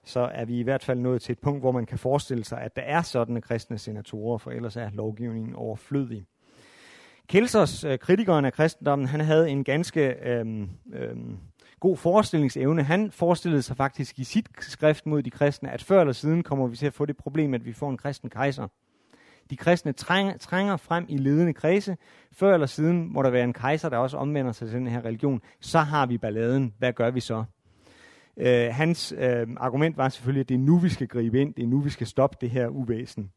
så 0.04 0.20
er 0.20 0.44
vi 0.44 0.58
i 0.58 0.62
hvert 0.62 0.84
fald 0.84 0.98
nået 0.98 1.22
til 1.22 1.32
et 1.32 1.38
punkt, 1.38 1.62
hvor 1.62 1.72
man 1.72 1.86
kan 1.86 1.98
forestille 1.98 2.44
sig, 2.44 2.60
at 2.60 2.76
der 2.76 2.82
er 2.82 3.02
sådanne 3.02 3.40
kristne 3.40 3.78
senatorer, 3.78 4.38
for 4.38 4.50
ellers 4.50 4.76
er 4.76 4.90
lovgivningen 4.92 5.54
overflødig. 5.54 6.26
Kelsers, 7.28 7.84
øh, 7.84 7.98
kritikeren 7.98 8.44
af 8.44 8.52
kristendommen, 8.52 9.08
han 9.08 9.20
havde 9.20 9.50
en 9.50 9.64
ganske 9.64 10.28
øhm, 10.28 10.70
øhm, 10.92 11.36
god 11.80 11.96
forestillingsevne. 11.96 12.82
Han 12.82 13.10
forestillede 13.10 13.62
sig 13.62 13.76
faktisk 13.76 14.18
i 14.18 14.24
sit 14.24 14.48
skrift 14.60 15.06
mod 15.06 15.22
de 15.22 15.30
kristne, 15.30 15.70
at 15.70 15.82
før 15.82 16.00
eller 16.00 16.12
siden 16.12 16.42
kommer 16.42 16.66
vi 16.66 16.76
til 16.76 16.86
at 16.86 16.94
få 16.94 17.06
det 17.06 17.16
problem, 17.16 17.54
at 17.54 17.64
vi 17.64 17.72
får 17.72 17.90
en 17.90 17.96
kristen 17.96 18.30
kejser. 18.30 18.68
De 19.50 19.56
kristne 19.56 19.92
trænger, 19.92 20.36
trænger 20.36 20.76
frem 20.76 21.06
i 21.08 21.16
ledende 21.16 21.52
kredse. 21.52 21.96
Før 22.32 22.54
eller 22.54 22.66
siden 22.66 23.12
må 23.12 23.22
der 23.22 23.30
være 23.30 23.44
en 23.44 23.52
kejser, 23.52 23.88
der 23.88 23.96
også 23.96 24.16
omvender 24.16 24.52
sig 24.52 24.68
til 24.68 24.78
den 24.78 24.86
her 24.86 25.04
religion. 25.04 25.40
Så 25.60 25.78
har 25.78 26.06
vi 26.06 26.18
balladen. 26.18 26.74
Hvad 26.78 26.92
gør 26.92 27.10
vi 27.10 27.20
så? 27.20 27.44
Øh, 28.36 28.68
hans 28.72 29.14
øh, 29.18 29.46
argument 29.56 29.96
var 29.96 30.08
selvfølgelig, 30.08 30.40
at 30.40 30.48
det 30.48 30.54
er 30.54 30.58
nu, 30.58 30.78
vi 30.78 30.88
skal 30.88 31.08
gribe 31.08 31.40
ind. 31.40 31.54
Det 31.54 31.62
er 31.62 31.66
nu, 31.68 31.80
vi 31.80 31.90
skal 31.90 32.06
stoppe 32.06 32.36
det 32.40 32.50
her 32.50 32.68
uvæsen. 32.68 33.30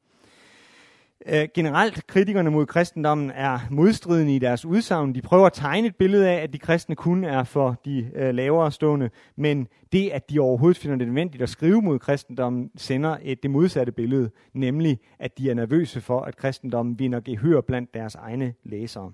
Øh, 1.25 1.47
generelt, 1.53 2.07
kritikerne 2.07 2.51
mod 2.51 2.65
kristendommen 2.65 3.31
er 3.31 3.59
modstridende 3.69 4.35
i 4.35 4.39
deres 4.39 4.65
udsagn. 4.65 5.15
De 5.15 5.21
prøver 5.21 5.45
at 5.45 5.53
tegne 5.53 5.87
et 5.87 5.95
billede 5.95 6.29
af, 6.29 6.43
at 6.43 6.53
de 6.53 6.59
kristne 6.59 6.95
kun 6.95 7.23
er 7.23 7.43
for 7.43 7.81
de 7.85 8.11
øh, 8.15 8.35
lavere 8.35 8.71
stående, 8.71 9.09
men 9.35 9.67
det, 9.91 10.09
at 10.09 10.29
de 10.29 10.39
overhovedet 10.39 10.77
finder 10.77 10.97
det 10.97 11.07
nødvendigt 11.07 11.43
at 11.43 11.49
skrive 11.49 11.81
mod 11.81 11.99
kristendommen, 11.99 12.71
sender 12.77 13.17
et 13.21 13.43
det 13.43 13.51
modsatte 13.51 13.91
billede, 13.91 14.31
nemlig 14.53 14.99
at 15.19 15.37
de 15.37 15.49
er 15.49 15.53
nervøse 15.53 16.01
for, 16.01 16.21
at 16.21 16.35
kristendommen 16.35 16.99
vinder 16.99 17.19
gehør 17.19 17.61
blandt 17.61 17.93
deres 17.93 18.15
egne 18.15 18.53
læsere. 18.63 19.11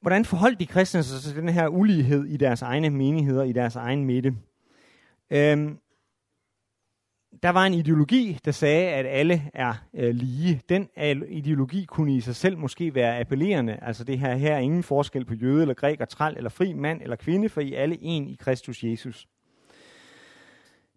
hvordan 0.00 0.24
forholdt 0.24 0.60
de 0.60 0.66
kristne 0.66 1.02
sig 1.02 1.20
til 1.22 1.42
den 1.42 1.48
her 1.48 1.68
ulighed 1.68 2.24
i 2.24 2.36
deres 2.36 2.62
egne 2.62 2.90
menigheder, 2.90 3.42
i 3.42 3.52
deres 3.52 3.76
egen 3.76 4.04
midte? 4.04 4.34
Øhm, 5.30 5.78
der 7.42 7.50
var 7.50 7.66
en 7.66 7.74
ideologi, 7.74 8.38
der 8.44 8.50
sagde, 8.50 8.88
at 8.88 9.06
alle 9.06 9.42
er 9.54 9.74
øh, 9.94 10.14
lige. 10.14 10.60
Den 10.68 10.88
ideologi 11.28 11.84
kunne 11.84 12.16
i 12.16 12.20
sig 12.20 12.36
selv 12.36 12.58
måske 12.58 12.94
være 12.94 13.20
appellerende. 13.20 13.78
Altså 13.82 14.04
det 14.04 14.18
her, 14.18 14.36
her 14.36 14.54
er 14.54 14.58
ingen 14.58 14.82
forskel 14.82 15.24
på 15.24 15.34
jøde 15.34 15.60
eller 15.60 15.74
græker, 15.74 16.04
træl 16.04 16.36
eller 16.36 16.50
fri 16.50 16.72
mand 16.72 17.02
eller 17.02 17.16
kvinde, 17.16 17.48
for 17.48 17.60
I 17.60 17.74
er 17.74 17.82
alle 17.82 17.98
en 18.02 18.28
i 18.28 18.36
Kristus 18.40 18.84
Jesus. 18.84 19.26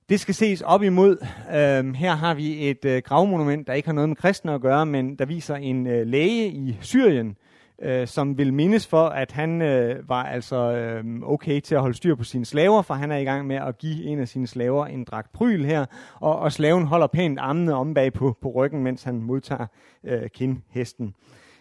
Det 0.10 0.20
skal 0.20 0.36
ses 0.36 0.62
op 0.62 0.84
imod. 0.84 1.18
Øhm, 1.56 1.94
her 1.94 2.16
har 2.16 2.34
vi 2.34 2.70
et 2.70 2.86
øh, 2.86 3.02
gravmonument, 3.06 3.68
der 3.68 3.74
ikke 3.74 3.88
har 3.88 3.94
noget 3.94 4.10
med 4.10 4.16
kristne 4.16 4.54
at 4.54 4.62
gøre, 4.62 4.86
men 4.86 5.16
der 5.16 5.26
viser 5.26 5.56
en 5.56 5.88
øh, 5.88 6.08
læge 6.08 6.48
i 6.48 6.78
Syrien, 6.82 7.28
øh, 7.28 7.36
øh, 7.82 8.08
som 8.08 8.38
vil 8.38 8.54
mindes 8.54 8.88
for, 8.88 9.06
at 9.06 9.32
han 9.32 9.62
øh, 9.62 10.10
var 10.10 10.24
altså 10.24 10.56
øh, 10.56 11.04
okay 11.24 11.60
til 11.60 11.76
at 11.76 11.82
holde 11.82 11.98
styr 11.98 12.16
på 12.16 12.24
sine 12.24 12.46
slaver, 12.46 12.82
for 12.82 12.94
han 12.94 13.12
er 13.12 13.18
i 13.18 13.24
gang 13.24 13.48
med 13.48 13.56
at 13.56 13.78
give 13.78 14.04
en 14.04 14.20
af 14.20 14.28
sine 14.28 14.48
slaver 14.48 14.86
en 14.86 15.04
dragt 15.04 15.34
pryl 15.34 15.66
her, 15.66 15.86
og, 16.20 16.40
og 16.40 16.52
slaven 16.52 16.86
holder 16.86 17.08
pænt 17.08 17.40
armene 17.40 17.74
om 17.74 17.94
bag 17.94 18.14
på, 18.14 18.38
på 18.42 18.52
ryggen, 18.52 18.84
mens 18.84 19.04
han 19.04 19.22
modtager 19.22 19.68
øh, 20.04 20.30
kindhesten. 20.30 21.16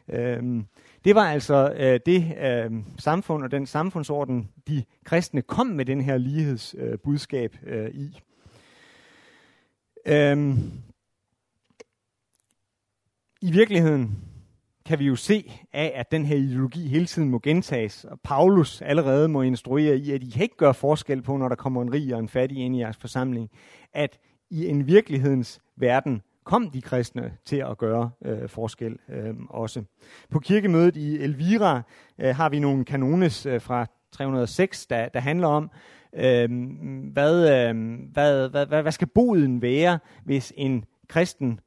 Øh, 0.08 0.62
det 1.04 1.14
var 1.14 1.24
altså 1.24 1.74
øh, 1.76 2.00
det 2.06 2.36
øh, 2.42 2.70
samfund 2.98 3.44
og 3.44 3.50
den 3.50 3.66
samfundsorden, 3.66 4.48
de 4.68 4.84
kristne 5.04 5.42
kom 5.42 5.66
med 5.66 5.84
den 5.84 6.00
her 6.00 6.16
lighedsbudskab 6.16 7.56
øh, 7.66 7.84
øh, 7.84 7.90
i. 7.90 8.20
Øh, 10.06 10.58
I 13.40 13.52
virkeligheden 13.52 14.31
kan 14.86 14.98
vi 14.98 15.04
jo 15.04 15.16
se 15.16 15.52
af, 15.72 15.92
at 15.94 16.12
den 16.12 16.24
her 16.24 16.36
ideologi 16.36 16.88
hele 16.88 17.06
tiden 17.06 17.28
må 17.28 17.38
gentages. 17.38 18.04
Og 18.04 18.20
Paulus 18.20 18.82
allerede 18.82 19.28
må 19.28 19.42
instruere 19.42 19.96
i, 19.96 20.10
at 20.12 20.22
I 20.22 20.30
kan 20.30 20.42
ikke 20.42 20.56
gøre 20.56 20.74
forskel 20.74 21.22
på, 21.22 21.36
når 21.36 21.48
der 21.48 21.56
kommer 21.56 21.82
en 21.82 21.92
rig 21.92 22.14
og 22.14 22.20
en 22.20 22.28
fattig 22.28 22.58
ind 22.58 22.76
i 22.76 22.78
jeres 22.78 22.96
forsamling. 22.96 23.50
At 23.92 24.18
i 24.50 24.66
en 24.66 24.86
virkelighedens 24.86 25.60
verden 25.76 26.22
kom 26.44 26.70
de 26.70 26.82
kristne 26.82 27.32
til 27.44 27.56
at 27.56 27.78
gøre 27.78 28.10
øh, 28.24 28.48
forskel 28.48 28.98
øh, 29.08 29.34
også. 29.50 29.82
På 30.30 30.38
kirkemødet 30.38 30.96
i 30.96 31.18
Elvira 31.18 31.82
øh, 32.18 32.36
har 32.36 32.48
vi 32.48 32.58
nogle 32.58 32.84
kanones 32.84 33.46
øh, 33.46 33.60
fra 33.60 33.86
306, 34.12 34.86
der, 34.86 35.08
der 35.08 35.20
handler 35.20 35.48
om, 35.48 35.70
øh, 36.14 36.50
hvad, 37.12 37.68
øh, 37.68 37.98
hvad, 38.12 38.48
hvad, 38.48 38.66
hvad, 38.66 38.82
hvad 38.82 38.92
skal 38.92 39.08
boden 39.08 39.62
være, 39.62 39.98
hvis 40.24 40.52
en 40.56 40.84
kristen 41.08 41.60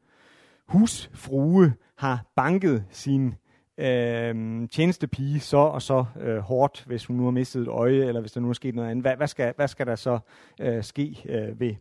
husfrue 0.68 1.74
har 1.96 2.26
banket 2.36 2.86
sin 2.90 3.36
øh, 3.78 4.70
tjenestepige 4.70 5.40
så 5.40 5.58
og 5.58 5.82
så 5.82 6.06
øh, 6.22 6.38
hårdt, 6.38 6.84
hvis 6.88 7.06
hun 7.06 7.18
nu 7.18 7.24
har 7.24 7.32
mistet 7.32 7.62
et 7.62 7.68
øje, 7.68 8.06
eller 8.06 8.22
hvis 8.22 8.32
der 8.32 8.42
nu 8.42 8.50
er 8.50 8.54
sket 8.54 8.76
noget 8.76 8.90
andet. 8.90 9.04
Hvad, 9.04 9.16
hvad, 9.16 9.28
skal, 9.28 9.54
hvad 9.56 9.68
skal 9.68 9.88
der 9.88 9.96
så 9.96 10.20
øh, 10.62 10.84
ske 10.84 11.24
øh, 11.26 11.60
ved, 11.60 11.76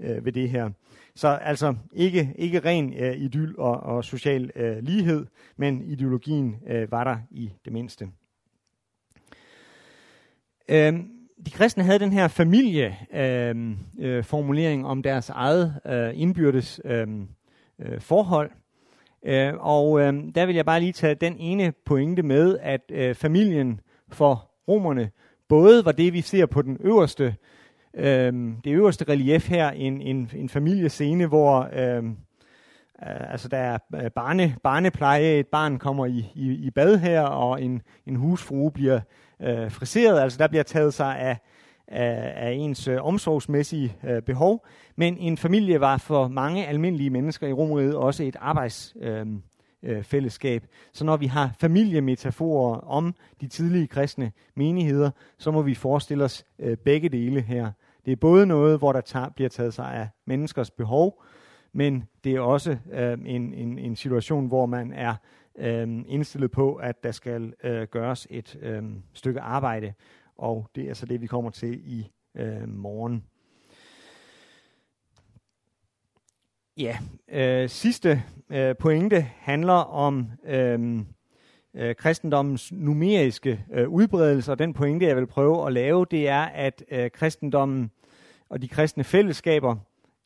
øh, 0.00 0.24
ved 0.24 0.32
det 0.32 0.50
her? 0.50 0.70
Så 1.14 1.28
altså 1.28 1.74
ikke, 1.92 2.34
ikke 2.38 2.60
ren 2.60 2.94
øh, 2.94 3.16
idyl 3.16 3.54
og, 3.58 3.80
og 3.80 4.04
social 4.04 4.50
øh, 4.56 4.76
lighed, 4.82 5.26
men 5.56 5.82
ideologien 5.82 6.56
øh, 6.66 6.90
var 6.90 7.04
der 7.04 7.16
i 7.30 7.52
det 7.64 7.72
mindste. 7.72 8.08
Øh, 10.68 10.92
de 11.46 11.50
kristne 11.50 11.82
havde 11.82 11.98
den 11.98 12.12
her 12.12 12.28
familieformulering 12.28 13.78
øh, 13.98 14.16
øh, 14.16 14.24
formulering 14.24 14.86
om 14.86 15.02
deres 15.02 15.30
eget 15.30 15.80
øh, 15.86 16.20
indbyrdes 16.20 16.80
øh, 16.84 17.08
øh, 17.78 18.00
forhold. 18.00 18.50
Øh, 19.24 19.52
og 19.58 20.00
øh, 20.00 20.14
der 20.34 20.46
vil 20.46 20.54
jeg 20.54 20.66
bare 20.66 20.80
lige 20.80 20.92
tage 20.92 21.14
den 21.14 21.36
ene 21.38 21.72
pointe 21.86 22.22
med, 22.22 22.58
at 22.62 22.80
øh, 22.90 23.14
familien 23.14 23.80
for 24.08 24.50
romerne 24.68 25.10
både 25.48 25.84
var 25.84 25.92
det, 25.92 26.12
vi 26.12 26.20
ser 26.20 26.46
på 26.46 26.62
den 26.62 26.76
øverste, 26.80 27.36
øh, 27.94 28.32
det 28.64 28.70
øverste 28.70 29.04
relief 29.08 29.48
her, 29.48 29.70
en, 29.70 30.00
en, 30.00 30.30
en 30.34 30.48
familiescene, 30.48 31.26
hvor 31.26 31.68
øh, 31.72 32.04
øh 32.04 33.32
altså 33.32 33.48
der 33.48 33.56
er 33.56 33.78
øh, 33.94 34.10
barne, 34.10 34.56
barnepleje, 34.62 35.38
et 35.38 35.46
barn 35.46 35.78
kommer 35.78 36.06
i, 36.06 36.32
i, 36.34 36.50
i 36.52 36.70
bad 36.70 36.98
her, 36.98 37.22
og 37.22 37.62
en, 37.62 37.82
en 38.06 38.16
husfrue 38.16 38.70
bliver 38.70 39.00
øh, 39.42 39.70
friseret, 39.70 40.20
altså 40.20 40.38
der 40.38 40.48
bliver 40.48 40.62
taget 40.62 40.94
sig 40.94 41.18
af, 41.18 41.38
af, 41.88 42.32
af 42.36 42.52
ens 42.52 42.88
øh, 42.88 43.04
omsorgsmæssige 43.04 43.96
øh, 44.04 44.22
behov, 44.22 44.66
men 44.96 45.18
en 45.18 45.38
familie 45.38 45.80
var 45.80 45.98
for 45.98 46.28
mange 46.28 46.66
almindelige 46.66 47.10
mennesker 47.10 47.46
i 47.46 47.52
Romeriet 47.52 47.96
også 47.96 48.24
et 48.24 48.36
arbejdsfællesskab. 48.40 50.62
Øh, 50.62 50.66
øh, 50.66 50.70
så 50.92 51.04
når 51.04 51.16
vi 51.16 51.26
har 51.26 51.50
familiemetaforer 51.60 52.76
om 52.76 53.14
de 53.40 53.48
tidlige 53.48 53.86
kristne 53.86 54.32
menigheder, 54.54 55.10
så 55.38 55.50
må 55.50 55.62
vi 55.62 55.74
forestille 55.74 56.24
os 56.24 56.44
øh, 56.58 56.76
begge 56.76 57.08
dele 57.08 57.40
her. 57.40 57.70
Det 58.04 58.12
er 58.12 58.16
både 58.16 58.46
noget, 58.46 58.78
hvor 58.78 58.92
der 58.92 59.00
tager, 59.00 59.28
bliver 59.28 59.48
taget 59.48 59.74
sig 59.74 59.94
af 59.94 60.08
menneskers 60.26 60.70
behov, 60.70 61.22
men 61.72 62.04
det 62.24 62.34
er 62.34 62.40
også 62.40 62.76
øh, 62.92 63.18
en, 63.24 63.54
en, 63.54 63.78
en 63.78 63.96
situation, 63.96 64.46
hvor 64.46 64.66
man 64.66 64.92
er 64.92 65.14
øh, 65.58 65.88
indstillet 66.06 66.50
på, 66.50 66.74
at 66.74 67.04
der 67.04 67.10
skal 67.10 67.54
øh, 67.64 67.82
gøres 67.82 68.26
et 68.30 68.58
øh, 68.62 68.82
stykke 69.12 69.40
arbejde 69.40 69.92
og 70.36 70.70
det 70.74 70.90
er 70.90 70.94
så 70.94 71.06
det, 71.06 71.20
vi 71.20 71.26
kommer 71.26 71.50
til 71.50 71.80
i 71.84 72.10
øh, 72.34 72.68
morgen. 72.68 73.24
Ja, 76.76 76.98
øh, 77.28 77.68
sidste 77.68 78.22
øh, 78.50 78.76
pointe 78.76 79.20
handler 79.20 79.72
om 79.72 80.30
øh, 80.44 80.98
øh, 81.74 81.94
kristendommens 81.94 82.72
numeriske 82.72 83.64
øh, 83.72 83.88
udbredelse, 83.88 84.52
og 84.52 84.58
den 84.58 84.74
pointe, 84.74 85.06
jeg 85.06 85.16
vil 85.16 85.26
prøve 85.26 85.66
at 85.66 85.72
lave, 85.72 86.06
det 86.10 86.28
er, 86.28 86.42
at 86.42 86.84
øh, 86.90 87.10
kristendommen 87.10 87.90
og 88.48 88.62
de 88.62 88.68
kristne 88.68 89.04
fællesskaber 89.04 89.76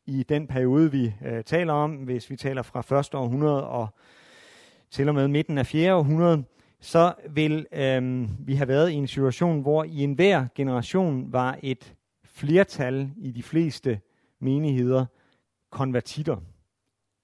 i 0.05 0.23
den 0.23 0.47
periode, 0.47 0.91
vi 0.91 1.13
øh, 1.25 1.43
taler 1.43 1.73
om, 1.73 1.91
hvis 1.91 2.29
vi 2.29 2.35
taler 2.35 2.61
fra 2.61 2.81
første 2.81 3.17
århundrede 3.17 3.67
og 3.67 3.87
til 4.91 5.09
og 5.09 5.15
med 5.15 5.27
midten 5.27 5.57
af 5.57 5.65
4. 5.65 5.93
århundrede, 5.93 6.43
så 6.79 7.13
vil 7.29 7.67
øhm, 7.71 8.29
vi 8.39 8.55
have 8.55 8.67
været 8.67 8.89
i 8.89 8.93
en 8.93 9.07
situation, 9.07 9.61
hvor 9.61 9.83
i 9.83 10.03
enhver 10.03 10.47
generation 10.55 11.33
var 11.33 11.59
et 11.63 11.95
flertal 12.23 13.11
i 13.17 13.31
de 13.31 13.43
fleste 13.43 14.01
menigheder 14.39 15.05
konvertitter. 15.69 16.37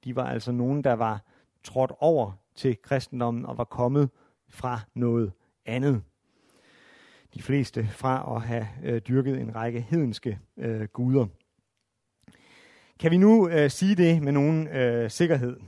De 0.03 0.15
var 0.15 0.29
altså 0.29 0.51
nogen, 0.51 0.83
der 0.83 0.93
var 0.93 1.21
trådt 1.63 1.91
over 1.99 2.31
til 2.55 2.81
kristendommen 2.81 3.45
og 3.45 3.57
var 3.57 3.63
kommet 3.63 4.09
fra 4.49 4.79
noget 4.93 5.31
andet. 5.65 6.01
De 7.33 7.41
fleste 7.41 7.87
fra 7.87 8.35
at 8.35 8.41
have 8.41 8.67
øh, 8.83 9.01
dyrket 9.01 9.39
en 9.41 9.55
række 9.55 9.81
hedenske 9.81 10.39
øh, 10.57 10.83
guder. 10.83 11.25
Kan 12.99 13.11
vi 13.11 13.17
nu 13.17 13.49
øh, 13.49 13.69
sige 13.69 13.95
det 13.95 14.21
med 14.21 14.31
nogen 14.31 14.67
øh, 14.67 15.11
sikkerhed? 15.11 15.59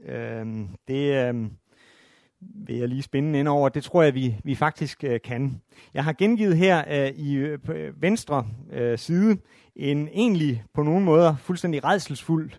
Øh, 0.00 0.46
det, 0.88 1.28
øh, 1.28 1.50
vil 2.40 2.76
jeg 2.76 2.88
lige 2.88 3.02
spænde 3.02 3.38
ind 3.38 3.48
over. 3.48 3.68
Det 3.68 3.84
tror 3.84 4.02
jeg, 4.02 4.14
vi, 4.14 4.36
vi 4.44 4.54
faktisk 4.54 5.04
øh, 5.04 5.20
kan. 5.24 5.62
Jeg 5.94 6.04
har 6.04 6.12
gengivet 6.12 6.56
her 6.56 6.84
øh, 6.88 7.08
i 7.08 7.34
øh, 7.34 7.58
øh 7.68 8.02
venstre 8.02 8.46
øh, 8.72 8.98
side 8.98 9.36
en 9.76 10.08
egentlig 10.08 10.64
på 10.74 10.82
nogle 10.82 11.04
måder 11.04 11.36
fuldstændig 11.36 11.84
redselsfuld 11.84 12.50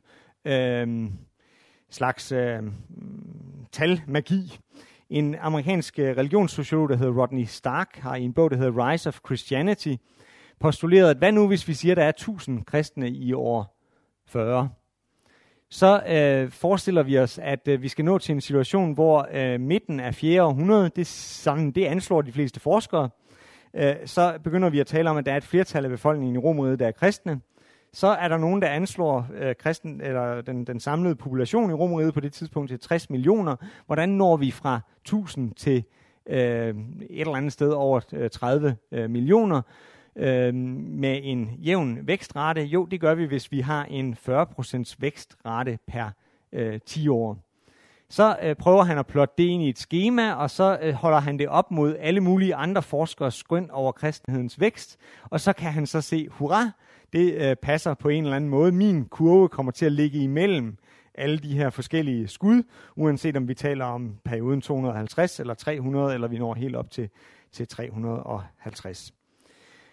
øh, 0.45 1.09
slags 1.89 2.32
øh, 2.32 2.63
talmagi. 3.71 4.59
En 5.09 5.36
amerikansk 5.36 5.99
øh, 5.99 6.17
religionssociolog, 6.17 6.89
der 6.89 6.95
hedder 6.95 7.21
Rodney 7.21 7.45
Stark, 7.45 7.95
har 7.95 8.15
i 8.15 8.23
en 8.23 8.34
bog, 8.34 8.51
der 8.51 8.57
hedder 8.57 8.89
Rise 8.89 9.09
of 9.09 9.19
Christianity, 9.25 9.95
postuleret, 10.59 11.09
at 11.09 11.17
hvad 11.17 11.32
nu, 11.32 11.47
hvis 11.47 11.67
vi 11.67 11.73
siger, 11.73 11.93
at 11.93 11.97
der 11.97 12.03
er 12.03 12.09
1000 12.09 12.65
kristne 12.65 13.09
i 13.09 13.34
år 13.34 13.80
40? 14.27 14.69
Så 15.72 16.01
øh, 16.07 16.51
forestiller 16.51 17.03
vi 17.03 17.20
os, 17.20 17.39
at 17.43 17.67
øh, 17.67 17.82
vi 17.82 17.88
skal 17.88 18.05
nå 18.05 18.17
til 18.17 18.34
en 18.36 18.41
situation, 18.41 18.93
hvor 18.93 19.28
øh, 19.34 19.59
midten 19.59 19.99
af 19.99 20.15
4. 20.15 20.43
århundrede, 20.43 20.89
det, 20.95 21.07
sådan, 21.07 21.72
det 21.72 21.86
anslår 21.86 22.22
de 22.22 22.32
fleste 22.32 22.59
forskere, 22.59 23.09
øh, 23.74 23.95
så 24.05 24.39
begynder 24.43 24.70
vi 24.70 24.80
at 24.80 24.88
tale 24.88 25.09
om, 25.09 25.17
at 25.17 25.26
der 25.26 25.32
er 25.32 25.38
et 25.38 25.43
flertal 25.43 25.84
af 25.86 25.91
befolkningen 25.91 26.36
i 26.36 26.39
Romeriet, 26.39 26.80
der 26.80 26.88
er 26.88 26.91
kristne. 26.91 27.41
Så 27.93 28.07
er 28.07 28.28
der 28.28 28.38
nogen, 28.38 28.61
der 28.61 28.67
anslår 28.67 29.28
øh, 29.36 29.55
kristen, 29.55 30.01
eller 30.01 30.41
den, 30.41 30.67
den 30.67 30.80
samlede 30.80 31.15
population 31.15 31.70
i 31.70 31.74
Romeriet 31.74 32.13
på 32.13 32.20
det 32.20 32.34
tidspunkt 32.34 32.70
til 32.70 32.80
60 32.80 33.09
millioner. 33.09 33.55
Hvordan 33.86 34.09
når 34.09 34.38
vi 34.38 34.51
fra 34.51 34.80
1000 35.01 35.53
til 35.53 35.84
øh, 36.30 36.38
et 36.38 36.76
eller 37.09 37.36
andet 37.36 37.53
sted 37.53 37.70
over 37.70 38.30
30 38.32 38.76
øh, 38.91 39.03
øh, 39.03 39.09
millioner? 39.09 39.61
Øh, 40.20 40.53
med 40.53 41.20
en 41.24 41.51
jævn 41.57 42.07
vækstrate? 42.07 42.61
Jo, 42.61 42.86
det 42.86 43.01
gør 43.01 43.15
vi, 43.15 43.26
hvis 43.26 43.51
vi 43.51 43.59
har 43.59 43.86
en 43.86 44.17
40% 44.30 44.95
vækstrate 44.99 45.80
per 45.88 46.09
øh, 46.53 46.80
10 46.86 47.07
år. 47.07 47.38
Så 48.09 48.38
øh, 48.43 48.55
prøver 48.55 48.84
han 48.84 48.97
at 48.97 49.07
plotte 49.07 49.34
det 49.38 49.43
ind 49.43 49.63
i 49.63 49.70
et 49.70 49.80
schema, 49.80 50.34
og 50.34 50.49
så 50.49 50.80
øh, 50.82 50.93
holder 50.93 51.20
han 51.20 51.39
det 51.39 51.47
op 51.47 51.72
mod 51.72 51.95
alle 51.99 52.22
mulige 52.22 52.55
andre 52.55 52.82
forskers 52.82 53.36
skøn 53.36 53.72
over 53.72 53.91
kristenhedens 53.91 54.59
vækst, 54.59 54.97
og 55.24 55.39
så 55.39 55.53
kan 55.53 55.72
han 55.72 55.86
så 55.86 56.01
se, 56.01 56.28
hurra, 56.30 56.72
det 57.13 57.34
øh, 57.34 57.55
passer 57.55 57.93
på 57.93 58.09
en 58.09 58.24
eller 58.24 58.36
anden 58.36 58.49
måde. 58.49 58.72
Min 58.72 59.05
kurve 59.05 59.49
kommer 59.49 59.72
til 59.72 59.86
at 59.86 59.91
ligge 59.91 60.20
imellem 60.20 60.78
alle 61.13 61.38
de 61.38 61.57
her 61.57 61.70
forskellige 61.70 62.28
skud, 62.28 62.63
uanset 62.95 63.38
om 63.38 63.47
vi 63.47 63.53
taler 63.53 63.86
om 63.86 64.15
perioden 64.26 64.61
250 64.61 65.39
eller 65.39 65.53
300, 65.53 66.13
eller 66.13 66.28
vi 66.28 66.38
når 66.38 66.53
helt 66.53 66.76
op 66.76 66.91
til, 66.91 67.09
til 67.51 67.67
350. 67.67 69.13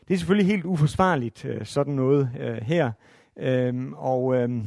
Det 0.08 0.14
er 0.14 0.18
selvfølgelig 0.18 0.46
helt 0.46 0.64
uforsvarligt, 0.64 1.44
øh, 1.44 1.66
sådan 1.66 1.94
noget 1.94 2.30
øh, 2.40 2.56
her, 2.56 2.92
øhm, 3.38 3.92
og 3.96 4.36
øhm, 4.36 4.66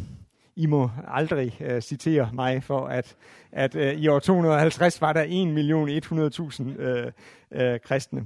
I 0.56 0.66
må 0.66 0.92
aldrig 1.08 1.58
øh, 1.62 1.82
citere 1.82 2.30
mig 2.34 2.64
for, 2.64 2.86
at, 2.88 3.16
at 3.52 3.76
øh, 3.76 3.94
i 3.94 4.08
år 4.08 4.20
250 4.20 5.02
var 5.02 5.14
der 5.14 5.24
1.100.000 5.24 6.82
øh, 6.82 7.12
øh, 7.52 7.80
kristne. 7.80 8.26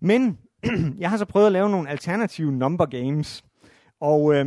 Men 0.00 0.38
jeg 1.00 1.10
har 1.10 1.16
så 1.16 1.24
prøvet 1.24 1.46
at 1.46 1.52
lave 1.52 1.70
nogle 1.70 1.90
alternative 1.90 2.52
number 2.52 2.86
games, 2.86 3.44
og 4.00 4.34
øh, 4.34 4.46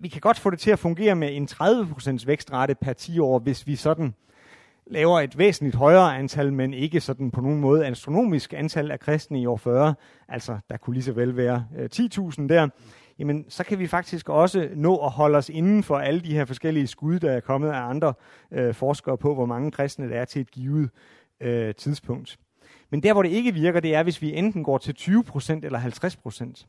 vi 0.00 0.08
kan 0.08 0.20
godt 0.20 0.38
få 0.38 0.50
det 0.50 0.58
til 0.58 0.70
at 0.70 0.78
fungere 0.78 1.14
med 1.14 1.36
en 1.36 1.48
30% 1.52 2.26
vækstrate 2.26 2.74
per 2.74 2.92
10 2.92 3.18
år, 3.18 3.38
hvis 3.38 3.66
vi 3.66 3.76
sådan 3.76 4.14
laver 4.86 5.20
et 5.20 5.38
væsentligt 5.38 5.76
højere 5.76 6.18
antal, 6.18 6.52
men 6.52 6.74
ikke 6.74 7.00
sådan 7.00 7.30
på 7.30 7.40
nogen 7.40 7.60
måde 7.60 7.86
astronomisk 7.86 8.52
antal 8.52 8.90
af 8.90 9.00
kristne 9.00 9.40
i 9.40 9.46
år 9.46 9.56
40, 9.56 9.94
altså 10.28 10.58
der 10.70 10.76
kunne 10.76 10.94
lige 10.94 11.04
så 11.04 11.12
vel 11.12 11.36
være 11.36 11.66
øh, 11.78 11.88
10.000 11.94 12.48
der, 12.48 12.68
jamen 13.18 13.44
så 13.48 13.64
kan 13.64 13.78
vi 13.78 13.86
faktisk 13.86 14.28
også 14.28 14.68
nå 14.74 14.96
at 14.96 15.10
holde 15.10 15.38
os 15.38 15.48
inden 15.48 15.82
for 15.82 15.96
alle 15.96 16.20
de 16.20 16.34
her 16.34 16.44
forskellige 16.44 16.86
skud, 16.86 17.18
der 17.18 17.32
er 17.32 17.40
kommet 17.40 17.68
af 17.68 17.80
andre 17.80 18.14
øh, 18.52 18.74
forskere 18.74 19.18
på, 19.18 19.34
hvor 19.34 19.46
mange 19.46 19.70
kristne 19.70 20.08
der 20.08 20.20
er 20.20 20.24
til 20.24 20.40
et 20.40 20.50
givet 20.50 20.90
øh, 21.40 21.74
tidspunkt. 21.74 22.38
Men 22.90 23.02
der, 23.02 23.12
hvor 23.12 23.22
det 23.22 23.30
ikke 23.30 23.54
virker, 23.54 23.80
det 23.80 23.94
er, 23.94 24.02
hvis 24.02 24.22
vi 24.22 24.34
enten 24.34 24.64
går 24.64 24.78
til 24.78 24.94
20% 25.00 25.52
eller 25.62 25.80
50%. 25.80 26.66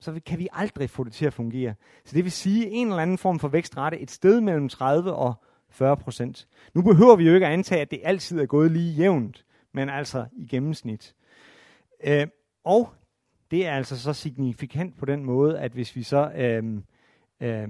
Så 0.00 0.20
kan 0.26 0.38
vi 0.38 0.48
aldrig 0.52 0.90
få 0.90 1.04
det 1.04 1.12
til 1.12 1.26
at 1.26 1.32
fungere. 1.32 1.74
Så 2.04 2.16
det 2.16 2.24
vil 2.24 2.32
sige 2.32 2.70
en 2.70 2.88
eller 2.88 3.02
anden 3.02 3.18
form 3.18 3.38
for 3.38 3.48
vækstrate 3.48 3.98
et 3.98 4.10
sted 4.10 4.40
mellem 4.40 4.68
30 4.68 5.12
og 5.12 5.34
40 5.70 5.96
procent. 5.96 6.48
Nu 6.74 6.82
behøver 6.82 7.16
vi 7.16 7.26
jo 7.26 7.34
ikke 7.34 7.46
at 7.46 7.52
antage, 7.52 7.80
at 7.80 7.90
det 7.90 8.00
altid 8.04 8.40
er 8.40 8.46
gået 8.46 8.70
lige 8.70 8.92
jævnt, 8.92 9.44
men 9.72 9.88
altså 9.88 10.26
i 10.32 10.46
gennemsnit. 10.46 11.14
Øh, 12.04 12.26
og 12.64 12.88
det 13.50 13.66
er 13.66 13.72
altså 13.72 13.98
så 14.00 14.12
signifikant 14.12 14.98
på 14.98 15.04
den 15.04 15.24
måde, 15.24 15.58
at 15.58 15.72
hvis 15.72 15.96
vi 15.96 16.02
så 16.02 16.30
øh, 16.36 16.64
øh, 17.40 17.68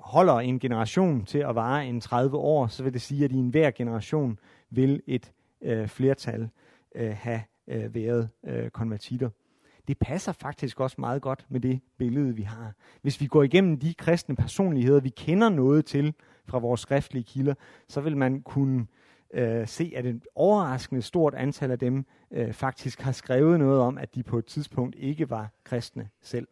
holder 0.00 0.34
en 0.34 0.58
generation 0.58 1.24
til 1.24 1.38
at 1.38 1.54
vare 1.54 1.86
en 1.86 2.00
30 2.00 2.36
år, 2.36 2.66
så 2.66 2.82
vil 2.82 2.92
det 2.92 3.02
sige, 3.02 3.24
at 3.24 3.32
i 3.32 3.36
enhver 3.36 3.70
generation 3.70 4.38
vil 4.70 5.02
et 5.06 5.32
øh, 5.62 5.88
flertal 5.88 6.48
øh, 6.94 7.16
have 7.16 7.40
øh, 7.68 7.94
været 7.94 8.28
øh, 8.46 8.70
konvertitter. 8.70 9.30
Det 9.88 9.98
passer 9.98 10.32
faktisk 10.32 10.80
også 10.80 10.96
meget 10.98 11.22
godt 11.22 11.46
med 11.48 11.60
det 11.60 11.80
billede, 11.98 12.34
vi 12.34 12.42
har. 12.42 12.72
Hvis 13.02 13.20
vi 13.20 13.26
går 13.26 13.42
igennem 13.42 13.78
de 13.78 13.94
kristne 13.94 14.36
personligheder, 14.36 15.00
vi 15.00 15.08
kender 15.08 15.48
noget 15.48 15.86
til 15.86 16.14
fra 16.48 16.58
vores 16.58 16.80
skriftlige 16.80 17.24
kilder, 17.24 17.54
så 17.88 18.00
vil 18.00 18.16
man 18.16 18.40
kunne 18.40 18.86
øh, 19.34 19.68
se, 19.68 19.92
at 19.96 20.06
et 20.06 20.22
overraskende 20.34 21.02
stort 21.02 21.34
antal 21.34 21.70
af 21.70 21.78
dem 21.78 22.04
øh, 22.30 22.52
faktisk 22.52 23.00
har 23.00 23.12
skrevet 23.12 23.58
noget 23.58 23.80
om, 23.80 23.98
at 23.98 24.14
de 24.14 24.22
på 24.22 24.38
et 24.38 24.46
tidspunkt 24.46 24.96
ikke 24.98 25.30
var 25.30 25.50
kristne 25.64 26.08
selv. 26.22 26.48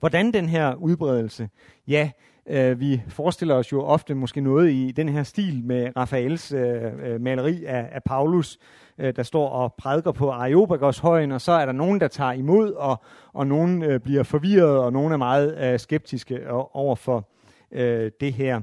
Hvordan 0.00 0.32
den 0.32 0.48
her 0.48 0.74
udbredelse? 0.74 1.48
Ja, 1.88 2.10
øh, 2.46 2.80
vi 2.80 3.02
forestiller 3.08 3.54
os 3.54 3.72
jo 3.72 3.82
ofte 3.82 4.14
måske 4.14 4.40
noget 4.40 4.70
i 4.70 4.92
den 4.96 5.08
her 5.08 5.22
stil 5.22 5.64
med 5.64 5.96
Raphaels 5.96 6.52
øh, 6.52 6.82
øh, 7.02 7.20
maleri 7.20 7.64
af, 7.64 7.88
af 7.92 8.02
Paulus, 8.02 8.58
øh, 8.98 9.16
der 9.16 9.22
står 9.22 9.48
og 9.48 9.74
prædiker 9.74 10.12
på 10.12 10.30
Areopagos 10.30 10.98
højen, 10.98 11.32
og 11.32 11.40
så 11.40 11.52
er 11.52 11.66
der 11.66 11.72
nogen, 11.72 12.00
der 12.00 12.08
tager 12.08 12.32
imod, 12.32 12.72
og, 12.72 13.02
og 13.32 13.46
nogen 13.46 13.82
øh, 13.82 14.00
bliver 14.00 14.22
forvirret, 14.22 14.78
og 14.78 14.92
nogen 14.92 15.12
er 15.12 15.16
meget 15.16 15.72
øh, 15.72 15.78
skeptiske 15.78 16.34
øh, 16.34 16.76
over 16.76 16.94
for 16.94 17.28
øh, 17.72 18.10
det 18.20 18.32
her. 18.32 18.60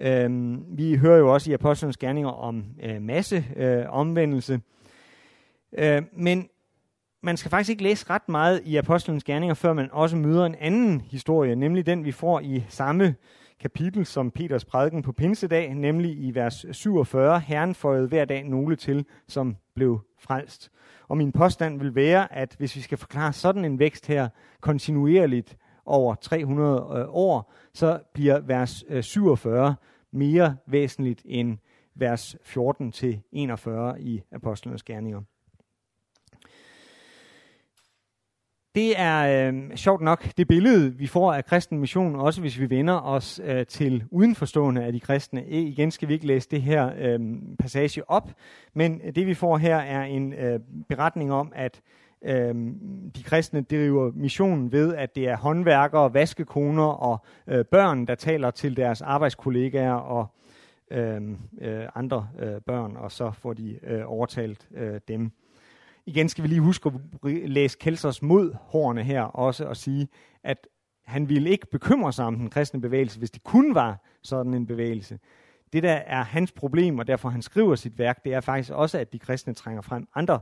Øh, 0.00 0.56
vi 0.78 0.96
hører 0.96 1.18
jo 1.18 1.32
også 1.32 1.50
i 1.50 1.54
Apostlenes 1.54 1.96
Gerninger 1.96 2.30
om 2.30 2.64
øh, 2.82 3.02
masse 3.02 3.44
øh, 3.56 3.84
omvendelse. 3.88 4.60
Øh, 5.78 6.02
men 6.12 6.48
man 7.22 7.36
skal 7.36 7.50
faktisk 7.50 7.70
ikke 7.70 7.82
læse 7.82 8.10
ret 8.10 8.28
meget 8.28 8.62
i 8.64 8.76
Apostlenes 8.76 9.24
Gerninger, 9.24 9.54
før 9.54 9.72
man 9.72 9.88
også 9.92 10.16
møder 10.16 10.46
en 10.46 10.54
anden 10.54 11.00
historie, 11.00 11.56
nemlig 11.56 11.86
den, 11.86 12.04
vi 12.04 12.12
får 12.12 12.40
i 12.40 12.64
samme 12.68 13.14
kapitel 13.60 14.06
som 14.06 14.30
Peters 14.30 14.64
prædiken 14.64 15.02
på 15.02 15.12
Pinsedag, 15.12 15.74
nemlig 15.74 16.10
i 16.10 16.34
vers 16.34 16.66
47, 16.72 17.40
Herren 17.40 17.74
føjede 17.74 18.08
hver 18.08 18.24
dag 18.24 18.44
nogle 18.44 18.76
til, 18.76 19.04
som 19.28 19.56
blev 19.74 20.00
frelst. 20.18 20.70
Og 21.08 21.16
min 21.16 21.32
påstand 21.32 21.78
vil 21.80 21.94
være, 21.94 22.32
at 22.32 22.54
hvis 22.58 22.76
vi 22.76 22.80
skal 22.80 22.98
forklare 22.98 23.32
sådan 23.32 23.64
en 23.64 23.78
vækst 23.78 24.06
her 24.06 24.28
kontinuerligt 24.60 25.56
over 25.86 26.14
300 26.14 26.86
øh, 26.96 27.04
år, 27.08 27.52
så 27.74 28.00
bliver 28.14 28.40
vers 28.40 28.84
øh, 28.88 29.02
47 29.02 29.74
mere 30.12 30.56
væsentligt 30.66 31.22
end 31.24 31.58
vers 31.94 32.36
14 32.42 32.92
til 32.92 33.20
41 33.32 34.00
i 34.00 34.22
Apostlenes 34.32 34.82
Gerninger. 34.82 35.20
Det 38.76 39.00
er 39.00 39.48
øh, 39.48 39.76
sjovt 39.76 40.02
nok 40.02 40.36
det 40.36 40.48
billede, 40.48 40.94
vi 40.94 41.06
får 41.06 41.32
af 41.32 41.44
kristen 41.44 41.78
mission, 41.78 42.16
også 42.16 42.40
hvis 42.40 42.60
vi 42.60 42.70
vender 42.70 43.00
os 43.00 43.40
øh, 43.44 43.66
til 43.66 44.04
udenforstående 44.10 44.84
af 44.84 44.92
de 44.92 45.00
kristne. 45.00 45.44
E, 45.46 45.60
igen 45.60 45.90
skal 45.90 46.08
vi 46.08 46.14
ikke 46.14 46.26
læse 46.26 46.48
det 46.50 46.62
her 46.62 46.92
øh, 46.98 47.20
passage 47.58 48.10
op, 48.10 48.30
men 48.74 49.00
det 49.14 49.26
vi 49.26 49.34
får 49.34 49.56
her 49.56 49.76
er 49.76 50.02
en 50.02 50.32
øh, 50.32 50.60
beretning 50.88 51.32
om, 51.32 51.52
at 51.54 51.80
øh, 52.22 52.54
de 53.16 53.22
kristne 53.24 53.62
driver 53.62 54.12
missionen 54.14 54.72
ved, 54.72 54.94
at 54.94 55.16
det 55.16 55.28
er 55.28 55.36
håndværkere, 55.36 56.14
vaskekoner 56.14 56.84
og 56.86 57.18
øh, 57.46 57.64
børn, 57.64 58.06
der 58.06 58.14
taler 58.14 58.50
til 58.50 58.76
deres 58.76 59.02
arbejdskollegaer 59.02 59.92
og 59.92 60.26
øh, 60.90 61.30
øh, 61.60 61.88
andre 61.94 62.28
øh, 62.38 62.60
børn, 62.60 62.96
og 62.96 63.12
så 63.12 63.30
får 63.30 63.52
de 63.52 63.78
øh, 63.82 64.02
overtalt 64.06 64.68
øh, 64.74 65.00
dem. 65.08 65.30
Igen 66.06 66.28
skal 66.28 66.42
vi 66.42 66.48
lige 66.48 66.60
huske 66.60 66.92
at 67.24 67.50
læse 67.50 67.78
Kelsers 67.80 68.22
mod 68.22 68.54
hårene 68.60 69.02
her 69.02 69.22
også 69.22 69.64
og 69.64 69.76
sige, 69.76 70.08
at 70.44 70.68
han 71.04 71.28
ville 71.28 71.50
ikke 71.50 71.66
bekymre 71.66 72.12
sig 72.12 72.24
om 72.24 72.36
den 72.36 72.50
kristne 72.50 72.80
bevægelse, 72.80 73.18
hvis 73.18 73.30
det 73.30 73.44
kun 73.44 73.74
var 73.74 74.04
sådan 74.22 74.54
en 74.54 74.66
bevægelse. 74.66 75.18
Det 75.72 75.82
der 75.82 75.92
er 75.92 76.22
hans 76.22 76.52
problem, 76.52 76.98
og 76.98 77.06
derfor 77.06 77.28
han 77.28 77.42
skriver 77.42 77.74
sit 77.74 77.98
værk, 77.98 78.24
det 78.24 78.34
er 78.34 78.40
faktisk 78.40 78.72
også, 78.72 78.98
at 78.98 79.12
de 79.12 79.18
kristne 79.18 79.54
trænger 79.54 79.82
frem 79.82 80.08
andre 80.14 80.40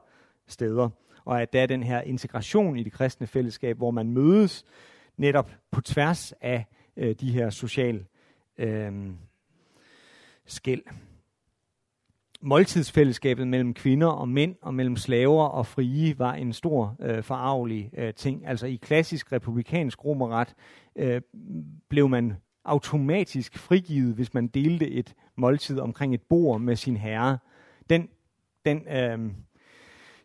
steder, 0.48 0.88
og 1.24 1.42
at 1.42 1.52
der 1.52 1.62
er 1.62 1.66
den 1.66 1.82
her 1.82 2.00
integration 2.00 2.76
i 2.76 2.82
det 2.82 2.92
kristne 2.92 3.26
fællesskab, 3.26 3.76
hvor 3.76 3.90
man 3.90 4.10
mødes 4.10 4.64
netop 5.16 5.50
på 5.70 5.80
tværs 5.80 6.32
af 6.40 6.66
øh, 6.96 7.14
de 7.20 7.32
her 7.32 7.50
sociale 7.50 8.04
øh, 8.58 8.92
skæld 10.46 10.82
måltidsfællesskabet 12.44 13.48
mellem 13.48 13.74
kvinder 13.74 14.06
og 14.06 14.28
mænd 14.28 14.54
og 14.62 14.74
mellem 14.74 14.96
slaver 14.96 15.44
og 15.44 15.66
frie 15.66 16.18
var 16.18 16.34
en 16.34 16.52
stor 16.52 16.96
øh, 17.00 17.22
forarvelig 17.22 17.90
øh, 17.96 18.14
ting. 18.14 18.46
Altså 18.46 18.66
i 18.66 18.76
klassisk 18.82 19.32
republikansk 19.32 20.04
romerret 20.04 20.54
øh, 20.96 21.20
blev 21.88 22.08
man 22.08 22.32
automatisk 22.64 23.58
frigivet, 23.58 24.14
hvis 24.14 24.34
man 24.34 24.46
delte 24.46 24.90
et 24.90 25.14
måltid 25.36 25.78
omkring 25.78 26.14
et 26.14 26.22
bord 26.22 26.60
med 26.60 26.76
sin 26.76 26.96
herre. 26.96 27.38
Den, 27.90 28.08
den 28.64 28.88
øh, 28.88 29.18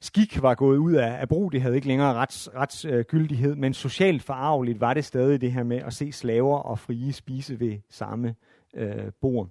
skik 0.01 0.41
var 0.41 0.55
gået 0.55 0.77
ud 0.77 0.93
af, 0.93 1.21
af 1.21 1.29
brug, 1.29 1.51
det 1.51 1.61
havde 1.61 1.75
ikke 1.75 1.87
længere 1.87 2.13
rets, 2.13 2.49
retsgyldighed, 2.55 3.55
men 3.55 3.73
socialt 3.73 4.23
forarveligt 4.23 4.79
var 4.79 4.93
det 4.93 5.05
stadig 5.05 5.41
det 5.41 5.51
her 5.51 5.63
med 5.63 5.77
at 5.77 5.93
se 5.93 6.11
slaver 6.11 6.57
og 6.57 6.79
frie 6.79 7.13
spise 7.13 7.59
ved 7.59 7.77
samme 7.89 8.35
øh, 8.73 9.11
bord. 9.21 9.49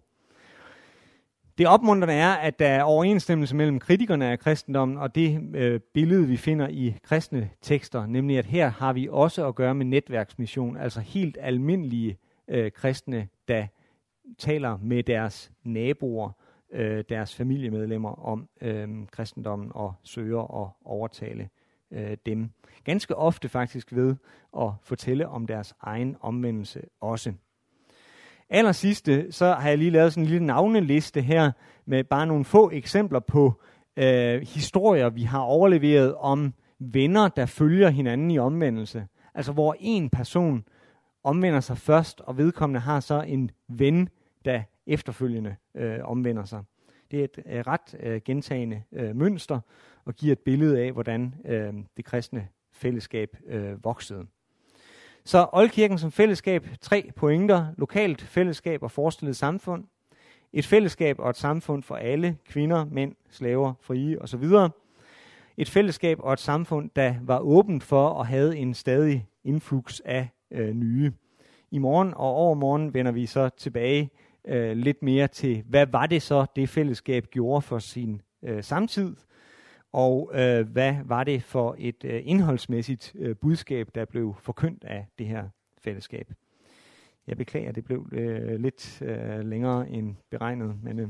Det 1.59 1.67
opmuntrende 1.67 2.15
er, 2.15 2.33
at 2.33 2.59
der 2.59 2.69
er 2.69 2.83
overensstemmelse 2.83 3.57
mellem 3.57 3.79
kritikerne 3.79 4.27
af 4.27 4.39
kristendommen 4.39 4.99
og 4.99 5.15
det 5.15 5.41
øh, 5.55 5.81
billede, 5.95 6.27
vi 6.27 6.37
finder 6.37 6.69
i 6.69 6.95
kristne 7.03 7.51
tekster, 7.63 8.07
nemlig 8.07 8.39
at 8.39 8.47
her 8.47 8.71
har 8.71 8.93
vi 8.93 9.09
også 9.11 9.47
at 9.47 9.55
gøre 9.55 9.75
med 9.75 9.87
netværksmission, 9.87 10.77
altså 10.77 11.01
helt 11.01 11.39
almindelige 11.41 12.19
øh, 12.49 12.73
kristne, 12.73 13.29
der 13.49 13.67
taler 14.39 14.79
med 14.83 15.03
deres 15.03 15.53
naboer, 15.65 16.31
øh, 16.73 17.05
deres 17.09 17.35
familiemedlemmer 17.35 18.27
om 18.27 18.49
øh, 18.61 18.89
kristendommen 19.11 19.71
og 19.75 19.95
søger 20.03 20.63
at 20.65 20.71
overtale 20.85 21.49
øh, 21.91 22.17
dem. 22.27 22.51
Ganske 22.85 23.17
ofte 23.17 23.49
faktisk 23.49 23.95
ved 23.95 24.17
at 24.59 24.71
fortælle 24.83 25.29
om 25.29 25.47
deres 25.47 25.75
egen 25.81 26.17
omvendelse 26.21 26.83
også. 27.01 27.33
Allersidste, 28.51 29.33
så 29.33 29.53
har 29.53 29.69
jeg 29.69 29.79
lige 29.79 29.91
lavet 29.91 30.13
sådan 30.13 30.25
en 30.25 30.31
lille 30.31 30.47
navneliste 30.47 31.23
her 31.23 31.53
med 31.87 32.05
bare 32.05 32.27
nogle 32.27 32.45
få 32.45 32.71
eksempler 32.71 33.21
på 33.21 33.61
øh, 33.97 34.41
historier, 34.41 35.09
vi 35.09 35.23
har 35.23 35.41
overleveret 35.41 36.15
om 36.15 36.55
venner, 36.79 37.29
der 37.29 37.47
følger 37.47 37.89
hinanden 37.89 38.31
i 38.31 38.39
omvendelse. 38.39 39.07
Altså 39.35 39.53
hvor 39.53 39.77
en 39.81 40.11
person 40.11 40.65
omvender 41.25 41.61
sig 41.61 41.79
først, 41.79 42.21
og 42.21 42.37
vedkommende 42.37 42.81
har 42.81 43.01
så 43.01 43.23
en 43.23 43.51
ven, 43.69 44.09
der 44.45 44.63
efterfølgende 44.89 45.57
øh, 45.75 45.99
omvender 46.05 46.45
sig. 46.45 46.63
Det 47.11 47.21
er 47.21 47.25
et 47.25 47.39
øh, 47.47 47.61
ret 47.67 47.95
øh, 48.01 48.21
gentagende 48.25 48.83
øh, 48.93 49.17
mønster, 49.17 49.61
og 50.05 50.15
giver 50.15 50.33
et 50.33 50.39
billede 50.39 50.81
af, 50.81 50.93
hvordan 50.93 51.35
øh, 51.45 51.75
det 51.97 52.05
kristne 52.05 52.49
fællesskab 52.73 53.37
øh, 53.47 53.85
voksede. 53.85 54.27
Så 55.25 55.49
Oldkirken 55.53 55.99
som 55.99 56.13
fællesskab, 56.13 56.67
tre 56.81 57.11
pointer, 57.17 57.67
lokalt 57.77 58.23
fællesskab 58.23 58.83
og 58.83 58.91
forestillet 58.91 59.37
samfund, 59.37 59.85
et 60.53 60.67
fællesskab 60.67 61.19
og 61.19 61.31
et 61.31 61.37
samfund 61.37 61.83
for 61.83 61.97
alle, 61.97 62.37
kvinder, 62.49 62.85
mænd, 62.85 63.15
slaver, 63.31 63.75
frie 63.81 64.23
osv. 64.23 64.45
Et 65.57 65.71
fællesskab 65.71 66.19
og 66.21 66.33
et 66.33 66.41
samfund, 66.41 66.91
der 66.97 67.15
var 67.23 67.39
åbent 67.39 67.83
for 67.83 68.09
og 68.09 68.27
havde 68.27 68.57
en 68.57 68.75
stadig 68.75 69.27
influx 69.45 70.01
af 70.01 70.29
øh, 70.51 70.75
nye. 70.75 71.13
I 71.71 71.79
morgen 71.79 72.15
og 72.15 72.35
overmorgen 72.35 72.95
vender 72.95 73.13
vi 73.13 73.27
så 73.27 73.49
tilbage 73.49 74.11
øh, 74.49 74.77
lidt 74.77 75.03
mere 75.03 75.29
til, 75.29 75.63
hvad 75.67 75.87
var 75.87 76.07
det 76.07 76.23
så, 76.23 76.47
det 76.57 76.69
fællesskab 76.69 77.27
gjorde 77.31 77.63
for 77.63 77.79
sin 77.79 78.23
øh, 78.43 78.65
samtid, 78.65 79.17
og 79.93 80.31
øh, 80.35 80.69
hvad 80.69 80.95
var 81.05 81.25
det 81.25 81.43
for 81.43 81.77
et 81.79 82.05
øh, 82.05 82.23
indholdsmæssigt 82.25 83.13
øh, 83.19 83.37
budskab, 83.37 83.89
der 83.95 84.05
blev 84.05 84.35
forkyndt 84.41 84.85
af 84.85 85.07
det 85.19 85.27
her 85.27 85.49
fællesskab. 85.79 86.33
Jeg 87.27 87.37
beklager, 87.37 87.73
det 87.73 87.85
blev 87.85 88.09
øh, 88.13 88.61
lidt 88.61 89.03
øh, 89.03 89.41
længere 89.41 89.89
end 89.89 90.17
beregnet, 90.31 90.77
men 90.83 90.99
øh, 90.99 91.09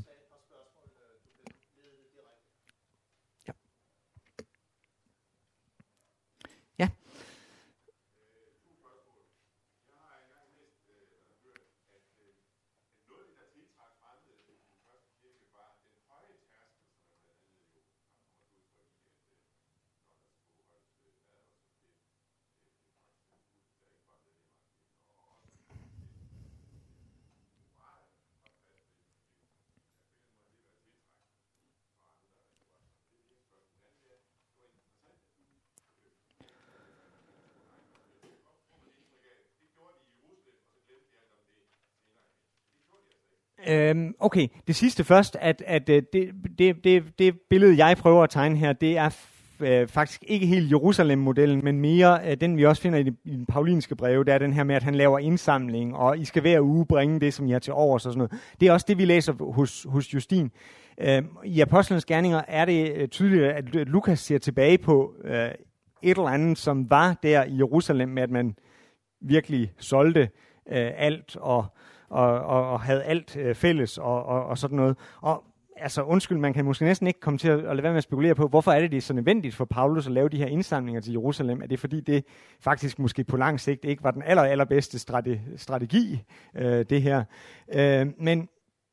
Øhm, 43.68 44.14
okay, 44.20 44.48
det 44.66 44.76
sidste 44.76 45.04
først, 45.04 45.36
at, 45.40 45.62
at 45.66 45.88
øh, 45.88 46.02
det, 46.12 46.30
det, 46.58 46.84
det, 46.84 47.18
det 47.18 47.34
billede, 47.50 47.86
jeg 47.86 47.96
prøver 47.96 48.22
at 48.22 48.30
tegne 48.30 48.56
her, 48.56 48.72
det 48.72 48.98
er 48.98 49.10
øh, 49.60 49.88
faktisk 49.88 50.24
ikke 50.26 50.46
helt 50.46 50.70
Jerusalem-modellen, 50.70 51.64
men 51.64 51.80
mere 51.80 52.20
øh, 52.26 52.36
den, 52.40 52.56
vi 52.56 52.66
også 52.66 52.82
finder 52.82 52.98
i, 52.98 53.12
i 53.24 53.36
den 53.36 53.46
paulinske 53.46 53.96
breve, 53.96 54.24
det 54.24 54.34
er 54.34 54.38
den 54.38 54.52
her 54.52 54.64
med, 54.64 54.74
at 54.74 54.82
han 54.82 54.94
laver 54.94 55.18
indsamling, 55.18 55.96
og 55.96 56.18
I 56.18 56.24
skal 56.24 56.42
hver 56.42 56.60
uge 56.60 56.86
bringe 56.86 57.20
det, 57.20 57.34
som 57.34 57.46
I 57.46 57.50
har 57.50 57.58
til 57.58 57.72
overs 57.72 58.06
og 58.06 58.12
sådan 58.12 58.18
noget. 58.18 58.42
Det 58.60 58.68
er 58.68 58.72
også 58.72 58.86
det, 58.88 58.98
vi 58.98 59.04
læser 59.04 59.52
hos, 59.52 59.86
hos 59.88 60.14
Justin. 60.14 60.50
Øh, 61.00 61.22
I 61.44 61.60
Apostlenes 61.60 62.04
Gerninger 62.04 62.42
er 62.48 62.64
det 62.64 62.92
øh, 62.96 63.08
tydeligt, 63.08 63.44
at 63.44 63.74
Lukas 63.74 64.18
ser 64.18 64.38
tilbage 64.38 64.78
på 64.78 65.14
øh, 65.24 65.50
et 66.02 66.16
eller 66.16 66.28
andet, 66.28 66.58
som 66.58 66.90
var 66.90 67.16
der 67.22 67.44
i 67.44 67.56
Jerusalem, 67.56 68.08
med 68.08 68.22
at 68.22 68.30
man 68.30 68.56
virkelig 69.20 69.72
solgte 69.78 70.20
øh, 70.68 70.90
alt 70.96 71.36
og 71.36 71.66
og, 72.10 72.40
og, 72.40 72.70
og 72.70 72.80
havde 72.80 73.02
alt 73.02 73.36
øh, 73.36 73.54
fælles 73.54 73.98
og, 73.98 74.26
og, 74.26 74.46
og 74.46 74.58
sådan 74.58 74.76
noget. 74.76 74.96
Og 75.20 75.44
altså 75.80 76.02
undskyld, 76.02 76.38
man 76.38 76.52
kan 76.52 76.64
måske 76.64 76.84
næsten 76.84 77.06
ikke 77.06 77.20
komme 77.20 77.38
til 77.38 77.48
at, 77.48 77.58
at 77.58 77.76
lade 77.76 77.82
være 77.82 77.92
med 77.92 77.98
at 77.98 78.04
spekulere 78.04 78.34
på, 78.34 78.48
hvorfor 78.48 78.72
er 78.72 78.80
det, 78.80 78.90
det 78.90 78.96
er 78.96 79.00
så 79.00 79.14
nødvendigt 79.14 79.54
for 79.54 79.64
Paulus 79.64 80.06
at 80.06 80.12
lave 80.12 80.28
de 80.28 80.36
her 80.36 80.46
indsamlinger 80.46 81.00
til 81.00 81.12
Jerusalem? 81.12 81.62
Er 81.62 81.66
det 81.66 81.80
fordi, 81.80 82.00
det 82.00 82.24
faktisk 82.60 82.98
måske 82.98 83.24
på 83.24 83.36
lang 83.36 83.60
sigt 83.60 83.84
ikke 83.84 84.04
var 84.04 84.10
den 84.10 84.22
aller, 84.26 84.42
allerbedste 84.42 84.98
strategi, 84.98 85.40
strategi 85.56 86.22
øh, 86.56 86.84
det 86.90 87.02
her? 87.02 87.24
Øh, 87.72 88.06
men 88.18 88.48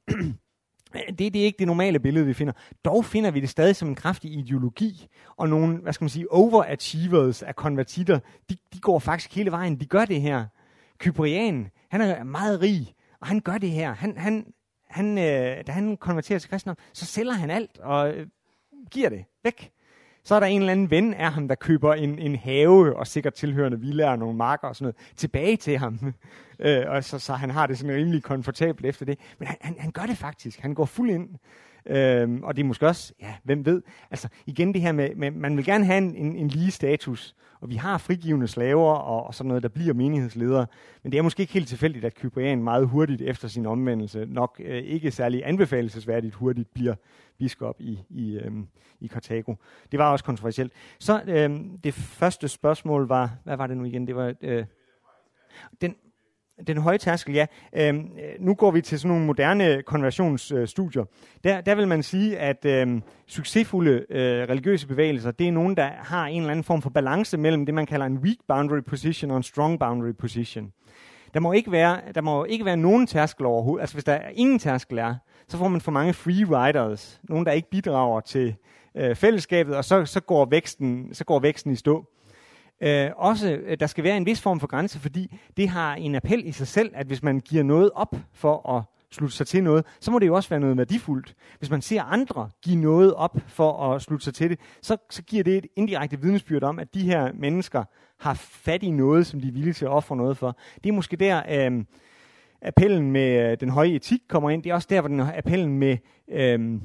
det, 1.20 1.34
det 1.34 1.36
er 1.36 1.45
ikke 1.45 1.59
det 1.59 1.68
normale 1.68 1.99
billede, 1.99 2.26
vi 2.26 2.34
finder. 2.34 2.53
Dog 2.86 3.05
finder 3.05 3.32
vi 3.32 3.39
det 3.39 3.49
stadig 3.49 3.76
som 3.76 3.88
en 3.88 3.95
kraftig 3.95 4.32
ideologi, 4.32 5.07
og 5.38 5.49
nogle, 5.49 5.78
hvad 5.78 5.93
skal 5.93 6.03
man 6.03 6.09
sige, 6.09 6.32
overachievers 6.32 7.43
af 7.43 7.55
konvertitter, 7.55 8.20
de, 8.49 8.57
de 8.74 8.80
går 8.80 8.99
faktisk 8.99 9.36
hele 9.36 9.51
vejen, 9.51 9.80
de 9.80 9.86
gør 9.86 10.05
det 10.05 10.22
her. 10.22 10.45
Kyprian, 10.99 11.70
han 11.89 12.01
er 12.01 12.24
meget 12.24 12.61
rig, 12.61 12.95
og 13.26 13.30
han 13.30 13.39
gør 13.39 13.57
det 13.57 13.71
her. 13.71 13.93
Han, 13.93 14.17
han, 14.17 14.53
han, 14.89 15.17
øh, 15.17 15.67
da 15.67 15.71
han 15.71 15.97
konverterer 15.97 16.39
til 16.39 16.49
kristendom, 16.49 16.78
så 16.93 17.05
sælger 17.05 17.34
han 17.34 17.49
alt 17.49 17.80
og 17.80 18.13
øh, 18.13 18.28
giver 18.91 19.09
det 19.09 19.26
væk. 19.43 19.71
Så 20.23 20.36
er 20.36 20.39
der 20.39 20.47
en 20.47 20.61
eller 20.61 20.71
anden 20.71 20.89
ven 20.89 21.13
af 21.13 21.32
ham, 21.32 21.47
der 21.47 21.55
køber 21.55 21.93
en, 21.93 22.19
en 22.19 22.36
have 22.36 22.95
og 22.95 23.07
sikkert 23.07 23.34
tilhørende 23.34 23.80
villaer 23.80 24.09
og 24.09 24.19
nogle 24.19 24.38
marker 24.38 24.67
og 24.67 24.76
sådan 24.76 24.84
noget 24.84 25.15
tilbage 25.15 25.57
til 25.57 25.78
ham. 25.78 25.99
øh, 26.59 26.84
og 26.88 27.03
så, 27.03 27.19
så 27.19 27.34
han 27.34 27.51
har 27.51 27.67
det 27.67 27.78
sådan 27.78 27.95
rimelig 27.95 28.23
komfortabelt 28.23 28.86
efter 28.86 29.05
det. 29.05 29.19
Men 29.39 29.47
han, 29.47 29.57
han, 29.61 29.76
han 29.80 29.91
gør 29.91 30.05
det 30.05 30.17
faktisk. 30.17 30.59
Han 30.59 30.73
går 30.73 30.86
fuld 30.86 31.09
ind. 31.09 31.30
Øhm, 31.86 32.43
og 32.43 32.55
det 32.55 32.63
er 32.63 32.67
måske 32.67 32.88
også, 32.88 33.13
ja, 33.21 33.36
hvem 33.43 33.65
ved. 33.65 33.81
Altså 34.11 34.27
igen 34.45 34.73
det 34.73 34.81
her 34.81 34.91
med, 34.91 35.15
med 35.15 35.31
man 35.31 35.57
vil 35.57 35.65
gerne 35.65 35.86
have 35.86 35.97
en, 35.97 36.15
en, 36.15 36.36
en 36.36 36.47
lige 36.47 36.71
status. 36.71 37.36
Og 37.61 37.69
vi 37.69 37.75
har 37.75 37.97
frigivende 37.97 38.47
slaver 38.47 38.93
og, 38.93 39.27
og 39.27 39.36
sådan 39.36 39.47
noget, 39.47 39.63
der 39.63 39.69
bliver 39.69 39.93
menighedsledere. 39.93 40.67
Men 41.03 41.11
det 41.11 41.17
er 41.17 41.21
måske 41.21 41.41
ikke 41.41 41.53
helt 41.53 41.67
tilfældigt, 41.67 42.05
at 42.05 42.15
Kyprian 42.15 42.63
meget 42.63 42.88
hurtigt 42.88 43.21
efter 43.21 43.47
sin 43.47 43.65
omvendelse, 43.65 44.25
nok 44.25 44.61
øh, 44.65 44.83
ikke 44.83 45.11
særlig 45.11 45.41
anbefalesværdigt 45.45 46.36
hurtigt, 46.36 46.73
bliver 46.73 46.95
biskop 47.38 47.75
i, 47.79 47.99
i, 48.09 48.38
øh, 48.38 48.51
i 48.99 49.07
Karthago. 49.07 49.53
Det 49.91 49.99
var 49.99 50.11
også 50.11 50.25
kontroversielt. 50.25 50.73
Så 50.99 51.21
øh, 51.27 51.59
det 51.83 51.93
første 51.93 52.47
spørgsmål 52.47 53.07
var, 53.07 53.38
hvad 53.43 53.57
var 53.57 53.67
det 53.67 53.77
nu 53.77 53.83
igen? 53.83 54.07
Det 54.07 54.15
var... 54.15 54.33
Øh, 54.41 54.65
den, 55.81 55.95
den 56.68 56.78
høje 56.78 56.97
tærskel, 56.97 57.34
ja. 57.34 57.45
Øhm, 57.74 57.97
øh, 57.97 58.03
nu 58.39 58.53
går 58.53 58.72
vi 58.72 58.82
til 58.82 58.99
sådan 58.99 59.10
nogle 59.10 59.26
moderne 59.26 59.82
konversionsstudier. 59.82 61.01
Øh, 61.01 61.08
der, 61.43 61.62
der 61.62 61.76
vil 61.76 61.88
man 61.88 62.03
sige, 62.03 62.38
at 62.38 62.66
øhm, 62.66 63.03
succesfulde 63.28 64.06
øh, 64.10 64.49
religiøse 64.49 64.88
bevægelser, 64.88 65.32
det 65.32 65.47
er 65.47 65.51
nogen, 65.51 65.78
der 65.78 65.89
har 65.97 66.26
en 66.26 66.41
eller 66.41 66.51
anden 66.51 66.64
form 66.64 66.82
for 66.82 66.89
balance 66.89 67.38
mellem 67.38 67.66
det, 67.66 67.76
man 67.76 67.86
kalder 67.86 68.06
en 68.06 68.18
weak 68.18 68.38
boundary 68.47 68.82
position 68.88 69.32
og 69.32 69.38
en 69.38 69.43
strong 69.43 69.80
boundary 69.80 70.14
position. 70.20 70.72
Der 71.34 71.39
må 71.39 71.51
ikke 71.51 71.72
være, 71.72 71.99
der 72.16 72.22
må 72.22 72.45
ikke 72.45 72.66
være 72.66 72.78
nogen 72.78 73.08
tærskel 73.08 73.45
overhovedet. 73.45 73.82
Altså 73.82 73.95
hvis 73.95 74.03
der 74.03 74.14
er 74.14 74.30
ingen 74.34 74.60
tærskel 74.60 74.97
er, 74.97 75.16
så 75.47 75.58
får 75.58 75.68
man 75.68 75.82
for 75.82 75.91
mange 75.91 76.14
free 76.14 76.68
riders. 76.68 77.22
Nogen, 77.24 77.45
der 77.45 77.51
ikke 77.51 77.70
bidrager 77.70 78.20
til 78.20 78.56
øh, 78.95 79.16
fællesskabet, 79.16 79.76
og 79.76 79.86
så, 79.86 80.06
så, 80.06 80.20
går 80.20 80.45
væksten, 80.45 81.14
så 81.14 81.26
går 81.26 81.39
væksten 81.39 81.72
i 81.72 81.76
stå. 81.76 82.06
Øh, 82.86 83.11
også, 83.15 83.51
øh, 83.51 83.77
der 83.79 83.88
skal 83.88 84.03
være 84.03 84.17
en 84.17 84.25
vis 84.25 84.41
form 84.41 84.59
for 84.59 84.67
grænse, 84.67 84.99
fordi 84.99 85.39
det 85.57 85.69
har 85.69 85.95
en 85.95 86.15
appel 86.15 86.47
i 86.47 86.51
sig 86.51 86.67
selv, 86.67 86.91
at 86.95 87.07
hvis 87.07 87.23
man 87.23 87.39
giver 87.39 87.63
noget 87.63 87.91
op 87.95 88.15
for 88.33 88.69
at 88.69 88.83
slutte 89.11 89.36
sig 89.36 89.47
til 89.47 89.63
noget, 89.63 89.86
så 89.99 90.11
må 90.11 90.19
det 90.19 90.27
jo 90.27 90.36
også 90.36 90.49
være 90.49 90.59
noget 90.59 90.77
værdifuldt. 90.77 91.36
Hvis 91.59 91.69
man 91.69 91.81
ser 91.81 92.03
andre 92.03 92.49
give 92.63 92.75
noget 92.75 93.13
op 93.13 93.38
for 93.47 93.93
at 93.93 94.01
slutte 94.01 94.23
sig 94.23 94.33
til 94.33 94.49
det, 94.49 94.59
så, 94.81 94.97
så 95.09 95.23
giver 95.23 95.43
det 95.43 95.57
et 95.57 95.65
indirekte 95.75 96.21
vidnesbyrd 96.21 96.63
om, 96.63 96.79
at 96.79 96.93
de 96.93 97.03
her 97.03 97.31
mennesker 97.33 97.83
har 98.19 98.33
fat 98.33 98.83
i 98.83 98.91
noget, 98.91 99.27
som 99.27 99.41
de 99.41 99.47
er 99.47 99.51
villige 99.51 99.73
til 99.73 99.86
at 99.86 99.91
ofre 99.91 100.15
noget 100.15 100.38
for. 100.38 100.57
Det 100.83 100.89
er 100.89 100.93
måske 100.93 101.15
der, 101.15 101.41
øh, 101.49 101.83
appellen 102.61 103.11
med 103.11 103.51
øh, 103.51 103.57
den 103.59 103.69
høje 103.69 103.89
etik 103.89 104.21
kommer 104.29 104.49
ind. 104.49 104.63
Det 104.63 104.69
er 104.69 104.73
også 104.73 104.88
der, 104.89 105.01
hvor 105.01 105.07
den 105.07 105.19
appellen 105.19 105.79
med... 105.79 105.97
Øh, 106.27 106.79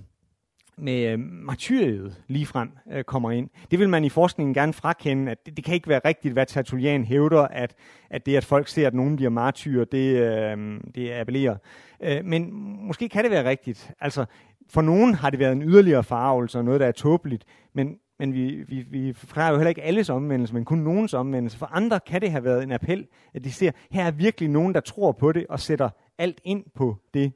med 0.79 1.13
øh, 1.13 1.19
martyriet 1.19 2.17
frem 2.47 2.71
øh, 2.93 3.05
kommer 3.05 3.31
ind. 3.31 3.49
Det 3.71 3.79
vil 3.79 3.89
man 3.89 4.05
i 4.05 4.09
forskningen 4.09 4.55
gerne 4.55 4.73
frakende, 4.73 5.33
at 5.33 5.47
det, 5.47 5.57
det 5.57 5.65
kan 5.65 5.75
ikke 5.75 5.89
være 5.89 6.01
rigtigt, 6.05 6.33
hvad 6.33 6.47
Tertullian 6.47 7.05
hævder, 7.05 7.43
at, 7.43 7.75
at 8.11 8.27
det, 8.27 8.37
at 8.37 8.45
folk 8.45 8.69
ser, 8.69 8.87
at 8.87 8.95
nogen 8.95 9.17
bliver 9.17 9.31
martyrer, 9.31 9.85
det, 9.85 10.17
øh, 10.17 10.81
det 10.95 11.13
appellerer. 11.13 11.57
Øh, 12.01 12.25
men 12.25 12.51
måske 12.87 13.09
kan 13.09 13.25
det 13.25 13.31
være 13.31 13.49
rigtigt. 13.49 13.93
Altså, 14.01 14.25
for 14.69 14.83
nogen 14.83 15.15
har 15.15 15.31
det 15.31 15.39
været 15.39 15.53
en 15.53 15.63
yderligere 15.63 16.05
farvelse 16.05 16.59
og 16.59 16.65
noget, 16.65 16.81
der 16.81 16.87
er 16.87 16.93
tåbeligt, 16.93 17.45
men, 17.73 17.97
men 18.19 18.35
vi, 18.35 18.65
vi, 18.69 18.85
vi 18.91 19.13
forklarer 19.13 19.51
jo 19.51 19.57
heller 19.57 19.69
ikke 19.69 19.83
alles 19.83 20.11
omvendelse, 20.11 20.55
men 20.55 20.65
kun 20.65 20.79
nogens 20.79 21.15
omvendelse. 21.15 21.59
For 21.59 21.67
andre 21.67 22.01
kan 22.01 22.21
det 22.21 22.31
have 22.31 22.45
været 22.45 22.63
en 22.63 22.73
appel, 22.73 23.07
at 23.35 23.45
de 23.45 23.53
ser, 23.53 23.71
her 23.91 24.05
er 24.05 24.11
virkelig 24.11 24.49
nogen, 24.49 24.75
der 24.75 24.81
tror 24.81 25.13
på 25.13 25.33
det 25.33 25.47
og 25.47 25.61
sætter 25.61 25.89
alt 26.19 26.41
ind 26.45 26.65
på 26.75 26.97
det. 27.15 27.33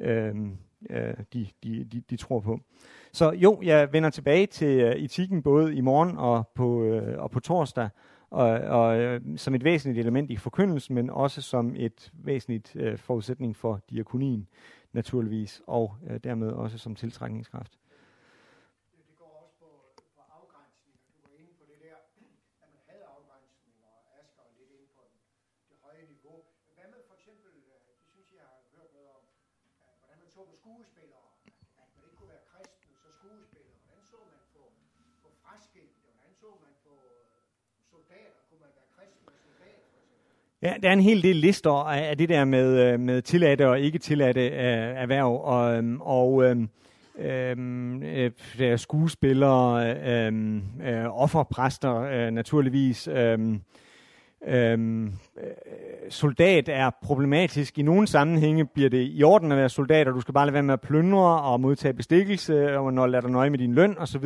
Øh, 0.00 0.34
øh, 0.90 1.14
de, 1.32 1.46
de, 1.64 1.84
de, 1.84 2.00
de 2.10 2.16
tror 2.16 2.40
på. 2.40 2.60
Så 3.12 3.30
jo, 3.30 3.60
jeg 3.62 3.92
vender 3.92 4.10
tilbage 4.10 4.46
til 4.46 4.80
øh, 4.80 4.92
etikken 4.92 5.42
både 5.42 5.74
i 5.74 5.80
morgen 5.80 6.18
og 6.18 6.48
på, 6.54 6.84
øh, 6.84 7.22
og 7.22 7.30
på 7.30 7.40
torsdag, 7.40 7.88
og, 8.30 8.48
og 8.50 8.98
øh, 8.98 9.20
som 9.36 9.54
et 9.54 9.64
væsentligt 9.64 9.98
element 9.98 10.30
i 10.30 10.36
forkyndelsen, 10.36 10.94
men 10.94 11.10
også 11.10 11.42
som 11.42 11.74
et 11.76 12.12
væsentligt 12.14 12.76
øh, 12.76 12.98
forudsætning 12.98 13.56
for 13.56 13.80
diakonien 13.90 14.48
naturligvis, 14.92 15.62
og 15.66 15.94
øh, 16.10 16.20
dermed 16.24 16.48
også 16.48 16.78
som 16.78 16.94
tiltrækningskraft. 16.94 17.72
Ja, 40.62 40.74
der 40.82 40.88
er 40.88 40.92
en 40.92 41.00
hel 41.00 41.22
del 41.22 41.36
lister 41.36 41.70
af 41.70 42.18
det 42.18 42.28
der 42.28 42.44
med, 42.44 42.92
øh, 42.92 43.00
med 43.00 43.22
tilladte 43.22 43.68
og 43.68 43.80
ikke 43.80 43.98
tilladte 43.98 44.40
øh, 44.40 44.52
erhverv, 44.96 45.40
og, 45.44 45.76
øhm, 45.76 46.00
og 46.00 46.44
øhm, 46.44 46.68
øh, 48.02 48.30
øh, 48.60 48.78
skuespillere, 48.78 49.96
øh, 49.96 50.56
øh, 50.84 51.20
offerpræster 51.20 51.94
øh, 52.00 52.30
naturligvis, 52.30 53.08
øh, 53.08 53.38
Øhm, 54.46 55.06
øh, 55.06 55.12
soldat 56.08 56.68
er 56.68 56.90
problematisk. 57.02 57.78
I 57.78 57.82
nogle 57.82 58.06
sammenhænge 58.06 58.66
bliver 58.66 58.90
det 58.90 59.08
i 59.12 59.22
orden 59.22 59.52
at 59.52 59.58
være 59.58 59.68
soldat, 59.68 60.08
og 60.08 60.14
du 60.14 60.20
skal 60.20 60.34
bare 60.34 60.46
lade 60.46 60.54
være 60.54 60.62
med 60.62 60.74
at 60.74 60.80
plyndre 60.80 61.40
og 61.40 61.60
modtage 61.60 61.94
bestikkelse, 61.94 62.78
og 62.78 62.94
når 62.94 63.06
lader 63.06 63.20
dig 63.20 63.30
nøje 63.30 63.50
med 63.50 63.58
din 63.58 63.74
løn 63.74 63.98
osv. 63.98 64.24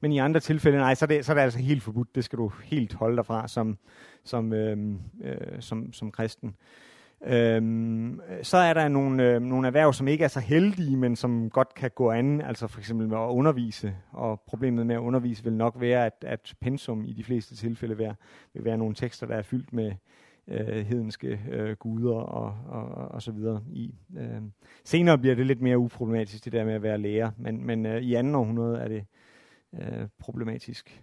Men 0.00 0.12
i 0.12 0.18
andre 0.18 0.40
tilfælde, 0.40 0.78
nej, 0.78 0.94
så 0.94 1.04
er, 1.04 1.06
det, 1.06 1.24
så 1.24 1.32
er 1.32 1.34
det 1.34 1.42
altså 1.42 1.58
helt 1.58 1.82
forbudt. 1.82 2.14
Det 2.14 2.24
skal 2.24 2.38
du 2.38 2.52
helt 2.64 2.94
holde 2.94 3.16
dig 3.16 3.26
fra 3.26 3.48
som, 3.48 3.78
som, 4.24 4.52
øhm, 4.52 4.98
øh, 5.24 5.36
som, 5.60 5.92
som 5.92 6.10
kristen. 6.10 6.54
Øhm, 7.26 8.20
så 8.42 8.56
er 8.56 8.74
der 8.74 8.88
nogle, 8.88 9.34
øh, 9.34 9.42
nogle 9.42 9.66
erhverv, 9.66 9.92
som 9.92 10.08
ikke 10.08 10.24
er 10.24 10.28
så 10.28 10.40
heldige, 10.40 10.96
men 10.96 11.16
som 11.16 11.50
godt 11.50 11.74
kan 11.74 11.90
gå 11.94 12.10
an, 12.10 12.40
altså 12.40 12.66
for 12.66 12.78
eksempel 12.78 13.08
med 13.08 13.16
at 13.18 13.28
undervise, 13.28 13.94
og 14.12 14.40
problemet 14.46 14.86
med 14.86 14.94
at 14.94 14.98
undervise 14.98 15.44
vil 15.44 15.52
nok 15.52 15.80
være, 15.80 16.06
at, 16.06 16.24
at 16.26 16.54
pensum 16.60 17.04
i 17.04 17.12
de 17.12 17.24
fleste 17.24 17.56
tilfælde 17.56 17.96
vil 17.96 18.04
være, 18.04 18.14
vil 18.54 18.64
være 18.64 18.78
nogle 18.78 18.94
tekster, 18.94 19.26
der 19.26 19.34
er 19.34 19.42
fyldt 19.42 19.72
med 19.72 19.92
øh, 20.48 20.86
hedenske 20.86 21.40
øh, 21.50 21.76
guder 21.76 22.14
og, 22.14 22.54
og, 22.68 22.84
og 23.08 23.22
så 23.22 23.32
videre 23.32 23.62
i. 23.72 23.94
Øh. 24.18 24.42
Senere 24.84 25.18
bliver 25.18 25.34
det 25.34 25.46
lidt 25.46 25.62
mere 25.62 25.78
uproblematisk, 25.78 26.44
det 26.44 26.52
der 26.52 26.64
med 26.64 26.74
at 26.74 26.82
være 26.82 26.98
lærer, 26.98 27.30
men, 27.36 27.66
men 27.66 27.86
øh, 27.86 28.02
i 28.02 28.14
anden 28.14 28.34
århundrede 28.34 28.78
er 28.78 28.88
det 28.88 29.04
øh, 29.74 30.08
problematisk. 30.18 31.02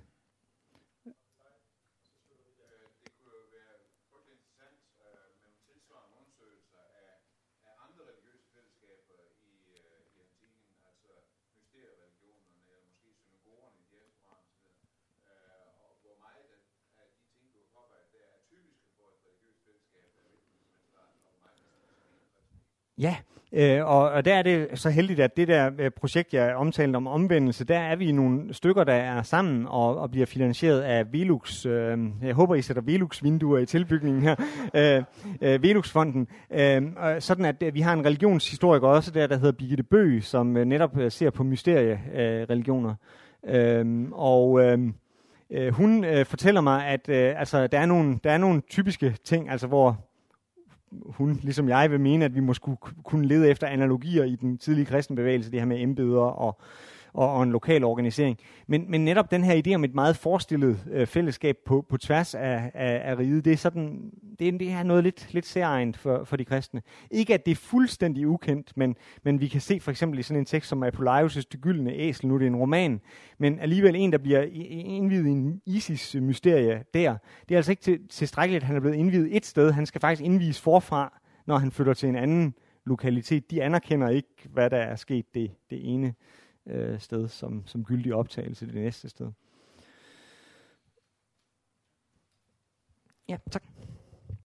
Ja, 23.00 23.16
øh, 23.54 23.86
og, 23.86 24.10
og 24.10 24.26
der 24.26 24.36
er 24.36 24.42
det 24.42 24.68
så 24.74 24.90
heldigt, 24.90 25.20
at 25.20 25.38
det 25.38 25.48
der 25.48 25.72
øh, 25.80 25.92
projekt, 25.92 26.34
jeg 26.34 26.56
omtalte 26.56 26.96
om 26.96 27.08
omvendelse, 27.08 27.66
der 27.66 27.80
er 27.80 27.96
vi 27.96 28.12
nogle 28.12 28.54
stykker, 28.54 28.84
der 28.84 28.94
er 28.94 29.22
sammen 29.22 29.66
og, 29.68 29.98
og 29.98 30.12
bliver 30.12 30.26
finansieret 30.26 30.82
af 30.82 31.14
Velux. 31.14 31.66
Øh, 31.66 31.98
jeg 32.22 32.34
håber, 32.34 32.56
I 32.56 32.62
sætter 32.62 32.82
Velux-vinduer 32.82 33.58
i 33.58 33.66
tilbygningen 33.66 34.22
her. 34.22 34.36
Øh, 34.74 35.04
øh, 35.42 35.64
Velux-fonden. 35.64 36.28
Øh, 36.52 36.82
sådan 37.20 37.46
at 37.46 37.64
øh, 37.64 37.74
vi 37.74 37.82
har 37.82 37.94
en 37.94 38.06
religionshistoriker 38.06 38.88
også 38.88 39.12
der, 39.12 39.28
der 39.28 39.38
hedder 39.38 39.52
Birgitte 39.52 39.84
Bøg, 39.84 40.24
som 40.24 40.58
øh, 40.58 40.66
netop 40.66 40.98
øh, 40.98 41.12
ser 41.12 41.30
på 41.30 41.44
mysteriereligioner. 41.44 42.96
Øh, 43.48 43.80
øh, 43.80 44.08
og... 44.12 44.62
Øh, 44.62 44.80
øh, 45.52 45.74
hun 45.74 46.04
øh, 46.04 46.26
fortæller 46.26 46.62
mig, 46.62 46.86
at 46.86 47.10
øh, 47.10 47.40
altså, 47.40 47.68
der, 47.68 47.80
er 47.80 47.86
nogle, 47.86 48.20
der 48.24 48.32
er 48.32 48.38
nogle 48.38 48.62
typiske 48.70 49.16
ting, 49.24 49.50
altså 49.50 49.68
hvor 49.68 50.09
hun, 51.06 51.40
ligesom 51.44 51.70
jeg, 51.70 51.92
vil 51.92 52.00
mene, 52.00 52.26
at 52.26 52.36
vi 52.36 52.40
måske 52.40 52.72
kunne 53.04 53.28
lede 53.28 53.50
efter 53.50 53.68
analogier 53.68 54.24
i 54.24 54.36
den 54.36 54.58
tidlige 54.58 54.86
kristenbevægelse, 54.86 55.52
det 55.52 55.60
her 55.60 55.66
med 55.66 55.82
embeder 55.82 56.22
og 56.22 56.62
og, 57.14 57.34
og 57.34 57.44
en 57.44 57.52
lokal 57.52 57.84
organisering. 57.84 58.38
Men, 58.68 58.92
men 58.92 59.06
netop 59.06 59.32
den 59.32 59.44
her 59.44 59.62
idé 59.66 59.76
om 59.76 59.84
et 59.84 59.96
meget 59.96 60.18
forestillet 60.18 60.80
øh, 60.92 61.08
fællesskab 61.08 61.58
på, 61.66 61.86
på 61.90 61.98
tværs 61.98 62.36
af, 62.36 62.72
af, 62.74 63.02
af 63.04 63.18
riget, 63.18 63.46
det 63.46 63.54
er, 63.54 63.58
sådan, 63.58 64.12
det, 64.40 64.48
er, 64.48 64.52
det 64.52 64.72
er 64.72 64.84
noget 64.84 65.04
lidt, 65.04 65.34
lidt 65.34 65.46
særegent 65.46 65.98
for, 65.98 66.24
for 66.24 66.38
de 66.38 66.46
kristne. 66.46 66.82
Ikke 67.12 67.34
at 67.34 67.46
det 67.46 67.52
er 67.52 67.56
fuldstændig 67.56 68.28
ukendt, 68.28 68.78
men, 68.78 68.96
men 69.24 69.42
vi 69.42 69.48
kan 69.48 69.62
se 69.62 69.80
for 69.80 69.92
eksempel 69.92 70.20
i 70.20 70.24
sådan 70.24 70.40
en 70.40 70.46
tekst 70.46 70.70
som 70.70 70.84
Apollaius' 70.84 71.42
Det 71.52 71.62
gyldne 71.62 71.94
æsel, 71.94 72.28
nu 72.28 72.34
er 72.34 72.40
det 72.40 72.48
en 72.48 72.56
roman, 72.56 73.02
men 73.38 73.60
alligevel 73.60 73.96
en, 73.96 74.12
der 74.12 74.18
bliver 74.18 74.42
indvidet 74.52 75.26
i 75.26 75.30
en 75.30 75.62
ISIS-mysterie 75.66 76.84
der. 76.94 77.18
Det 77.50 77.56
er 77.56 77.60
altså 77.60 77.72
ikke 77.72 77.82
til, 77.82 78.00
tilstrækkeligt, 78.10 78.64
at 78.64 78.68
han 78.68 78.76
er 78.76 78.80
blevet 78.80 78.96
indvidet 78.96 79.36
et 79.36 79.46
sted. 79.46 79.72
Han 79.72 79.86
skal 79.86 80.02
faktisk 80.02 80.22
indvises 80.22 80.62
forfra, 80.62 81.20
når 81.48 81.58
han 81.58 81.72
flytter 81.72 81.94
til 81.94 82.10
en 82.10 82.16
anden 82.16 82.54
lokalitet. 82.86 83.52
De 83.52 83.64
anerkender 83.64 84.10
ikke, 84.10 84.50
hvad 84.54 84.70
der 84.70 84.78
er 84.78 84.96
sket 84.96 85.26
det, 85.34 85.52
det 85.70 85.94
ene 85.94 86.14
øh, 86.70 87.00
sted 87.00 87.28
som, 87.28 87.68
som 87.68 87.86
gyldig 87.86 88.14
optagelse 88.14 88.66
det 88.66 88.76
næste 88.76 89.10
sted. 89.10 89.32
Ja, 93.30 93.38
tak. 93.52 93.64